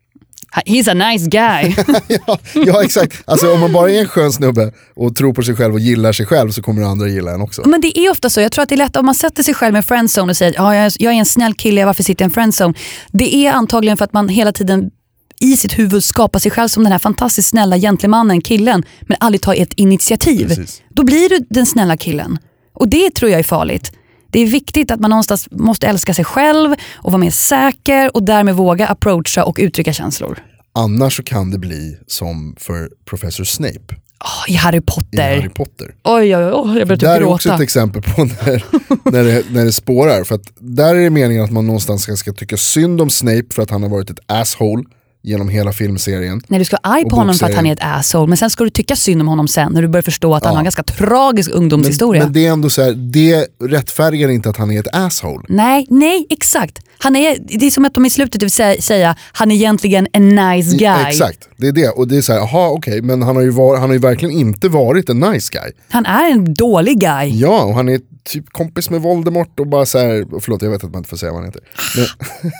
He's 0.65 0.91
a 0.91 0.93
nice 0.93 1.27
guy. 1.27 1.75
ja, 2.27 2.39
ja 2.53 2.83
exakt, 2.83 3.23
alltså 3.25 3.53
om 3.53 3.60
man 3.60 3.73
bara 3.73 3.91
är 3.91 3.99
en 3.99 4.07
skön 4.07 4.31
snubbe 4.31 4.71
och 4.95 5.15
tror 5.15 5.33
på 5.33 5.43
sig 5.43 5.55
själv 5.55 5.73
och 5.73 5.79
gillar 5.79 6.12
sig 6.12 6.25
själv 6.25 6.51
så 6.51 6.62
kommer 6.62 6.83
andra 6.83 7.07
gilla 7.07 7.31
en 7.31 7.41
också. 7.41 7.62
Men 7.65 7.81
det 7.81 7.99
är 7.99 8.12
ofta 8.12 8.29
så, 8.29 8.41
jag 8.41 8.51
tror 8.51 8.63
att 8.63 8.69
det 8.69 8.75
är 8.75 8.77
lätt 8.77 8.95
om 8.95 9.05
man 9.05 9.15
sätter 9.15 9.43
sig 9.43 9.53
själv 9.53 9.75
i 9.75 9.77
en 9.77 9.83
friendzone 9.83 10.29
och 10.29 10.38
säger 10.38 10.53
ja, 10.55 10.75
jag, 10.75 10.86
är, 10.86 10.93
jag 10.99 11.13
är 11.13 11.17
en 11.17 11.25
snäll 11.25 11.53
kille, 11.53 11.86
varför 11.86 12.03
sitter 12.03 12.23
jag 12.23 12.27
i 12.27 12.29
en 12.29 12.33
friendzone? 12.33 12.73
Det 13.12 13.36
är 13.36 13.51
antagligen 13.51 13.97
för 13.97 14.05
att 14.05 14.13
man 14.13 14.29
hela 14.29 14.51
tiden 14.51 14.91
i 15.39 15.57
sitt 15.57 15.79
huvud 15.79 16.03
skapar 16.03 16.39
sig 16.39 16.51
själv 16.51 16.67
som 16.67 16.83
den 16.83 16.91
här 16.91 16.99
fantastiskt 16.99 17.49
snälla 17.49 17.77
gentlemannen, 17.77 18.41
killen, 18.41 18.83
men 19.01 19.17
aldrig 19.19 19.41
tar 19.41 19.55
ett 19.55 19.73
initiativ. 19.73 20.47
Precis. 20.47 20.81
Då 20.89 21.03
blir 21.03 21.29
du 21.29 21.45
den 21.49 21.65
snälla 21.65 21.97
killen. 21.97 22.39
Och 22.73 22.88
det 22.88 23.13
tror 23.13 23.31
jag 23.31 23.39
är 23.39 23.43
farligt. 23.43 23.91
Det 24.38 24.41
är 24.41 24.47
viktigt 24.47 24.91
att 24.91 25.00
man 25.00 25.10
någonstans 25.10 25.47
måste 25.52 25.88
älska 25.88 26.13
sig 26.13 26.26
själv 26.26 26.76
och 26.95 27.12
vara 27.12 27.19
mer 27.19 27.32
säker 27.32 28.15
och 28.15 28.23
därmed 28.23 28.56
våga 28.56 28.88
approacha 28.88 29.43
och 29.43 29.58
uttrycka 29.60 29.93
känslor. 29.93 30.39
Annars 30.73 31.17
så 31.17 31.23
kan 31.23 31.52
det 31.52 31.58
bli 31.58 31.97
som 32.08 32.56
för 32.60 32.89
Professor 33.06 33.43
Snape 33.43 33.95
Oh, 34.19 34.54
I 34.54 34.54
Harry 34.54 34.78
i 34.78 34.82
Potter. 34.82 35.36
Harry 35.36 35.50
Potter. 35.50 35.95
Oj, 36.04 36.38
oj, 36.38 36.52
oj, 36.54 36.80
jag 36.80 36.88
börjar 36.88 36.88
Där 36.88 36.95
typ 36.95 37.04
är 37.04 37.23
också 37.23 37.50
gråta. 37.50 37.56
ett 37.56 37.63
exempel 37.63 38.02
på 38.02 38.23
när, 38.45 38.63
när, 39.12 39.23
det, 39.23 39.43
när 39.52 39.65
det 39.65 39.71
spårar. 39.71 40.23
För 40.23 40.36
att 40.36 40.41
där 40.60 40.95
är 40.95 41.04
det 41.04 41.10
meningen 41.10 41.43
att 41.43 41.52
man 41.52 41.65
någonstans 41.65 42.02
ska, 42.02 42.15
ska 42.15 42.34
tycka 42.34 42.58
synd 42.58 43.02
om 43.02 43.10
Snape 43.10 43.45
för 43.54 43.62
att 43.62 43.69
han 43.69 43.84
har 43.84 43.89
varit 43.89 44.10
ett 44.10 44.19
asshole 44.26 44.84
genom 45.23 45.49
hela 45.49 45.73
filmserien. 45.73 46.41
Nej, 46.47 46.60
du 46.60 46.65
ska 46.65 46.77
vara 46.84 46.93
arg 46.95 47.03
på 47.10 47.15
honom 47.15 47.36
för 47.36 47.45
att 47.45 47.56
han 47.56 47.65
är 47.65 47.73
ett 47.73 47.80
asshole, 47.82 48.27
men 48.27 48.38
sen 48.38 48.49
ska 48.49 48.63
du 48.63 48.69
tycka 48.69 48.95
synd 48.95 49.21
om 49.21 49.27
honom 49.27 49.47
sen 49.47 49.71
när 49.73 49.82
du 49.82 49.88
börjar 49.88 50.01
förstå 50.03 50.36
att 50.36 50.43
han 50.43 50.51
Ja. 50.51 50.56
har 50.56 50.60
en 50.60 50.63
ganska 50.65 50.84
tragisk 50.84 51.49
Men, 51.49 51.58
ungdomshistoria. 51.60 52.23
men 52.23 52.34
det 52.34 52.45
är 52.47 52.51
ändå 52.51 52.69
så 52.69 52.82
här, 52.84 52.91
det 52.91 53.47
rättfärdigar 53.63 54.30
inte 54.30 54.49
att 54.49 54.58
han 54.58 54.71
är 54.71 54.80
ett 54.80 54.88
asshole. 54.95 55.45
Nej, 55.49 55.86
nej, 55.89 56.25
exakt. 56.30 56.80
Han 56.99 57.15
är, 57.15 57.38
det 57.60 57.65
är 57.65 57.71
som 57.71 57.86
att 57.86 57.93
de 57.93 58.06
i 58.06 58.10
slutet 58.10 58.43
vill 58.43 58.51
säga, 58.51 58.82
säga 58.82 59.15
han 59.32 59.51
är 59.51 59.56
egentligen 59.56 60.08
en 60.13 60.30
nice 60.36 60.77
guy. 60.77 61.06
Exakt, 61.08 61.49
det 61.58 61.67
är 61.67 61.71
det. 61.71 61.89
Och 61.89 62.08
det 62.08 62.17
är 62.17 62.21
så 62.21 62.34
här, 62.34 62.39
jaha 62.39 62.69
okej, 62.69 63.01
men 63.01 63.21
han 63.21 63.36
har, 63.36 63.43
ju 63.43 63.49
var, 63.49 63.77
han 63.77 63.89
har 63.89 63.93
ju 63.93 63.99
verkligen 63.99 64.36
inte 64.36 64.69
varit 64.69 65.10
en 65.10 65.19
nice 65.19 65.49
guy. 65.53 65.71
Han 65.89 66.06
är 66.06 66.32
en 66.32 66.53
dålig 66.53 66.99
guy. 66.99 67.39
Ja, 67.39 67.63
och 67.63 67.73
han 67.73 67.89
är 67.89 67.99
typ 68.23 68.49
kompis 68.49 68.89
med 68.89 69.01
Voldemort 69.01 69.60
och 69.60 69.67
bara 69.67 69.86
så 69.86 69.97
här, 69.99 70.25
förlåt 70.41 70.62
jag 70.62 70.69
vet 70.69 70.84
att 70.84 70.91
man 70.91 70.99
inte 70.99 71.10
får 71.10 71.17
säga 71.17 71.32
vad 71.32 71.41
han 71.41 71.45
heter. 71.53 71.62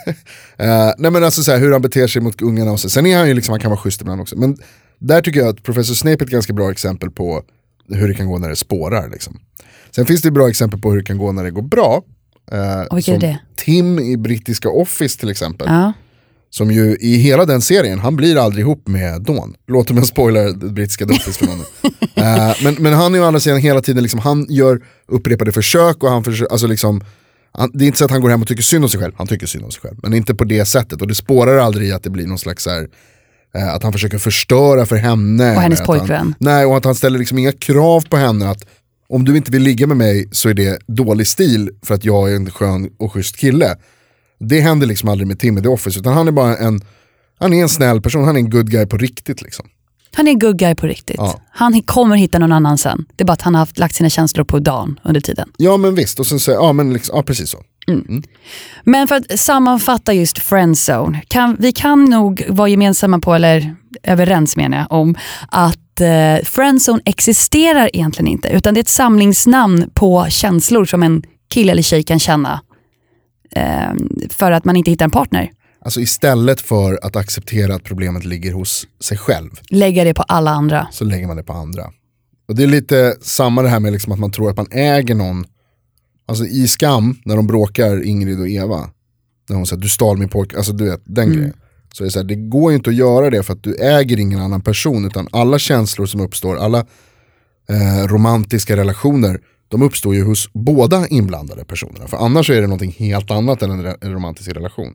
Men, 0.06 0.14
Eh, 0.60 0.92
nej 0.98 1.10
men 1.10 1.24
alltså 1.24 1.42
så 1.42 1.52
här, 1.52 1.58
hur 1.58 1.72
han 1.72 1.82
beter 1.82 2.06
sig 2.06 2.22
mot 2.22 2.40
ungarna 2.58 2.72
och 2.72 2.80
så. 2.80 2.90
Sen 2.90 3.06
är 3.06 3.18
han 3.18 3.28
ju 3.28 3.34
liksom, 3.34 3.52
han 3.52 3.60
kan 3.60 3.70
vara 3.70 3.80
schysst 3.80 4.00
ibland 4.00 4.20
också. 4.20 4.36
Men 4.38 4.56
där 4.98 5.20
tycker 5.20 5.40
jag 5.40 5.48
att 5.48 5.62
Professor 5.62 5.94
Snape 5.94 6.22
är 6.22 6.26
ett 6.26 6.30
ganska 6.30 6.52
bra 6.52 6.70
exempel 6.70 7.10
på 7.10 7.42
hur 7.88 8.08
det 8.08 8.14
kan 8.14 8.26
gå 8.26 8.38
när 8.38 8.48
det 8.48 8.56
spårar. 8.56 9.08
Liksom. 9.10 9.40
Sen 9.90 10.06
finns 10.06 10.22
det 10.22 10.30
bra 10.30 10.48
exempel 10.48 10.80
på 10.80 10.90
hur 10.90 10.98
det 10.98 11.04
kan 11.04 11.18
gå 11.18 11.32
när 11.32 11.44
det 11.44 11.50
går 11.50 11.62
bra. 11.62 12.02
Eh, 12.52 12.80
Och 12.80 13.04
som 13.04 13.18
det? 13.18 13.38
Tim 13.56 13.98
i 13.98 14.16
brittiska 14.16 14.68
Office 14.68 15.18
till 15.18 15.30
exempel. 15.30 15.66
Ja. 15.70 15.92
Som 16.50 16.70
ju 16.70 16.96
i 17.00 17.16
hela 17.16 17.44
den 17.44 17.60
serien, 17.62 17.98
han 17.98 18.16
blir 18.16 18.36
aldrig 18.36 18.62
ihop 18.62 18.88
med 18.88 19.22
Dawn. 19.22 19.54
Låt 19.66 19.90
mig 19.90 20.06
spoila 20.06 20.40
det 20.40 20.66
brittiska 20.66 21.06
The 21.06 21.14
Office 21.14 21.38
för 21.38 21.46
någon. 21.46 21.64
Eh, 22.18 22.54
men, 22.62 22.74
men 22.74 22.92
han 22.92 23.14
är 23.14 23.18
ju 23.18 23.24
å 23.24 23.26
andra 23.26 23.40
sidan 23.40 23.58
hela 23.58 23.80
tiden, 23.80 24.02
liksom, 24.02 24.20
han 24.20 24.46
gör 24.48 24.82
upprepade 25.08 25.52
försök 25.52 26.02
och 26.02 26.10
han 26.10 26.24
försöker, 26.24 26.52
alltså 26.52 26.66
liksom, 26.66 27.04
han, 27.52 27.70
det 27.74 27.84
är 27.84 27.86
inte 27.86 27.98
så 27.98 28.04
att 28.04 28.10
han 28.10 28.20
går 28.20 28.30
hem 28.30 28.42
och 28.42 28.48
tycker 28.48 28.62
synd 28.62 28.84
om 28.84 28.90
sig 28.90 29.00
själv, 29.00 29.12
han 29.16 29.26
tycker 29.26 29.46
synd 29.46 29.64
om 29.64 29.70
sig 29.70 29.80
själv. 29.80 29.96
Men 30.02 30.14
inte 30.14 30.34
på 30.34 30.44
det 30.44 30.64
sättet 30.64 31.02
och 31.02 31.08
det 31.08 31.14
spårar 31.14 31.58
aldrig 31.58 31.88
i 31.88 31.92
att 31.92 32.02
det 32.02 32.10
blir 32.10 32.26
någon 32.26 32.38
slags 32.38 32.62
så 32.62 32.70
här, 32.70 32.88
eh, 33.54 33.74
att 33.74 33.82
han 33.82 33.92
försöker 33.92 34.18
förstöra 34.18 34.86
för 34.86 34.96
henne. 34.96 35.56
Och 35.56 35.62
hennes 35.62 35.82
pojkvän. 35.82 36.18
Han, 36.18 36.34
nej, 36.38 36.66
och 36.66 36.76
att 36.76 36.84
han 36.84 36.94
ställer 36.94 37.18
liksom 37.18 37.38
inga 37.38 37.52
krav 37.52 38.04
på 38.08 38.16
henne 38.16 38.50
att 38.50 38.66
om 39.08 39.24
du 39.24 39.36
inte 39.36 39.50
vill 39.50 39.62
ligga 39.62 39.86
med 39.86 39.96
mig 39.96 40.28
så 40.32 40.48
är 40.48 40.54
det 40.54 40.78
dålig 40.86 41.26
stil 41.26 41.70
för 41.82 41.94
att 41.94 42.04
jag 42.04 42.32
är 42.32 42.36
en 42.36 42.50
skön 42.50 42.90
och 42.98 43.12
schysst 43.12 43.36
kille. 43.36 43.76
Det 44.40 44.60
händer 44.60 44.86
liksom 44.86 45.08
aldrig 45.08 45.28
med 45.28 45.38
Tim 45.38 45.58
i 45.58 45.62
The 45.62 45.68
Office, 45.68 46.00
utan 46.00 46.12
han 46.12 46.28
är 46.28 46.32
bara 46.32 46.56
en, 46.56 46.80
han 47.38 47.52
är 47.52 47.62
en 47.62 47.68
snäll 47.68 48.00
person, 48.00 48.24
han 48.24 48.36
är 48.36 48.40
en 48.40 48.50
good 48.50 48.70
guy 48.70 48.86
på 48.86 48.96
riktigt 48.96 49.42
liksom. 49.42 49.66
Han 50.14 50.28
är 50.28 50.34
good 50.34 50.58
guy 50.58 50.74
på 50.74 50.86
riktigt. 50.86 51.16
Ja. 51.18 51.40
Han 51.50 51.82
kommer 51.82 52.16
hitta 52.16 52.38
någon 52.38 52.52
annan 52.52 52.78
sen. 52.78 53.06
Det 53.16 53.24
är 53.24 53.26
bara 53.26 53.32
att 53.32 53.42
han 53.42 53.54
har 53.54 53.58
haft, 53.58 53.78
lagt 53.78 53.94
sina 53.94 54.10
känslor 54.10 54.44
på 54.44 54.58
dagen 54.58 55.00
under 55.04 55.20
tiden. 55.20 55.48
Ja 55.56 55.76
men 55.76 55.94
visst, 55.94 56.20
och 56.20 56.26
sen 56.26 56.40
säger 56.40 56.58
ja 56.58 56.72
men 56.72 56.92
liksom, 56.92 57.16
ja 57.16 57.22
precis 57.22 57.50
så. 57.50 57.58
Men 58.84 59.08
för 59.08 59.14
att 59.14 59.40
sammanfatta 59.40 60.12
just 60.12 60.38
friendzone. 60.38 61.22
Kan, 61.28 61.56
vi 61.58 61.72
kan 61.72 62.04
nog 62.04 62.44
vara 62.48 62.68
gemensamma 62.68 63.18
på, 63.18 63.34
eller 63.34 63.76
överens 64.02 64.56
menar 64.56 64.78
jag, 64.78 64.92
om 64.92 65.14
att 65.48 66.00
eh, 66.00 66.44
friendzone 66.44 67.00
existerar 67.04 67.90
egentligen 67.92 68.28
inte. 68.28 68.48
Utan 68.48 68.74
det 68.74 68.78
är 68.78 68.82
ett 68.82 68.88
samlingsnamn 68.88 69.90
på 69.94 70.26
känslor 70.28 70.84
som 70.84 71.02
en 71.02 71.22
kille 71.50 71.72
eller 71.72 71.82
tjej 71.82 72.02
kan 72.02 72.18
känna. 72.18 72.60
Eh, 73.56 73.92
för 74.30 74.52
att 74.52 74.64
man 74.64 74.76
inte 74.76 74.90
hittar 74.90 75.04
en 75.04 75.10
partner. 75.10 75.50
Alltså 75.84 76.00
istället 76.00 76.60
för 76.60 76.98
att 77.02 77.16
acceptera 77.16 77.74
att 77.74 77.84
problemet 77.84 78.24
ligger 78.24 78.52
hos 78.52 78.86
sig 79.00 79.18
själv, 79.18 79.50
Lägga 79.70 80.04
det 80.04 80.14
på 80.14 80.22
alla 80.22 80.50
andra. 80.50 80.88
så 80.92 81.04
lägger 81.04 81.26
man 81.26 81.36
det 81.36 81.42
på 81.42 81.52
andra. 81.52 81.84
Och 82.48 82.54
det 82.54 82.62
är 82.62 82.66
lite 82.66 83.16
samma 83.20 83.62
det 83.62 83.68
här 83.68 83.80
med 83.80 83.92
liksom 83.92 84.12
att 84.12 84.18
man 84.18 84.30
tror 84.30 84.50
att 84.50 84.56
man 84.56 84.66
äger 84.70 85.14
någon. 85.14 85.44
Alltså 86.26 86.44
i 86.44 86.68
Skam, 86.68 87.18
när 87.24 87.36
de 87.36 87.46
bråkar 87.46 88.04
Ingrid 88.04 88.40
och 88.40 88.48
Eva, 88.48 88.90
när 89.48 89.56
hon 89.56 89.66
säger 89.66 89.82
du 89.82 89.88
stal 89.88 90.18
min 90.18 90.28
pojke, 90.28 90.56
alltså 90.56 90.72
du 90.72 90.84
vet 90.84 91.00
den 91.04 91.32
grejen. 91.32 91.52
Så 91.94 92.02
det, 92.02 92.08
är 92.08 92.10
så 92.10 92.18
här, 92.18 92.26
det 92.26 92.34
går 92.34 92.70
ju 92.72 92.76
inte 92.76 92.90
att 92.90 92.96
göra 92.96 93.30
det 93.30 93.42
för 93.42 93.52
att 93.52 93.62
du 93.62 93.74
äger 93.76 94.20
ingen 94.20 94.40
annan 94.40 94.60
person 94.60 95.04
utan 95.04 95.28
alla 95.32 95.58
känslor 95.58 96.06
som 96.06 96.20
uppstår, 96.20 96.56
alla 96.56 96.78
eh, 97.68 98.06
romantiska 98.06 98.76
relationer, 98.76 99.40
de 99.68 99.82
uppstår 99.82 100.14
ju 100.14 100.24
hos 100.24 100.50
båda 100.52 101.06
inblandade 101.08 101.64
personerna. 101.64 102.06
För 102.06 102.16
annars 102.16 102.50
är 102.50 102.54
det 102.60 102.66
någonting 102.66 102.92
helt 102.98 103.30
annat 103.30 103.62
än 103.62 103.70
en, 103.70 103.86
re- 103.86 103.96
en 104.00 104.12
romantisk 104.12 104.50
relation. 104.50 104.94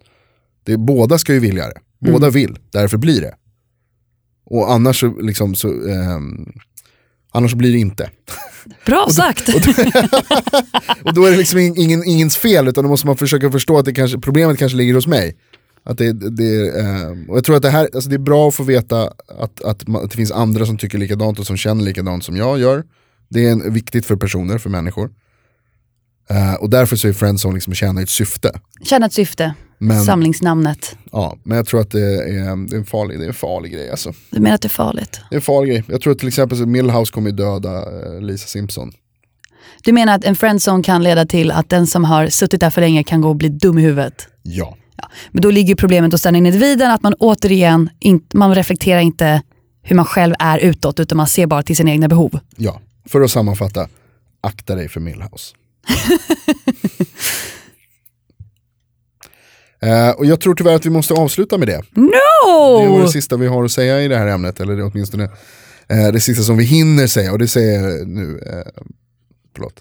Det 0.63 0.77
båda 0.77 1.17
ska 1.17 1.33
ju 1.33 1.39
vilja 1.39 1.67
det, 1.67 2.11
båda 2.11 2.29
vill, 2.29 2.57
därför 2.71 2.97
blir 2.97 3.21
det. 3.21 3.35
Och 4.45 4.71
annars 4.71 4.99
så, 4.99 5.21
liksom, 5.21 5.55
så, 5.55 5.67
ehm, 5.67 6.53
annars 7.31 7.51
så 7.51 7.57
blir 7.57 7.71
det 7.71 7.77
inte. 7.77 8.09
Bra 8.85 9.07
sagt! 9.09 9.49
Och 11.03 11.13
då 11.13 11.25
är 11.25 11.31
det 11.31 11.37
liksom 11.37 11.59
in- 11.59 11.77
ingen, 11.77 12.03
ingens 12.03 12.37
fel 12.37 12.67
utan 12.67 12.83
då 12.83 12.89
måste 12.89 13.07
man 13.07 13.17
försöka 13.17 13.51
förstå 13.51 13.77
att 13.77 13.85
det 13.85 13.93
kanske, 13.93 14.19
problemet 14.19 14.57
kanske 14.57 14.77
ligger 14.77 14.93
hos 14.93 15.07
mig. 15.07 15.37
Att 15.85 15.97
det, 15.97 16.13
det, 16.13 16.79
ehm, 16.79 17.29
och 17.29 17.37
jag 17.37 17.43
tror 17.43 17.55
att 17.55 17.61
det, 17.61 17.69
här, 17.69 17.89
alltså 17.93 18.09
det 18.09 18.15
är 18.15 18.19
bra 18.19 18.47
att 18.47 18.55
få 18.55 18.63
veta 18.63 19.13
att, 19.39 19.61
att, 19.63 19.87
man, 19.87 20.03
att 20.03 20.11
det 20.11 20.17
finns 20.17 20.31
andra 20.31 20.65
som 20.65 20.77
tycker 20.77 20.97
likadant 20.97 21.39
och 21.39 21.47
som 21.47 21.57
känner 21.57 21.83
likadant 21.83 22.23
som 22.23 22.37
jag 22.37 22.59
gör. 22.59 22.83
Det 23.29 23.45
är 23.45 23.51
en, 23.51 23.73
viktigt 23.73 24.05
för 24.05 24.15
personer, 24.15 24.57
för 24.57 24.69
människor. 24.69 25.11
Eh, 26.29 26.53
och 26.53 26.69
därför 26.69 26.95
så 26.95 27.07
är 27.07 27.13
Friendzone 27.13 27.53
liksom 27.53 27.73
tjänar 27.73 28.01
ett 28.03 28.09
syfte. 28.09 28.59
Känna 28.83 29.05
ett 29.05 29.13
syfte. 29.13 29.53
Men- 29.83 30.03
Samlingsnamnet. 30.05 30.97
Ja, 31.11 31.37
men 31.43 31.57
jag 31.57 31.65
tror 31.67 31.81
att 31.81 31.91
det 31.91 31.99
är, 32.01 32.25
det 32.67 32.75
är, 32.75 32.79
en, 32.79 32.85
farlig, 32.85 33.19
det 33.19 33.25
är 33.25 33.27
en 33.27 33.33
farlig 33.33 33.71
grej 33.71 33.89
alltså. 33.91 34.13
Du 34.29 34.39
menar 34.39 34.55
att 34.55 34.61
det 34.61 34.67
är 34.67 34.69
farligt? 34.69 35.21
Det 35.29 35.35
är 35.35 35.37
en 35.37 35.41
farlig 35.41 35.69
grej. 35.71 35.83
Jag 35.87 36.01
tror 36.01 36.13
att 36.13 36.19
till 36.19 36.27
exempel 36.27 36.57
så 36.57 36.65
Millhouse 36.65 37.13
kommer 37.13 37.31
döda 37.31 37.77
eh, 37.77 38.21
Lisa 38.21 38.47
Simpson. 38.47 38.91
Du 39.83 39.91
menar 39.91 40.15
att 40.15 40.23
en 40.23 40.35
friendzone 40.35 40.83
kan 40.83 41.03
leda 41.03 41.25
till 41.25 41.51
att 41.51 41.69
den 41.69 41.87
som 41.87 42.03
har 42.03 42.27
suttit 42.27 42.59
där 42.59 42.69
för 42.69 42.81
länge 42.81 43.03
kan 43.03 43.21
gå 43.21 43.29
och 43.29 43.35
bli 43.35 43.49
dum 43.49 43.77
i 43.77 43.81
huvudet? 43.81 44.27
Ja. 44.41 44.77
Ja. 44.95 45.09
Men 45.31 45.41
då 45.41 45.51
ligger 45.51 45.75
problemet 45.75 46.11
hos 46.11 46.21
den 46.21 46.35
individen 46.35 46.91
att 46.91 47.03
man 47.03 47.13
återigen, 47.13 47.89
inte, 47.99 48.37
man 48.37 48.55
reflekterar 48.55 48.99
inte 48.99 49.41
hur 49.81 49.95
man 49.95 50.05
själv 50.05 50.35
är 50.39 50.57
utåt 50.59 50.99
utan 50.99 51.17
man 51.17 51.27
ser 51.27 51.47
bara 51.47 51.63
till 51.63 51.77
sina 51.77 51.91
egna 51.91 52.07
behov. 52.07 52.39
Ja, 52.57 52.81
för 53.09 53.21
att 53.21 53.31
sammanfatta, 53.31 53.87
akta 54.41 54.75
dig 54.75 54.89
för 54.89 54.99
Millhouse. 54.99 55.55
Eh, 59.83 60.09
och 60.09 60.25
jag 60.25 60.39
tror 60.39 60.55
tyvärr 60.55 60.75
att 60.75 60.85
vi 60.85 60.89
måste 60.89 61.13
avsluta 61.13 61.57
med 61.57 61.67
det. 61.67 61.81
Det 61.91 62.01
var 62.45 62.85
No! 62.87 63.01
det 63.01 63.07
sista 63.07 63.37
vi 63.37 63.47
har 63.47 63.63
att 63.65 63.71
säga 63.71 64.01
i 64.01 64.07
det 64.07 64.17
här 64.17 64.27
ämnet, 64.27 64.59
eller 64.59 64.75
det 64.75 64.81
är 64.81 64.91
åtminstone 64.93 65.23
eh, 65.89 66.07
det 66.13 66.21
sista 66.21 66.43
som 66.43 66.57
vi 66.57 66.63
hinner 66.63 67.07
säga, 67.07 67.31
och 67.31 67.39
det 67.39 67.47
säger 67.47 67.83
jag 67.83 68.07
nu. 68.07 68.43
Eh, 68.45 68.81
förlåt. 69.55 69.73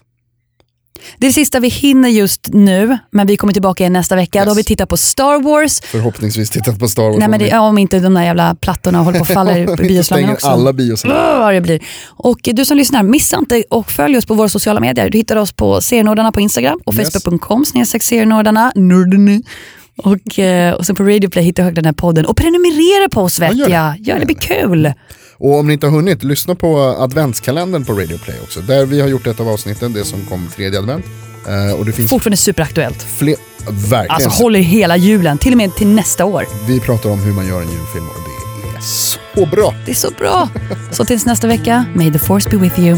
Det 1.17 1.25
är 1.25 1.29
det 1.29 1.33
sista 1.33 1.59
vi 1.59 1.67
hinner 1.67 2.09
just 2.09 2.47
nu, 2.53 2.97
men 3.11 3.27
vi 3.27 3.37
kommer 3.37 3.53
tillbaka 3.53 3.83
igen 3.83 3.93
nästa 3.93 4.15
vecka. 4.15 4.43
Då 4.45 4.51
har 4.51 4.55
vi 4.55 4.63
tittat 4.63 4.89
på 4.89 4.97
Star 4.97 5.41
Wars. 5.43 5.81
Förhoppningsvis 5.81 6.49
tittat 6.49 6.79
på 6.79 6.87
Star 6.87 7.03
Wars. 7.03 7.17
Nej, 7.19 7.27
men 7.29 7.39
det, 7.39 7.57
om 7.57 7.77
inte 7.77 7.99
de 7.99 8.13
där 8.13 8.23
jävla 8.23 8.55
plattorna 8.55 8.99
håller 8.99 9.19
på 9.19 9.23
att 9.23 9.29
falla 9.33 9.59
i 9.59 10.03
stänger 10.03 10.33
också. 10.33 10.47
alla 10.47 10.73
biosalongen. 10.73 11.23
Åh, 11.25 11.39
vad 11.39 11.53
det 11.53 11.61
blir. 11.61 11.83
Och 12.05 12.39
du 12.43 12.65
som 12.65 12.77
lyssnar, 12.77 13.03
missa 13.03 13.37
inte 13.37 13.63
och 13.69 13.91
följ 13.91 14.17
oss 14.17 14.25
på 14.25 14.33
våra 14.33 14.49
sociala 14.49 14.79
medier. 14.79 15.09
Du 15.09 15.17
hittar 15.17 15.35
oss 15.35 15.51
på 15.53 15.81
serienördarna 15.81 16.31
på 16.31 16.39
Instagram 16.41 16.79
och 16.85 16.93
Yes. 16.93 17.13
facebook.com 17.13 17.65
serienördarna. 17.65 18.71
Och, 19.97 20.39
eh, 20.39 20.73
och 20.73 20.85
sen 20.85 20.95
på 20.95 21.03
Radio 21.03 21.29
Play 21.29 21.43
hittar 21.45 21.63
du 21.65 21.71
den 21.71 21.85
här 21.85 21.93
podden. 21.93 22.25
Och 22.25 22.37
prenumerera 22.37 23.09
på 23.09 23.21
oss 23.21 23.39
vet 23.39 23.55
gör 23.57 23.65
det. 23.67 23.73
jag. 23.73 23.99
Gör 23.99 24.19
det 24.19 24.25
blir 24.25 24.35
kul. 24.35 24.93
Och 25.37 25.59
om 25.59 25.67
ni 25.67 25.73
inte 25.73 25.87
har 25.87 25.91
hunnit, 25.91 26.23
lyssna 26.23 26.55
på 26.55 26.77
adventskalendern 26.79 27.85
på 27.85 27.93
Radio 27.93 28.17
Play 28.17 28.35
också. 28.43 28.61
Där 28.61 28.85
vi 28.85 29.01
har 29.01 29.07
gjort 29.07 29.27
ett 29.27 29.39
av 29.39 29.49
avsnitten, 29.49 29.93
det 29.93 30.03
som 30.05 30.25
kom 30.25 30.47
tredje 30.55 30.79
advent. 30.79 31.05
Eh, 31.47 31.79
och 31.79 31.85
det 31.85 31.91
finns 31.91 32.09
Fortfarande 32.09 32.37
superaktuellt. 32.37 33.03
fler, 33.03 33.35
verkligen. 33.67 34.11
Alltså 34.11 34.29
håller 34.43 34.59
hela 34.59 34.97
julen, 34.97 35.37
till 35.37 35.51
och 35.53 35.57
med 35.57 35.75
till 35.75 35.87
nästa 35.87 36.25
år. 36.25 36.45
Vi 36.67 36.79
pratar 36.79 37.09
om 37.09 37.19
hur 37.19 37.33
man 37.33 37.47
gör 37.47 37.61
en 37.61 37.71
julfilm 37.71 38.07
och 38.07 38.15
det 38.25 38.77
är 38.77 38.81
så 38.81 39.45
bra. 39.45 39.73
Det 39.85 39.91
är 39.91 39.95
så 39.95 40.11
bra. 40.11 40.49
Så 40.91 41.05
tills 41.05 41.25
nästa 41.25 41.47
vecka, 41.47 41.85
may 41.95 42.11
the 42.11 42.19
force 42.19 42.49
be 42.49 42.57
with 42.57 42.79
you. 42.79 42.97